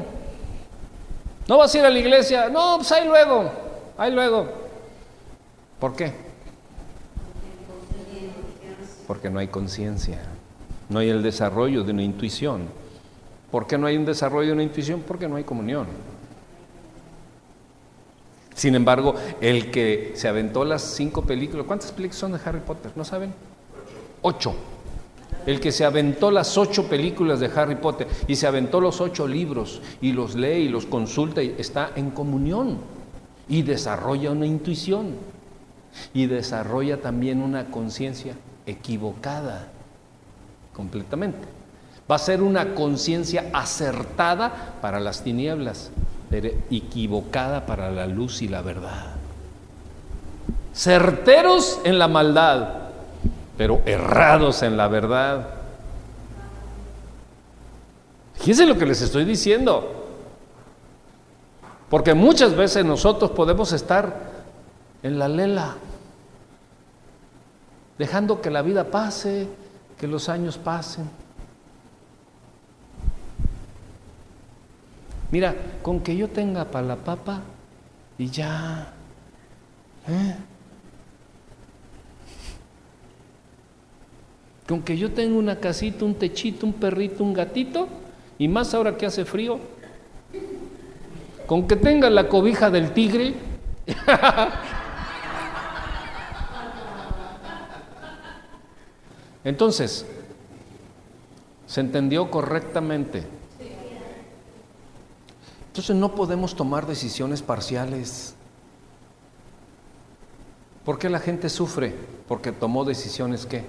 ¿No 1.48 1.58
vas 1.58 1.74
a 1.74 1.78
ir 1.78 1.84
a 1.84 1.90
la 1.90 1.98
iglesia? 1.98 2.48
No, 2.48 2.76
pues 2.76 2.92
ahí 2.92 3.06
luego. 3.06 3.50
Ahí 3.98 4.12
luego. 4.12 4.63
¿Por 5.84 5.94
qué? 5.96 6.14
Porque 9.06 9.28
no 9.28 9.38
hay 9.38 9.48
conciencia, 9.48 10.18
no 10.88 10.98
hay 10.98 11.10
el 11.10 11.22
desarrollo 11.22 11.84
de 11.84 11.92
una 11.92 12.02
intuición. 12.02 12.62
¿Por 13.50 13.66
qué 13.66 13.76
no 13.76 13.86
hay 13.86 13.98
un 13.98 14.06
desarrollo 14.06 14.46
de 14.46 14.52
una 14.54 14.62
intuición? 14.62 15.02
Porque 15.06 15.28
no 15.28 15.36
hay 15.36 15.44
comunión. 15.44 15.86
Sin 18.54 18.74
embargo, 18.74 19.14
el 19.42 19.70
que 19.70 20.12
se 20.14 20.26
aventó 20.26 20.64
las 20.64 20.80
cinco 20.80 21.20
películas, 21.20 21.66
¿cuántas 21.66 21.92
películas 21.92 22.16
son 22.18 22.32
de 22.32 22.40
Harry 22.42 22.60
Potter? 22.60 22.92
¿No 22.96 23.04
saben? 23.04 23.34
Ocho. 24.22 24.54
El 25.44 25.60
que 25.60 25.70
se 25.70 25.84
aventó 25.84 26.30
las 26.30 26.56
ocho 26.56 26.88
películas 26.88 27.40
de 27.40 27.50
Harry 27.54 27.76
Potter 27.76 28.08
y 28.26 28.36
se 28.36 28.46
aventó 28.46 28.80
los 28.80 29.02
ocho 29.02 29.28
libros 29.28 29.82
y 30.00 30.12
los 30.12 30.34
lee 30.34 30.62
y 30.62 30.68
los 30.70 30.86
consulta 30.86 31.42
y 31.42 31.54
está 31.58 31.92
en 31.94 32.10
comunión 32.10 32.78
y 33.50 33.60
desarrolla 33.60 34.30
una 34.30 34.46
intuición 34.46 35.33
y 36.12 36.26
desarrolla 36.26 37.00
también 37.00 37.42
una 37.42 37.66
conciencia 37.66 38.34
equivocada 38.66 39.68
completamente. 40.72 41.46
Va 42.10 42.16
a 42.16 42.18
ser 42.18 42.42
una 42.42 42.74
conciencia 42.74 43.46
acertada 43.52 44.74
para 44.82 45.00
las 45.00 45.22
tinieblas, 45.22 45.90
pero 46.28 46.50
equivocada 46.70 47.64
para 47.66 47.90
la 47.90 48.06
luz 48.06 48.42
y 48.42 48.48
la 48.48 48.60
verdad. 48.60 49.14
Certeros 50.74 51.80
en 51.84 51.98
la 51.98 52.08
maldad, 52.08 52.68
pero 53.56 53.80
errados 53.86 54.62
en 54.62 54.76
la 54.76 54.88
verdad. 54.88 55.48
Fíjense 58.34 58.66
lo 58.66 58.76
que 58.76 58.84
les 58.84 59.00
estoy 59.00 59.24
diciendo. 59.24 60.02
Porque 61.88 62.12
muchas 62.12 62.56
veces 62.56 62.84
nosotros 62.84 63.30
podemos 63.30 63.72
estar 63.72 64.33
en 65.04 65.18
la 65.18 65.28
lela, 65.28 65.76
dejando 67.98 68.40
que 68.40 68.50
la 68.50 68.62
vida 68.62 68.90
pase, 68.90 69.46
que 69.98 70.08
los 70.08 70.30
años 70.30 70.56
pasen. 70.56 71.08
Mira, 75.30 75.54
con 75.82 76.00
que 76.00 76.16
yo 76.16 76.28
tenga 76.28 76.64
para 76.64 76.86
la 76.86 76.96
papa 76.96 77.42
y 78.16 78.30
ya. 78.30 78.94
¿eh? 80.08 80.36
Con 84.66 84.80
que 84.80 84.96
yo 84.96 85.12
tenga 85.12 85.36
una 85.36 85.56
casita, 85.56 86.06
un 86.06 86.14
techito, 86.14 86.64
un 86.64 86.72
perrito, 86.72 87.22
un 87.22 87.34
gatito, 87.34 87.88
y 88.38 88.48
más 88.48 88.72
ahora 88.72 88.96
que 88.96 89.04
hace 89.04 89.26
frío. 89.26 89.60
Con 91.46 91.68
que 91.68 91.76
tenga 91.76 92.08
la 92.08 92.26
cobija 92.26 92.70
del 92.70 92.92
tigre. 92.92 93.34
Entonces, 99.44 100.06
¿se 101.66 101.80
entendió 101.80 102.30
correctamente? 102.30 103.24
Entonces 105.68 105.96
no 105.96 106.14
podemos 106.14 106.54
tomar 106.54 106.86
decisiones 106.86 107.42
parciales. 107.42 108.34
¿Por 110.84 110.98
qué 110.98 111.10
la 111.10 111.18
gente 111.18 111.48
sufre? 111.48 111.94
Porque 112.28 112.52
tomó 112.52 112.84
decisiones 112.84 113.44
qué? 113.44 113.64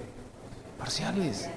Parciales. 0.78 1.48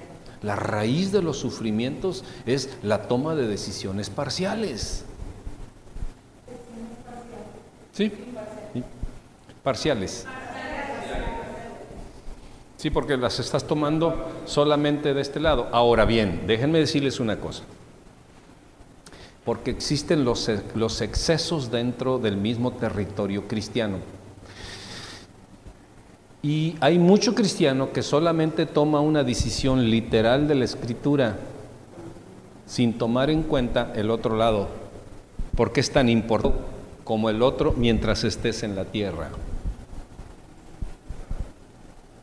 La 0.42 0.56
raíz 0.56 1.12
de 1.12 1.22
los 1.22 1.38
sufrimientos 1.38 2.24
es 2.46 2.70
la 2.82 3.08
toma 3.08 3.34
de 3.34 3.46
decisiones 3.46 4.10
parciales. 4.10 5.04
¿Sí? 7.92 8.12
Parciales. 9.62 10.26
Sí, 12.80 12.88
porque 12.88 13.18
las 13.18 13.38
estás 13.38 13.66
tomando 13.66 14.14
solamente 14.46 15.12
de 15.12 15.20
este 15.20 15.38
lado. 15.38 15.68
Ahora 15.70 16.06
bien, 16.06 16.44
déjenme 16.46 16.78
decirles 16.78 17.20
una 17.20 17.36
cosa. 17.36 17.62
Porque 19.44 19.70
existen 19.70 20.24
los, 20.24 20.50
los 20.74 21.02
excesos 21.02 21.70
dentro 21.70 22.18
del 22.18 22.38
mismo 22.38 22.72
territorio 22.72 23.46
cristiano. 23.46 23.98
Y 26.42 26.76
hay 26.80 26.98
mucho 26.98 27.34
cristiano 27.34 27.92
que 27.92 28.02
solamente 28.02 28.64
toma 28.64 29.00
una 29.00 29.24
decisión 29.24 29.90
literal 29.90 30.48
de 30.48 30.54
la 30.54 30.64
escritura 30.64 31.36
sin 32.64 32.96
tomar 32.96 33.28
en 33.28 33.42
cuenta 33.42 33.92
el 33.94 34.10
otro 34.10 34.38
lado. 34.38 34.68
Porque 35.54 35.80
es 35.80 35.90
tan 35.90 36.08
importante 36.08 36.56
como 37.04 37.28
el 37.28 37.42
otro 37.42 37.74
mientras 37.76 38.24
estés 38.24 38.62
en 38.62 38.74
la 38.74 38.86
tierra. 38.86 39.28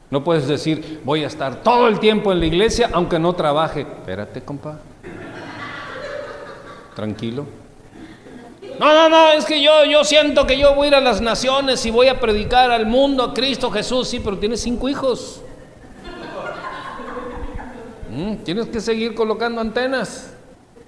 No 0.10 0.24
puedes 0.24 0.47
decir, 0.47 1.01
voy 1.03 1.24
a 1.24 1.28
estar 1.28 1.64
todo 1.64 1.88
el 1.88 1.99
tiempo 1.99 2.32
en 2.32 2.39
la 2.39 2.45
iglesia 2.45 2.89
aunque 2.93 3.20
no 3.20 3.34
trabaje. 3.34 3.82
Espérate, 3.82 4.41
compa. 4.41 4.80
Tranquilo. 6.95 7.45
No, 8.80 8.93
no, 8.93 9.10
no, 9.10 9.32
es 9.32 9.45
que 9.45 9.62
yo, 9.62 9.86
yo 9.86 10.03
siento 10.03 10.45
que 10.45 10.58
yo 10.58 10.76
voy 10.76 10.86
a 10.86 10.88
ir 10.89 10.95
a 10.95 11.01
las 11.01 11.20
naciones 11.20 11.86
y 11.86 11.91
voy 11.91 12.08
a 12.08 12.20
predicar 12.20 12.72
al 12.72 12.86
mundo 12.86 13.24
a 13.24 13.34
Cristo 13.34 13.70
Jesús. 13.70 14.08
Sí, 14.08 14.22
pero 14.24 14.38
tienes 14.38 14.62
cinco 14.62 14.88
hijos. 14.88 15.41
Mm, 18.10 18.36
tienes 18.38 18.68
que 18.68 18.80
seguir 18.80 19.14
colocando 19.14 19.60
antenas. 19.60 20.34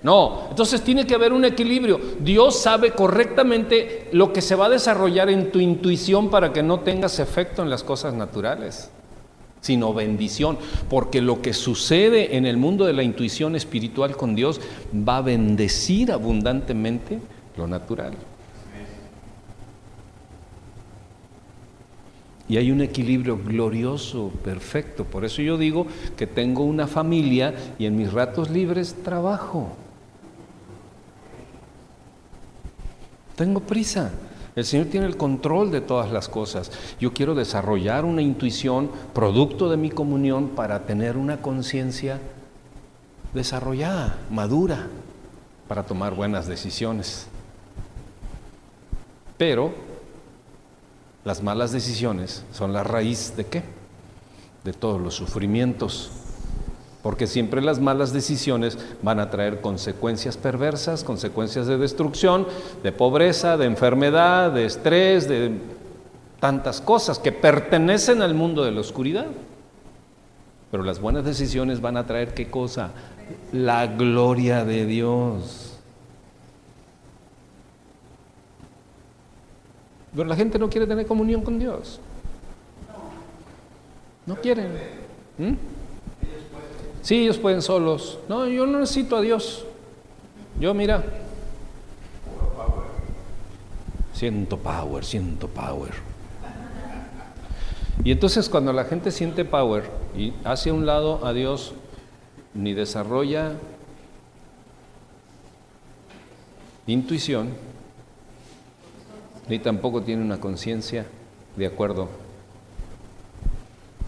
No, 0.01 0.47
entonces 0.49 0.81
tiene 0.81 1.05
que 1.05 1.15
haber 1.15 1.33
un 1.33 1.43
equilibrio. 1.43 1.99
Dios 2.19 2.57
sabe 2.57 2.91
correctamente 2.91 4.07
lo 4.13 4.31
que 4.31 4.41
se 4.41 4.55
va 4.55 4.67
a 4.67 4.69
desarrollar 4.69 5.29
en 5.29 5.51
tu 5.51 5.59
intuición 5.59 6.29
para 6.29 6.53
que 6.53 6.63
no 6.63 6.79
tengas 6.79 7.19
efecto 7.19 7.63
en 7.63 7.69
las 7.69 7.83
cosas 7.83 8.13
naturales 8.13 8.89
sino 9.61 9.93
bendición, 9.93 10.57
porque 10.89 11.21
lo 11.21 11.41
que 11.41 11.53
sucede 11.53 12.37
en 12.37 12.45
el 12.45 12.57
mundo 12.57 12.85
de 12.85 12.93
la 12.93 13.03
intuición 13.03 13.55
espiritual 13.55 14.15
con 14.15 14.35
Dios 14.35 14.61
va 14.93 15.17
a 15.17 15.21
bendecir 15.21 16.11
abundantemente 16.11 17.19
lo 17.57 17.67
natural. 17.67 18.13
Y 22.47 22.57
hay 22.57 22.71
un 22.71 22.81
equilibrio 22.81 23.37
glorioso, 23.37 24.31
perfecto. 24.43 25.05
Por 25.05 25.23
eso 25.23 25.43
yo 25.43 25.55
digo 25.55 25.85
que 26.17 26.25
tengo 26.25 26.63
una 26.63 26.87
familia 26.87 27.53
y 27.77 27.85
en 27.85 27.95
mis 27.95 28.11
ratos 28.11 28.49
libres 28.49 28.95
trabajo. 29.03 29.69
Tengo 33.35 33.59
prisa. 33.59 34.11
El 34.59 34.65
Señor 34.65 34.87
tiene 34.87 35.05
el 35.05 35.15
control 35.15 35.71
de 35.71 35.79
todas 35.79 36.11
las 36.11 36.27
cosas. 36.27 36.69
Yo 36.99 37.13
quiero 37.13 37.33
desarrollar 37.33 38.03
una 38.03 38.21
intuición 38.21 38.91
producto 39.13 39.69
de 39.69 39.77
mi 39.77 39.89
comunión 39.89 40.49
para 40.49 40.85
tener 40.85 41.15
una 41.15 41.41
conciencia 41.41 42.19
desarrollada, 43.33 44.17
madura, 44.29 44.87
para 45.69 45.83
tomar 45.83 46.13
buenas 46.13 46.45
decisiones. 46.45 47.27
Pero 49.37 49.71
las 51.23 51.41
malas 51.41 51.71
decisiones 51.71 52.43
son 52.51 52.73
la 52.73 52.83
raíz 52.83 53.37
de 53.37 53.45
qué? 53.45 53.63
De 54.65 54.73
todos 54.73 54.99
los 54.99 55.15
sufrimientos 55.15 56.11
porque 57.01 57.27
siempre 57.27 57.61
las 57.61 57.79
malas 57.79 58.11
decisiones 58.11 58.77
van 59.01 59.19
a 59.19 59.29
traer 59.29 59.61
consecuencias 59.61 60.35
perversas, 60.35 61.03
consecuencias 61.03 61.67
de 61.67 61.77
destrucción, 61.77 62.45
de 62.83 62.91
pobreza, 62.91 63.55
de 63.57 63.65
enfermedad, 63.65 64.51
de 64.51 64.65
estrés, 64.65 65.27
de 65.29 65.57
tantas 66.39 66.81
cosas 66.81 67.19
que 67.19 67.31
pertenecen 67.31 68.21
al 68.21 68.33
mundo 68.33 68.63
de 68.63 68.71
la 68.71 68.81
oscuridad. 68.81 69.27
Pero 70.71 70.83
las 70.83 70.99
buenas 70.99 71.23
decisiones 71.23 71.81
van 71.81 71.97
a 71.97 72.05
traer 72.05 72.33
qué 72.33 72.49
cosa? 72.49 72.91
La 73.53 73.87
gloria 73.87 74.65
de 74.65 74.85
Dios. 74.85 75.77
Pero 80.15 80.27
la 80.27 80.35
gente 80.35 80.59
no 80.59 80.69
quiere 80.69 80.85
tener 80.85 81.05
comunión 81.05 81.41
con 81.41 81.59
Dios. 81.59 81.99
No 84.25 84.35
quieren. 84.35 84.67
¿Mm? 85.37 85.78
Sí, 87.01 87.23
ellos 87.23 87.37
pueden 87.37 87.61
solos. 87.61 88.19
No, 88.27 88.47
yo 88.47 88.65
no 88.65 88.79
necesito 88.79 89.15
a 89.15 89.21
Dios. 89.21 89.65
Yo, 90.59 90.73
mira. 90.73 91.03
Siento 94.13 94.57
power, 94.57 95.05
siento 95.05 95.47
power. 95.47 95.93
Y 98.03 98.11
entonces 98.11 98.49
cuando 98.49 98.73
la 98.73 98.85
gente 98.85 99.11
siente 99.11 99.45
power 99.45 99.89
y 100.15 100.33
hace 100.43 100.69
a 100.69 100.73
un 100.73 100.85
lado 100.85 101.25
a 101.25 101.33
Dios, 101.33 101.73
ni 102.53 102.73
desarrolla 102.73 103.53
intuición, 106.87 107.49
ni 109.47 109.59
tampoco 109.59 110.01
tiene 110.01 110.23
una 110.23 110.39
conciencia 110.39 111.05
de 111.55 111.65
acuerdo 111.65 112.09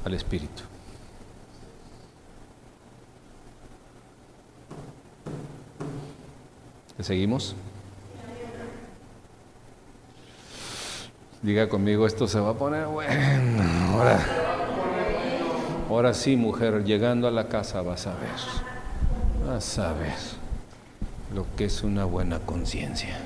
al 0.03 0.13
Espíritu. 0.13 0.63
Seguimos? 7.01 7.55
Diga 11.41 11.67
conmigo, 11.67 12.05
esto 12.05 12.27
se 12.27 12.39
va 12.39 12.51
a 12.51 12.53
poner 12.53 12.85
bueno. 12.85 13.63
Ahora, 13.93 14.19
ahora 15.89 16.13
sí, 16.13 16.35
mujer, 16.35 16.83
llegando 16.83 17.27
a 17.27 17.31
la 17.31 17.47
casa 17.47 17.81
vas 17.81 18.05
a 18.05 18.11
ver. 18.11 18.29
Vas 19.47 19.79
a 19.79 19.93
ver 19.93 20.13
lo 21.33 21.47
que 21.55 21.65
es 21.65 21.81
una 21.81 22.05
buena 22.05 22.37
conciencia. 22.39 23.17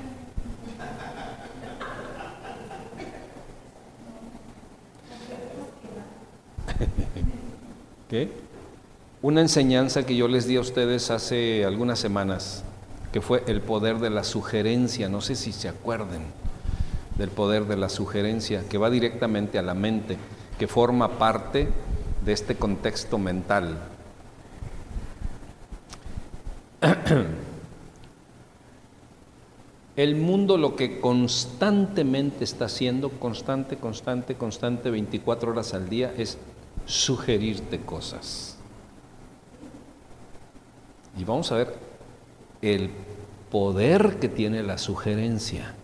¿Qué? 8.08 8.32
Una 9.20 9.42
enseñanza 9.42 10.06
que 10.06 10.16
yo 10.16 10.26
les 10.26 10.46
di 10.46 10.56
a 10.56 10.60
ustedes 10.60 11.10
hace 11.10 11.66
algunas 11.66 11.98
semanas 11.98 12.64
que 13.16 13.22
fue 13.22 13.42
el 13.46 13.62
poder 13.62 13.98
de 13.98 14.10
la 14.10 14.24
sugerencia, 14.24 15.08
no 15.08 15.22
sé 15.22 15.36
si 15.36 15.50
se 15.50 15.70
acuerden 15.70 16.20
del 17.16 17.30
poder 17.30 17.64
de 17.64 17.78
la 17.78 17.88
sugerencia, 17.88 18.68
que 18.68 18.76
va 18.76 18.90
directamente 18.90 19.58
a 19.58 19.62
la 19.62 19.72
mente, 19.72 20.18
que 20.58 20.66
forma 20.66 21.12
parte 21.12 21.70
de 22.26 22.32
este 22.34 22.56
contexto 22.56 23.16
mental. 23.16 23.78
El 29.96 30.16
mundo 30.16 30.58
lo 30.58 30.76
que 30.76 31.00
constantemente 31.00 32.44
está 32.44 32.66
haciendo, 32.66 33.08
constante, 33.08 33.78
constante, 33.78 34.34
constante, 34.34 34.90
24 34.90 35.52
horas 35.52 35.72
al 35.72 35.88
día, 35.88 36.12
es 36.18 36.36
sugerirte 36.84 37.80
cosas. 37.80 38.58
Y 41.16 41.24
vamos 41.24 41.50
a 41.50 41.56
ver 41.56 41.86
el 42.62 42.90
poder 43.50 44.18
que 44.18 44.28
tiene 44.28 44.62
la 44.62 44.78
sugerencia. 44.78 45.74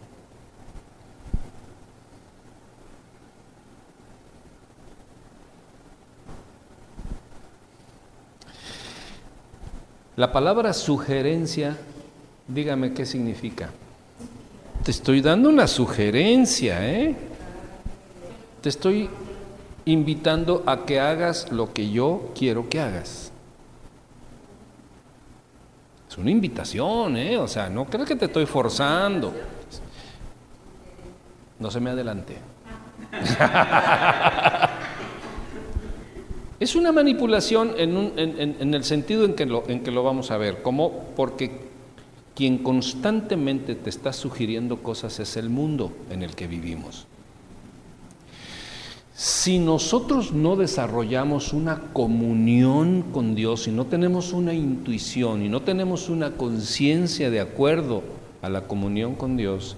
La 10.15 10.31
palabra 10.31 10.75
sugerencia, 10.75 11.77
dígame 12.47 12.93
qué 12.93 13.07
significa. 13.07 13.71
Te 14.85 14.91
estoy 14.91 15.23
dando 15.23 15.49
una 15.49 15.67
sugerencia, 15.67 16.87
¿eh? 16.87 17.17
Te 18.61 18.69
estoy 18.69 19.09
invitando 19.87 20.63
a 20.67 20.85
que 20.85 21.01
hagas 21.01 21.51
lo 21.51 21.73
que 21.73 21.91
yo 21.91 22.31
quiero 22.37 22.69
que 22.69 22.81
hagas. 22.81 23.32
Es 26.13 26.19
una 26.19 26.31
invitación, 26.31 27.17
¿eh? 27.17 27.39
O 27.39 27.49
sea, 27.49 27.71
no 27.71 27.87
creo 27.87 28.05
que 28.05 28.17
te 28.17 28.27
estoy 28.27 28.45
forzando. 28.45 29.33
No 31.59 31.71
se 31.71 31.81
me 31.81 31.89
adelante. 31.89 32.37
es 36.61 36.77
una 36.77 36.93
manipulación 36.93 37.73
en, 37.79 38.75
el 38.75 38.85
sentido 38.85 39.25
en 39.25 39.33
que, 39.33 39.47
lo, 39.47 39.67
en 39.69 39.83
que 39.83 39.91
lo 39.91 40.03
vamos 40.03 40.31
a 40.31 40.37
ver, 40.37 40.61
como 40.61 41.07
porque 41.17 41.63
quien 42.35 42.59
constantemente 42.59 43.75
te 43.75 43.89
está 43.89 44.13
sugiriendo 44.13 44.83
cosas 44.83 45.19
es 45.19 45.39
el 45.39 45.49
mundo 45.49 45.93
en 46.11 46.23
el 46.23 46.35
que 46.35 46.47
vivimos. 46.47 47.07
Si 49.23 49.61
nosotros 49.61 50.33
no 50.33 50.57
desarrollamos 50.57 51.53
una 51.53 51.79
comunión 51.93 53.05
con 53.13 53.37
Dios 53.37 53.69
y 53.69 53.71
no 53.71 53.87
tenemos 53.87 54.33
una 54.33 54.53
intuición 54.53 55.45
y 55.45 55.49
no 55.49 55.63
tenemos 55.63 56.09
una 56.09 56.33
conciencia 56.33 57.31
de 57.31 57.39
acuerdo 57.39 58.03
a 58.43 58.49
la 58.49 58.63
comunión 58.63 59.15
con 59.15 59.37
Dios, 59.37 59.77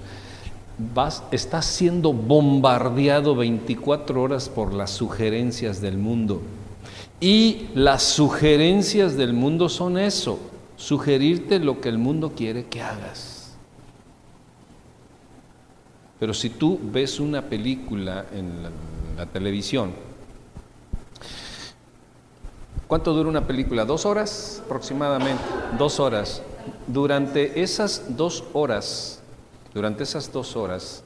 vas, 0.95 1.25
estás 1.31 1.67
siendo 1.67 2.15
bombardeado 2.15 3.37
24 3.37 4.23
horas 4.23 4.49
por 4.49 4.73
las 4.73 4.93
sugerencias 4.93 5.83
del 5.83 5.99
mundo. 5.99 6.41
Y 7.21 7.67
las 7.75 8.03
sugerencias 8.03 9.15
del 9.15 9.35
mundo 9.35 9.69
son 9.69 9.99
eso, 9.99 10.39
sugerirte 10.77 11.59
lo 11.59 11.83
que 11.83 11.91
el 11.91 11.99
mundo 11.99 12.33
quiere 12.35 12.65
que 12.65 12.81
hagas. 12.81 13.34
Pero 16.19 16.33
si 16.33 16.51
tú 16.51 16.79
ves 16.83 17.21
una 17.21 17.43
película 17.43 18.27
en 18.33 18.63
la, 19.17 19.27
televisión. 19.27 19.93
¿Cuánto 22.87 23.13
dura 23.13 23.29
una 23.29 23.47
película? 23.47 23.85
¿Dos 23.85 24.05
horas 24.07 24.63
aproximadamente? 24.65 25.43
Dos 25.79 26.01
horas. 26.01 26.43
Durante 26.87 27.63
esas 27.63 28.17
dos 28.17 28.45
horas, 28.53 29.21
durante 29.73 30.03
esas 30.03 30.33
dos 30.33 30.57
horas, 30.57 31.03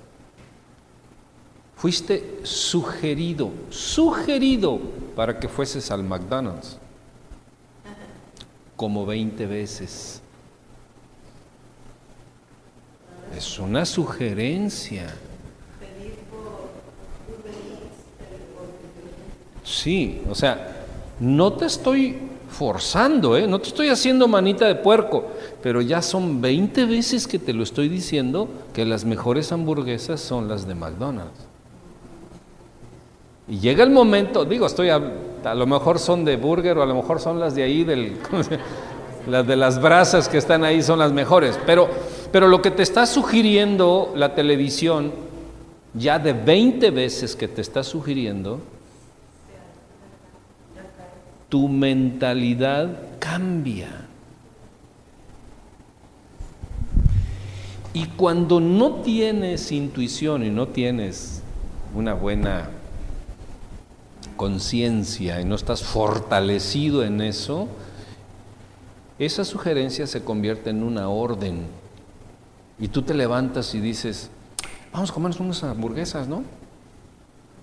fuiste 1.76 2.40
sugerido, 2.42 3.50
sugerido 3.70 4.78
para 5.14 5.38
que 5.38 5.48
fueses 5.48 5.90
al 5.90 6.02
McDonald's 6.02 6.78
como 8.78 9.04
20 9.04 9.46
veces. 9.46 10.22
Es 13.37 13.59
una 13.59 13.85
sugerencia. 13.85 15.07
Sí, 19.64 20.22
o 20.29 20.35
sea, 20.35 20.87
no 21.20 21.53
te 21.53 21.66
estoy 21.66 22.16
forzando, 22.51 23.37
¿eh? 23.37 23.47
no 23.47 23.61
te 23.61 23.68
estoy 23.68 23.89
haciendo 23.89 24.26
manita 24.26 24.66
de 24.66 24.74
puerco, 24.74 25.26
pero 25.62 25.81
ya 25.81 26.01
son 26.01 26.41
20 26.41 26.87
veces 26.87 27.26
que 27.26 27.39
te 27.39 27.53
lo 27.53 27.62
estoy 27.62 27.89
diciendo 27.89 28.49
que 28.72 28.85
las 28.85 29.05
mejores 29.05 29.53
hamburguesas 29.53 30.20
son 30.20 30.49
las 30.49 30.66
de 30.66 30.74
McDonald's. 30.74 31.47
Y 33.47 33.59
llega 33.61 33.85
el 33.85 33.91
momento, 33.91 34.45
digo, 34.45 34.66
estoy 34.66 34.89
a, 34.91 35.01
a 35.45 35.55
lo 35.55 35.66
mejor 35.66 35.99
son 35.99 36.24
de 36.24 36.37
burger 36.37 36.79
o 36.79 36.83
a 36.83 36.87
lo 36.87 36.95
mejor 36.95 37.20
son 37.20 37.39
las 37.39 37.55
de 37.55 37.62
ahí, 37.62 37.85
del, 37.85 38.16
las 39.26 39.47
de 39.47 39.57
las 39.57 39.81
brasas 39.81 40.29
que 40.29 40.39
están 40.39 40.64
ahí 40.64 40.83
son 40.83 40.99
las 40.99 41.12
mejores, 41.12 41.59
pero, 41.66 41.89
pero 42.33 42.49
lo 42.49 42.61
que 42.62 42.70
te 42.70 42.83
está 42.83 43.07
sugiriendo 43.07 44.12
la 44.14 44.35
televisión, 44.35 45.12
ya 45.95 46.18
de 46.18 46.33
20 46.33 46.91
veces 46.91 47.35
que 47.35 47.49
te 47.49 47.61
está 47.61 47.83
sugiriendo, 47.83 48.61
tu 51.49 51.68
mentalidad 51.68 52.91
cambia. 53.18 53.89
Y 57.95 58.07
cuando 58.07 58.61
no 58.61 58.97
tienes 58.97 59.72
intuición 59.72 60.45
y 60.45 60.51
no 60.51 60.68
tienes 60.68 61.43
una 61.95 62.14
buena 62.14 62.68
conciencia 64.37 65.41
y 65.41 65.45
no 65.45 65.55
estás 65.55 65.83
fortalecido 65.83 67.03
en 67.03 67.22
eso, 67.22 67.66
esa 69.18 69.45
sugerencia 69.45 70.07
se 70.07 70.22
convierte 70.22 70.70
en 70.70 70.83
una 70.83 71.09
orden. 71.09 71.66
Y 72.79 72.89
tú 72.89 73.03
te 73.03 73.14
levantas 73.14 73.74
y 73.74 73.81
dices, 73.81 74.31
vamos 74.93 75.11
a 75.11 75.14
comernos 75.14 75.41
unas 75.41 75.62
hamburguesas, 75.64 76.29
¿no? 76.29 76.45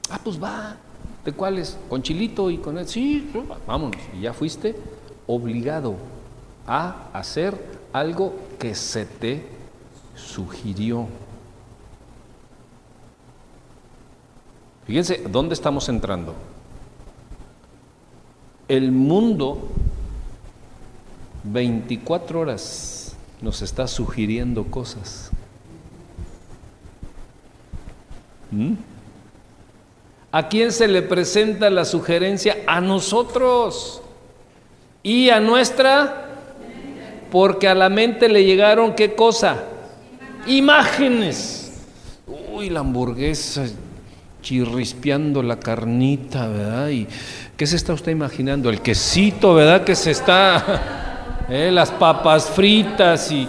Ah, 0.09 0.19
pues 0.23 0.41
va. 0.41 0.77
¿De 1.23 1.31
cuáles? 1.31 1.77
Con 1.89 2.03
chilito 2.03 2.51
y 2.51 2.57
con 2.57 2.77
él. 2.77 2.87
Sí, 2.87 3.31
vámonos. 3.65 4.01
Y 4.15 4.21
ya 4.21 4.33
fuiste 4.33 4.75
obligado 5.27 5.95
a 6.67 7.09
hacer 7.13 7.59
algo 7.93 8.35
que 8.59 8.75
se 8.75 9.05
te 9.05 9.47
sugirió. 10.15 11.07
Fíjense, 14.85 15.23
¿dónde 15.29 15.55
estamos 15.55 15.89
entrando? 15.89 16.35
El 18.67 18.91
mundo 18.91 19.67
24 21.43 22.39
horas 22.39 23.04
nos 23.41 23.61
está 23.61 23.87
sugiriendo 23.87 24.65
cosas. 24.65 25.31
¿Mm? 28.51 28.73
¿A 30.31 30.47
quién 30.49 30.71
se 30.71 30.87
le 30.87 31.01
presenta 31.01 31.69
la 31.69 31.85
sugerencia? 31.85 32.57
A 32.67 32.81
nosotros. 32.81 34.01
Y 35.01 35.29
a 35.29 35.39
nuestra, 35.39 36.29
porque 37.31 37.67
a 37.67 37.75
la 37.75 37.89
mente 37.89 38.27
le 38.27 38.43
llegaron 38.43 38.95
qué 38.95 39.15
cosa? 39.15 39.63
Imágenes. 40.47 41.71
Uy, 42.51 42.69
la 42.69 42.81
hamburguesa 42.81 43.65
chirrispeando 44.45 45.41
la 45.41 45.59
carnita, 45.59 46.47
¿verdad? 46.47 46.89
¿Y 46.89 47.07
qué 47.57 47.65
se 47.65 47.75
está 47.75 47.93
usted 47.93 48.11
imaginando? 48.11 48.69
El 48.69 48.79
quesito, 48.81 49.55
¿verdad? 49.55 49.83
Que 49.83 49.95
se 49.95 50.11
está, 50.11 51.14
¿eh? 51.49 51.71
las 51.71 51.91
papas 51.91 52.49
fritas 52.49 53.31
y... 53.31 53.47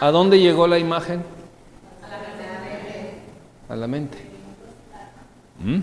¿A 0.00 0.10
dónde 0.10 0.40
llegó 0.40 0.66
la 0.66 0.78
imagen? 0.78 1.22
a 3.70 3.76
la 3.76 3.86
mente. 3.86 4.18
¿Mm? 5.64 5.78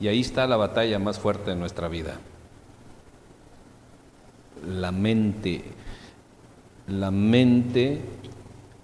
Y 0.00 0.08
ahí 0.08 0.20
está 0.20 0.46
la 0.48 0.56
batalla 0.56 0.98
más 0.98 1.18
fuerte 1.18 1.50
de 1.50 1.56
nuestra 1.56 1.88
vida. 1.88 2.18
La 4.66 4.90
mente. 4.90 5.62
La 6.88 7.12
mente 7.12 8.00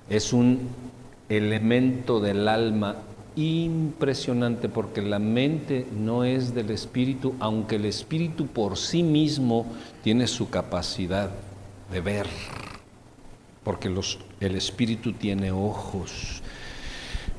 es 0.08 0.32
un 0.32 0.68
elemento 1.28 2.20
del 2.20 2.46
alma 2.46 2.96
impresionante 3.36 4.68
porque 4.68 5.02
la 5.02 5.18
mente 5.18 5.86
no 5.96 6.24
es 6.24 6.54
del 6.54 6.70
espíritu, 6.70 7.34
aunque 7.40 7.76
el 7.76 7.86
espíritu 7.86 8.46
por 8.46 8.76
sí 8.76 9.02
mismo 9.02 9.66
tiene 10.02 10.26
su 10.26 10.50
capacidad 10.50 11.30
de 11.90 12.00
ver, 12.00 12.26
porque 13.64 13.88
el 14.40 14.54
espíritu 14.56 15.12
tiene 15.12 15.52
ojos, 15.52 16.42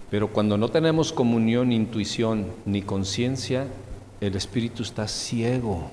Pero 0.09 0.27
cuando 0.27 0.59
no 0.59 0.69
tenemos 0.69 1.11
comunión, 1.11 1.71
intuición 1.71 2.45
ni 2.65 2.83
conciencia, 2.83 3.65
el 4.21 4.35
espíritu 4.35 4.83
está 4.83 5.07
ciego. 5.07 5.89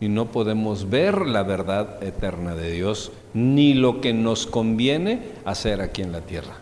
Y 0.00 0.08
no 0.08 0.26
podemos 0.26 0.88
ver 0.88 1.26
la 1.26 1.42
verdad 1.42 2.02
eterna 2.02 2.54
de 2.54 2.72
Dios, 2.72 3.12
ni 3.36 3.74
lo 3.74 4.00
que 4.00 4.14
nos 4.14 4.46
conviene 4.46 5.20
hacer 5.44 5.82
aquí 5.82 6.00
en 6.00 6.10
la 6.10 6.22
tierra. 6.22 6.54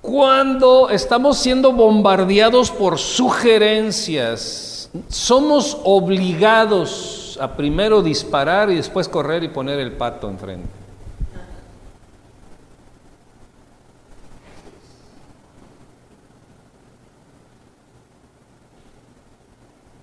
Cuando 0.00 0.90
estamos 0.90 1.38
siendo 1.38 1.70
bombardeados 1.72 2.72
por 2.72 2.98
sugerencias, 2.98 4.90
somos 5.06 5.78
obligados 5.84 7.38
a 7.40 7.56
primero 7.56 8.02
disparar 8.02 8.68
y 8.70 8.74
después 8.74 9.08
correr 9.08 9.44
y 9.44 9.48
poner 9.48 9.78
el 9.78 9.92
pato 9.92 10.28
enfrente. 10.28 10.87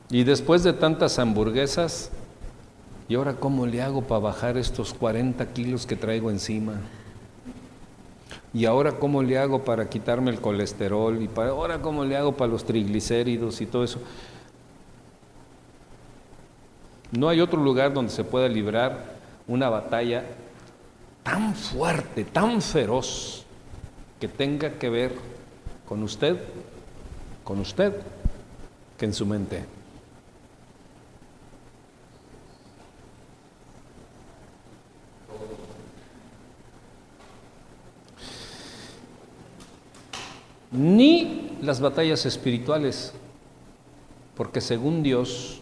Y 0.10 0.24
después 0.24 0.64
de 0.64 0.74
tantas 0.74 1.18
hamburguesas, 1.18 2.12
¿y 3.10 3.16
ahora 3.16 3.36
cómo 3.36 3.66
le 3.66 3.82
hago 3.82 4.01
para 4.03 4.20
bajar 4.20 4.58
estos 4.58 4.93
40 4.93 5.53
kilos 5.53 5.86
que 5.86 5.95
traigo 5.95 6.30
encima? 6.30 6.76
¿Y 8.53 8.66
ahora 8.66 8.93
cómo 8.93 9.24
le 9.24 9.38
hago 9.38 9.66
para 9.66 9.89
quitarme 9.89 10.32
el 10.32 10.39
colesterol? 10.39 11.22
¿Y 11.22 11.28
para, 11.28 11.49
ahora 11.49 11.82
cómo 11.82 12.06
le 12.06 12.16
hago 12.16 12.38
para 12.38 12.51
los 12.51 12.64
triglicéridos 12.64 13.60
y 13.62 13.66
todo 13.66 13.84
eso? 13.84 13.99
No 17.12 17.28
hay 17.28 17.41
otro 17.41 17.62
lugar 17.62 17.93
donde 17.93 18.12
se 18.12 18.24
pueda 18.24 18.47
librar 18.47 19.16
una 19.47 19.70
batalla 19.70 20.24
tan 21.24 21.56
fuerte, 21.56 22.24
tan 22.24 22.62
feroz, 22.62 23.43
que 24.20 24.28
tenga 24.28 24.72
que 24.72 24.89
ver 24.89 25.16
con 25.88 26.03
usted, 26.03 26.38
con 27.43 27.60
usted, 27.60 27.93
que 28.97 29.06
en 29.06 29.14
su 29.14 29.26
mente. 29.26 29.75
Ni 40.72 41.57
las 41.61 41.80
batallas 41.80 42.26
espirituales, 42.26 43.13
porque 44.36 44.61
según 44.61 45.03
Dios, 45.03 45.61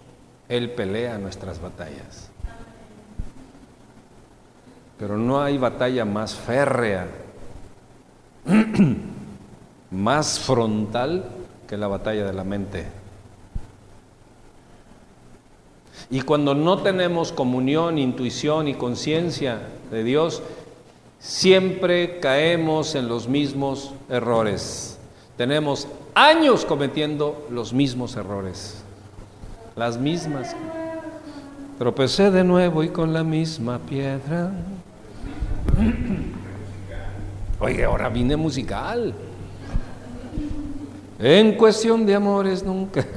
él 0.49 0.71
pelea 0.71 1.17
nuestras 1.17 1.61
batallas. 1.61 2.29
Pero 4.97 5.17
no 5.17 5.41
hay 5.41 5.57
batalla 5.57 6.05
más 6.05 6.35
férrea, 6.35 7.07
más 9.91 10.39
frontal 10.39 11.25
que 11.67 11.77
la 11.77 11.87
batalla 11.87 12.25
de 12.25 12.33
la 12.33 12.43
mente. 12.43 13.03
Y 16.09 16.21
cuando 16.21 16.53
no 16.53 16.79
tenemos 16.79 17.31
comunión, 17.31 17.97
intuición 17.97 18.67
y 18.67 18.75
conciencia 18.75 19.61
de 19.89 20.03
Dios, 20.03 20.43
siempre 21.19 22.19
caemos 22.19 22.95
en 22.95 23.07
los 23.07 23.27
mismos 23.27 23.93
errores. 24.09 24.92
Tenemos 25.43 25.89
años 26.15 26.63
cometiendo 26.63 27.47
los 27.49 27.73
mismos 27.73 28.15
errores 28.15 28.81
las 29.75 29.97
mismas. 29.97 30.55
Tropecé 31.77 32.31
de 32.31 32.45
nuevo 32.45 32.81
y 32.81 32.87
con 32.87 33.11
la 33.11 33.25
misma 33.25 33.77
piedra. 33.77 34.51
Oye, 37.59 37.83
ahora 37.83 38.07
vine 38.07 38.37
musical. 38.37 39.13
En 41.19 41.57
cuestión 41.57 42.05
de 42.05 42.15
amores 42.15 42.63
nunca. 42.63 43.05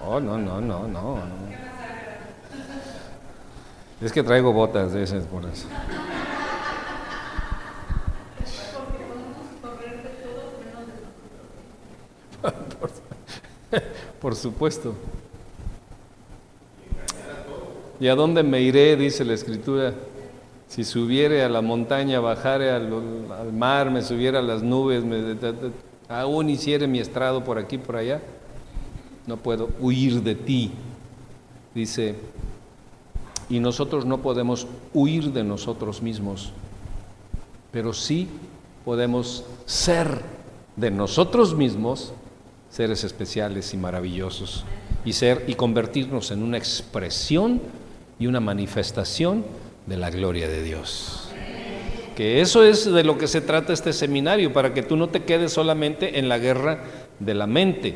Oh, 0.00 0.20
no, 0.20 0.38
no, 0.38 0.60
no, 0.60 0.86
no. 0.86 1.18
Es 4.00 4.12
que 4.12 4.22
traigo 4.22 4.52
botas 4.52 4.92
de 4.92 5.02
esas 5.02 5.24
por 5.24 5.44
eso. 5.44 5.66
Por 14.20 14.34
supuesto. 14.34 14.94
¿Y 18.00 18.08
a 18.08 18.14
dónde 18.14 18.42
me 18.42 18.60
iré? 18.60 18.96
Dice 18.96 19.24
la 19.24 19.34
escritura. 19.34 19.94
Si 20.68 20.84
subiere 20.84 21.42
a 21.42 21.48
la 21.48 21.62
montaña, 21.62 22.20
bajare 22.20 22.70
al, 22.70 22.88
mar, 23.52 23.90
me 23.90 24.02
subiera 24.02 24.40
a 24.40 24.42
las 24.42 24.62
nubes, 24.62 25.02
aún 26.08 26.50
hiciere 26.50 26.86
mi 26.86 27.00
estrado 27.00 27.42
por 27.42 27.58
aquí, 27.58 27.78
por 27.78 27.96
allá, 27.96 28.20
no 29.26 29.38
puedo 29.38 29.70
huir 29.80 30.22
de 30.22 30.34
ti. 30.34 30.72
Dice, 31.74 32.16
y 33.48 33.60
nosotros 33.60 34.04
no 34.04 34.18
podemos 34.18 34.66
huir 34.92 35.32
de 35.32 35.42
nosotros 35.42 36.02
mismos, 36.02 36.52
pero 37.72 37.94
sí 37.94 38.28
podemos 38.84 39.44
ser 39.64 40.20
de 40.76 40.90
nosotros 40.90 41.54
mismos 41.54 42.12
seres 42.70 43.04
especiales 43.04 43.72
y 43.74 43.76
maravillosos 43.76 44.64
y 45.04 45.12
ser 45.12 45.44
y 45.46 45.54
convertirnos 45.54 46.30
en 46.30 46.42
una 46.42 46.58
expresión 46.58 47.60
y 48.18 48.26
una 48.26 48.40
manifestación 48.40 49.44
de 49.86 49.96
la 49.96 50.10
gloria 50.10 50.48
de 50.48 50.62
Dios. 50.62 51.30
Que 52.16 52.40
eso 52.40 52.64
es 52.64 52.84
de 52.84 53.04
lo 53.04 53.16
que 53.16 53.28
se 53.28 53.40
trata 53.40 53.72
este 53.72 53.92
seminario, 53.92 54.52
para 54.52 54.74
que 54.74 54.82
tú 54.82 54.96
no 54.96 55.08
te 55.08 55.22
quedes 55.22 55.52
solamente 55.52 56.18
en 56.18 56.28
la 56.28 56.38
guerra 56.38 56.82
de 57.20 57.34
la 57.34 57.46
mente. 57.46 57.94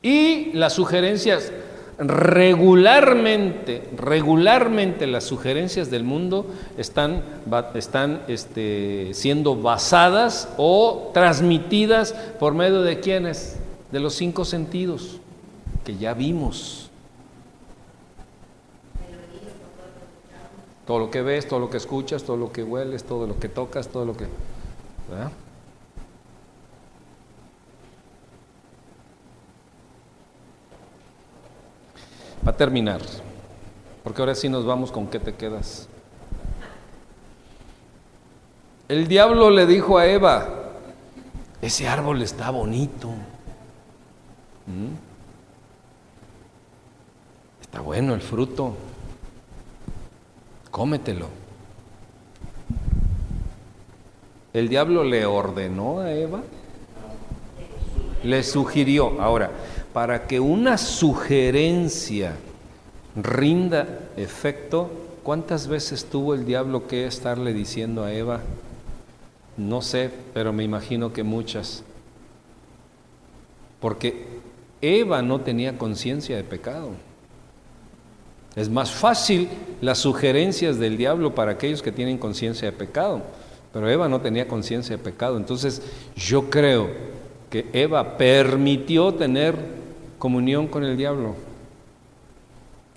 Y 0.00 0.52
las 0.52 0.74
sugerencias, 0.74 1.52
regularmente, 1.98 3.88
regularmente 3.96 5.06
las 5.06 5.24
sugerencias 5.24 5.90
del 5.90 6.04
mundo 6.04 6.46
están, 6.76 7.22
están 7.74 8.22
este, 8.28 9.10
siendo 9.14 9.56
basadas 9.56 10.48
o 10.56 11.10
transmitidas 11.14 12.12
por 12.38 12.54
medio 12.54 12.82
de 12.82 13.00
quienes? 13.00 13.56
De 13.92 14.00
los 14.00 14.14
cinco 14.14 14.44
sentidos 14.44 15.20
que 15.84 15.96
ya 15.96 16.14
vimos. 16.14 16.90
Todo 20.86 20.98
lo 20.98 21.10
que 21.10 21.22
ves, 21.22 21.48
todo 21.48 21.60
lo 21.60 21.70
que 21.70 21.78
escuchas, 21.78 22.24
todo 22.24 22.36
lo 22.36 22.52
que 22.52 22.62
hueles, 22.62 23.04
todo 23.04 23.26
lo 23.26 23.38
que 23.38 23.48
tocas, 23.48 23.88
todo 23.88 24.04
lo 24.04 24.16
que... 24.16 24.26
Va 32.46 32.50
a 32.50 32.56
terminar, 32.56 33.00
porque 34.02 34.20
ahora 34.20 34.34
sí 34.34 34.48
nos 34.48 34.66
vamos 34.66 34.92
con 34.92 35.06
qué 35.06 35.18
te 35.18 35.34
quedas. 35.34 35.88
El 38.88 39.08
diablo 39.08 39.48
le 39.50 39.66
dijo 39.66 39.96
a 39.96 40.06
Eva, 40.06 40.46
ese 41.62 41.88
árbol 41.88 42.20
está 42.20 42.50
bonito. 42.50 43.08
¿Mm? 44.66 44.94
Está 47.62 47.80
bueno 47.80 48.12
el 48.12 48.20
fruto. 48.20 48.74
Cómetelo. 50.70 51.28
El 54.52 54.68
diablo 54.68 55.02
le 55.02 55.24
ordenó 55.24 56.00
a 56.00 56.12
Eva, 56.12 56.42
le 58.22 58.42
sugirió. 58.44 59.20
Ahora, 59.20 59.50
para 59.94 60.26
que 60.26 60.40
una 60.40 60.76
sugerencia 60.76 62.34
rinda 63.14 63.86
efecto, 64.16 64.90
¿cuántas 65.22 65.68
veces 65.68 66.06
tuvo 66.06 66.34
el 66.34 66.44
diablo 66.44 66.88
que 66.88 67.06
estarle 67.06 67.54
diciendo 67.54 68.02
a 68.02 68.12
Eva? 68.12 68.40
No 69.56 69.82
sé, 69.82 70.10
pero 70.34 70.52
me 70.52 70.64
imagino 70.64 71.12
que 71.12 71.22
muchas. 71.22 71.84
Porque 73.78 74.26
Eva 74.82 75.22
no 75.22 75.40
tenía 75.42 75.78
conciencia 75.78 76.36
de 76.36 76.42
pecado. 76.42 76.90
Es 78.56 78.68
más 78.68 78.90
fácil 78.90 79.48
las 79.80 79.98
sugerencias 79.98 80.80
del 80.80 80.96
diablo 80.96 81.36
para 81.36 81.52
aquellos 81.52 81.82
que 81.82 81.92
tienen 81.92 82.18
conciencia 82.18 82.68
de 82.68 82.76
pecado, 82.76 83.22
pero 83.72 83.88
Eva 83.88 84.08
no 84.08 84.20
tenía 84.20 84.48
conciencia 84.48 84.96
de 84.96 85.02
pecado. 85.04 85.36
Entonces 85.36 85.82
yo 86.16 86.50
creo 86.50 86.88
que 87.48 87.66
Eva 87.72 88.16
permitió 88.16 89.14
tener 89.14 89.83
comunión 90.24 90.68
con 90.68 90.84
el 90.84 90.96
diablo 90.96 91.34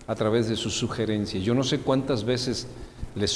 a 0.08 0.16
través 0.16 0.48
de 0.48 0.56
sus 0.56 0.78
sugerencias. 0.78 1.44
Yo 1.44 1.54
no 1.54 1.62
sé 1.62 1.80
cuántas 1.80 2.24
veces 2.24 2.70
le, 3.16 3.28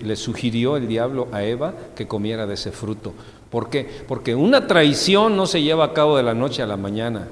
le, 0.00 0.16
sugirió 0.16 0.78
el 0.78 0.88
diablo 0.88 1.28
a 1.30 1.44
Eva 1.44 1.74
que 1.94 2.08
comiera 2.08 2.46
de 2.46 2.54
ese 2.54 2.72
fruto. 2.72 3.12
¿Por 3.50 3.68
qué? 3.68 3.86
Porque 4.08 4.34
una 4.34 4.66
traición 4.66 5.36
no 5.36 5.44
se 5.46 5.60
lleva 5.60 5.84
a 5.84 5.92
cabo 5.92 6.16
de 6.16 6.22
la 6.22 6.32
noche 6.32 6.62
a 6.62 6.66
la 6.66 6.78
mañana. 6.78 7.28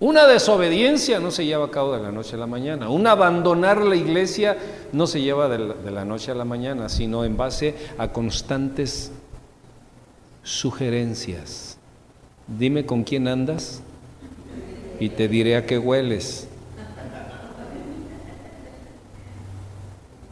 Una 0.00 0.26
desobediencia 0.26 1.20
no 1.20 1.30
se 1.30 1.44
lleva 1.44 1.66
a 1.66 1.70
cabo 1.70 1.94
de 1.94 2.02
la 2.02 2.10
noche 2.10 2.34
a 2.34 2.38
la 2.38 2.46
mañana. 2.46 2.88
Un 2.88 3.06
abandonar 3.06 3.82
la 3.82 3.96
iglesia 3.96 4.56
no 4.92 5.06
se 5.06 5.20
lleva 5.20 5.46
de 5.50 5.90
la, 5.90 6.06
noche 6.06 6.30
a 6.30 6.34
la 6.34 6.46
mañana, 6.46 6.88
sino 6.88 7.22
en 7.22 7.36
base 7.36 7.74
a 7.98 8.08
constantes 8.08 9.12
sugerencias. 10.42 11.76
Dime 12.46 12.86
con 12.86 13.04
quién 13.04 13.28
andas 13.28 13.82
y 14.98 15.10
te 15.10 15.28
diré 15.28 15.56
a 15.56 15.66
qué 15.66 15.78
hueles. 15.78 16.48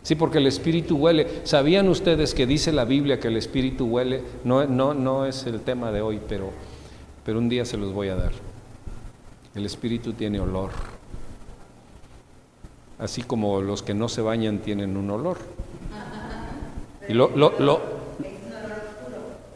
Sí, 0.02 0.14
porque 0.14 0.38
el 0.38 0.46
espíritu 0.46 0.96
huele. 0.96 1.42
¿Sabían 1.44 1.90
ustedes 1.90 2.32
que 2.32 2.46
dice 2.46 2.72
la 2.72 2.86
Biblia 2.86 3.20
que 3.20 3.28
el 3.28 3.36
espíritu 3.36 3.84
huele? 3.84 4.22
No, 4.44 4.64
no, 4.64 4.94
no 4.94 5.26
es 5.26 5.44
el 5.44 5.60
tema 5.60 5.92
de 5.92 6.00
hoy, 6.00 6.20
pero, 6.26 6.52
pero 7.22 7.38
un 7.38 7.50
día 7.50 7.66
se 7.66 7.76
los 7.76 7.92
voy 7.92 8.08
a 8.08 8.16
dar. 8.16 8.47
El 9.54 9.66
espíritu 9.66 10.12
tiene 10.12 10.40
olor. 10.40 10.70
Así 12.98 13.22
como 13.22 13.60
los 13.60 13.82
que 13.82 13.94
no 13.94 14.08
se 14.08 14.22
bañan 14.22 14.58
tienen 14.58 14.96
un 14.96 15.10
olor. 15.10 15.38
Y 17.08 17.14
lo, 17.14 17.30
lo, 17.34 17.58
lo, 17.58 17.80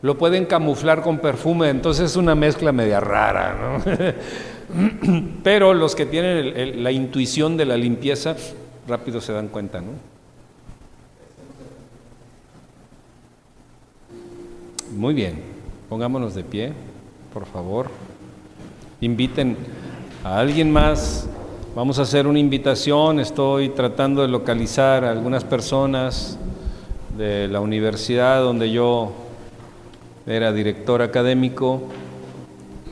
lo 0.00 0.18
pueden 0.18 0.46
camuflar 0.46 1.02
con 1.02 1.18
perfume, 1.18 1.68
entonces 1.70 2.10
es 2.10 2.16
una 2.16 2.34
mezcla 2.34 2.72
media 2.72 3.00
rara, 3.00 3.80
¿no? 3.84 3.84
Pero 5.42 5.74
los 5.74 5.94
que 5.94 6.06
tienen 6.06 6.82
la 6.82 6.90
intuición 6.92 7.56
de 7.56 7.66
la 7.66 7.76
limpieza, 7.76 8.36
rápido 8.88 9.20
se 9.20 9.32
dan 9.32 9.48
cuenta, 9.48 9.80
¿no? 9.80 9.92
Muy 14.96 15.14
bien, 15.14 15.40
pongámonos 15.88 16.34
de 16.34 16.44
pie, 16.44 16.72
por 17.32 17.46
favor. 17.46 17.90
Inviten 19.00 19.56
a 20.24 20.38
alguien 20.38 20.70
más. 20.70 21.26
Vamos 21.74 21.98
a 21.98 22.02
hacer 22.02 22.26
una 22.26 22.38
invitación. 22.38 23.18
Estoy 23.18 23.70
tratando 23.70 24.22
de 24.22 24.28
localizar 24.28 25.04
a 25.04 25.10
algunas 25.10 25.42
personas 25.44 26.38
de 27.16 27.48
la 27.48 27.60
universidad 27.60 28.40
donde 28.40 28.70
yo 28.70 29.12
era 30.26 30.52
director 30.52 31.02
académico 31.02 31.82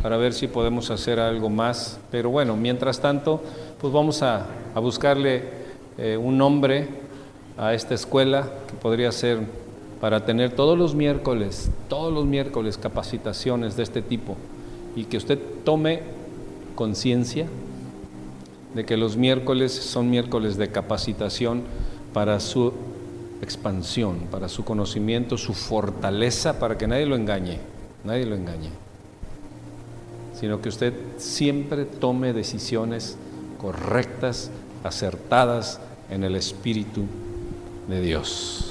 para 0.03 0.17
ver 0.17 0.33
si 0.33 0.49
podemos 0.49 0.91
hacer 0.91 1.21
algo 1.21 1.51
más. 1.51 2.01
Pero 2.11 2.31
bueno, 2.31 2.57
mientras 2.57 3.01
tanto, 3.01 3.41
pues 3.81 3.93
vamos 3.93 4.23
a, 4.23 4.47
a 4.75 4.81
buscarle 4.81 5.45
eh, 5.99 6.17
un 6.17 6.37
nombre 6.37 6.89
a 7.57 7.75
esta 7.75 7.95
escuela 7.95 8.49
que 8.67 8.75
podría 8.75 9.13
ser 9.13 9.39
para 10.01 10.25
tener 10.25 10.53
todos 10.53 10.77
los 10.77 10.95
miércoles, 10.95 11.71
todos 11.89 12.13
los 12.13 12.25
miércoles 12.25 12.77
capacitaciones 12.77 13.77
de 13.77 13.83
este 13.83 14.03
tipo 14.03 14.37
y 14.97 15.05
que 15.05 15.19
usted 15.19 15.39
tome 15.63 16.20
conciencia 16.81 17.47
de 18.75 18.87
que 18.87 18.97
los 18.97 19.19
miércoles 19.19 19.71
son 19.71 20.09
miércoles 20.09 20.57
de 20.57 20.71
capacitación 20.71 21.61
para 22.15 22.41
su 22.41 22.73
expansión, 23.43 24.21
para 24.31 24.49
su 24.49 24.65
conocimiento, 24.65 25.37
su 25.37 25.53
fortaleza, 25.53 26.59
para 26.59 26.79
que 26.79 26.87
nadie 26.87 27.05
lo 27.05 27.17
engañe, 27.17 27.59
nadie 28.03 28.25
lo 28.25 28.35
engañe, 28.35 28.71
sino 30.33 30.63
que 30.63 30.71
usted 30.71 30.95
siempre 31.19 31.85
tome 31.85 32.33
decisiones 32.33 33.19
correctas, 33.61 34.51
acertadas 34.83 35.81
en 36.11 36.25
el 36.25 36.35
Espíritu 36.35 37.03
de 37.91 38.01
Dios. 38.01 38.70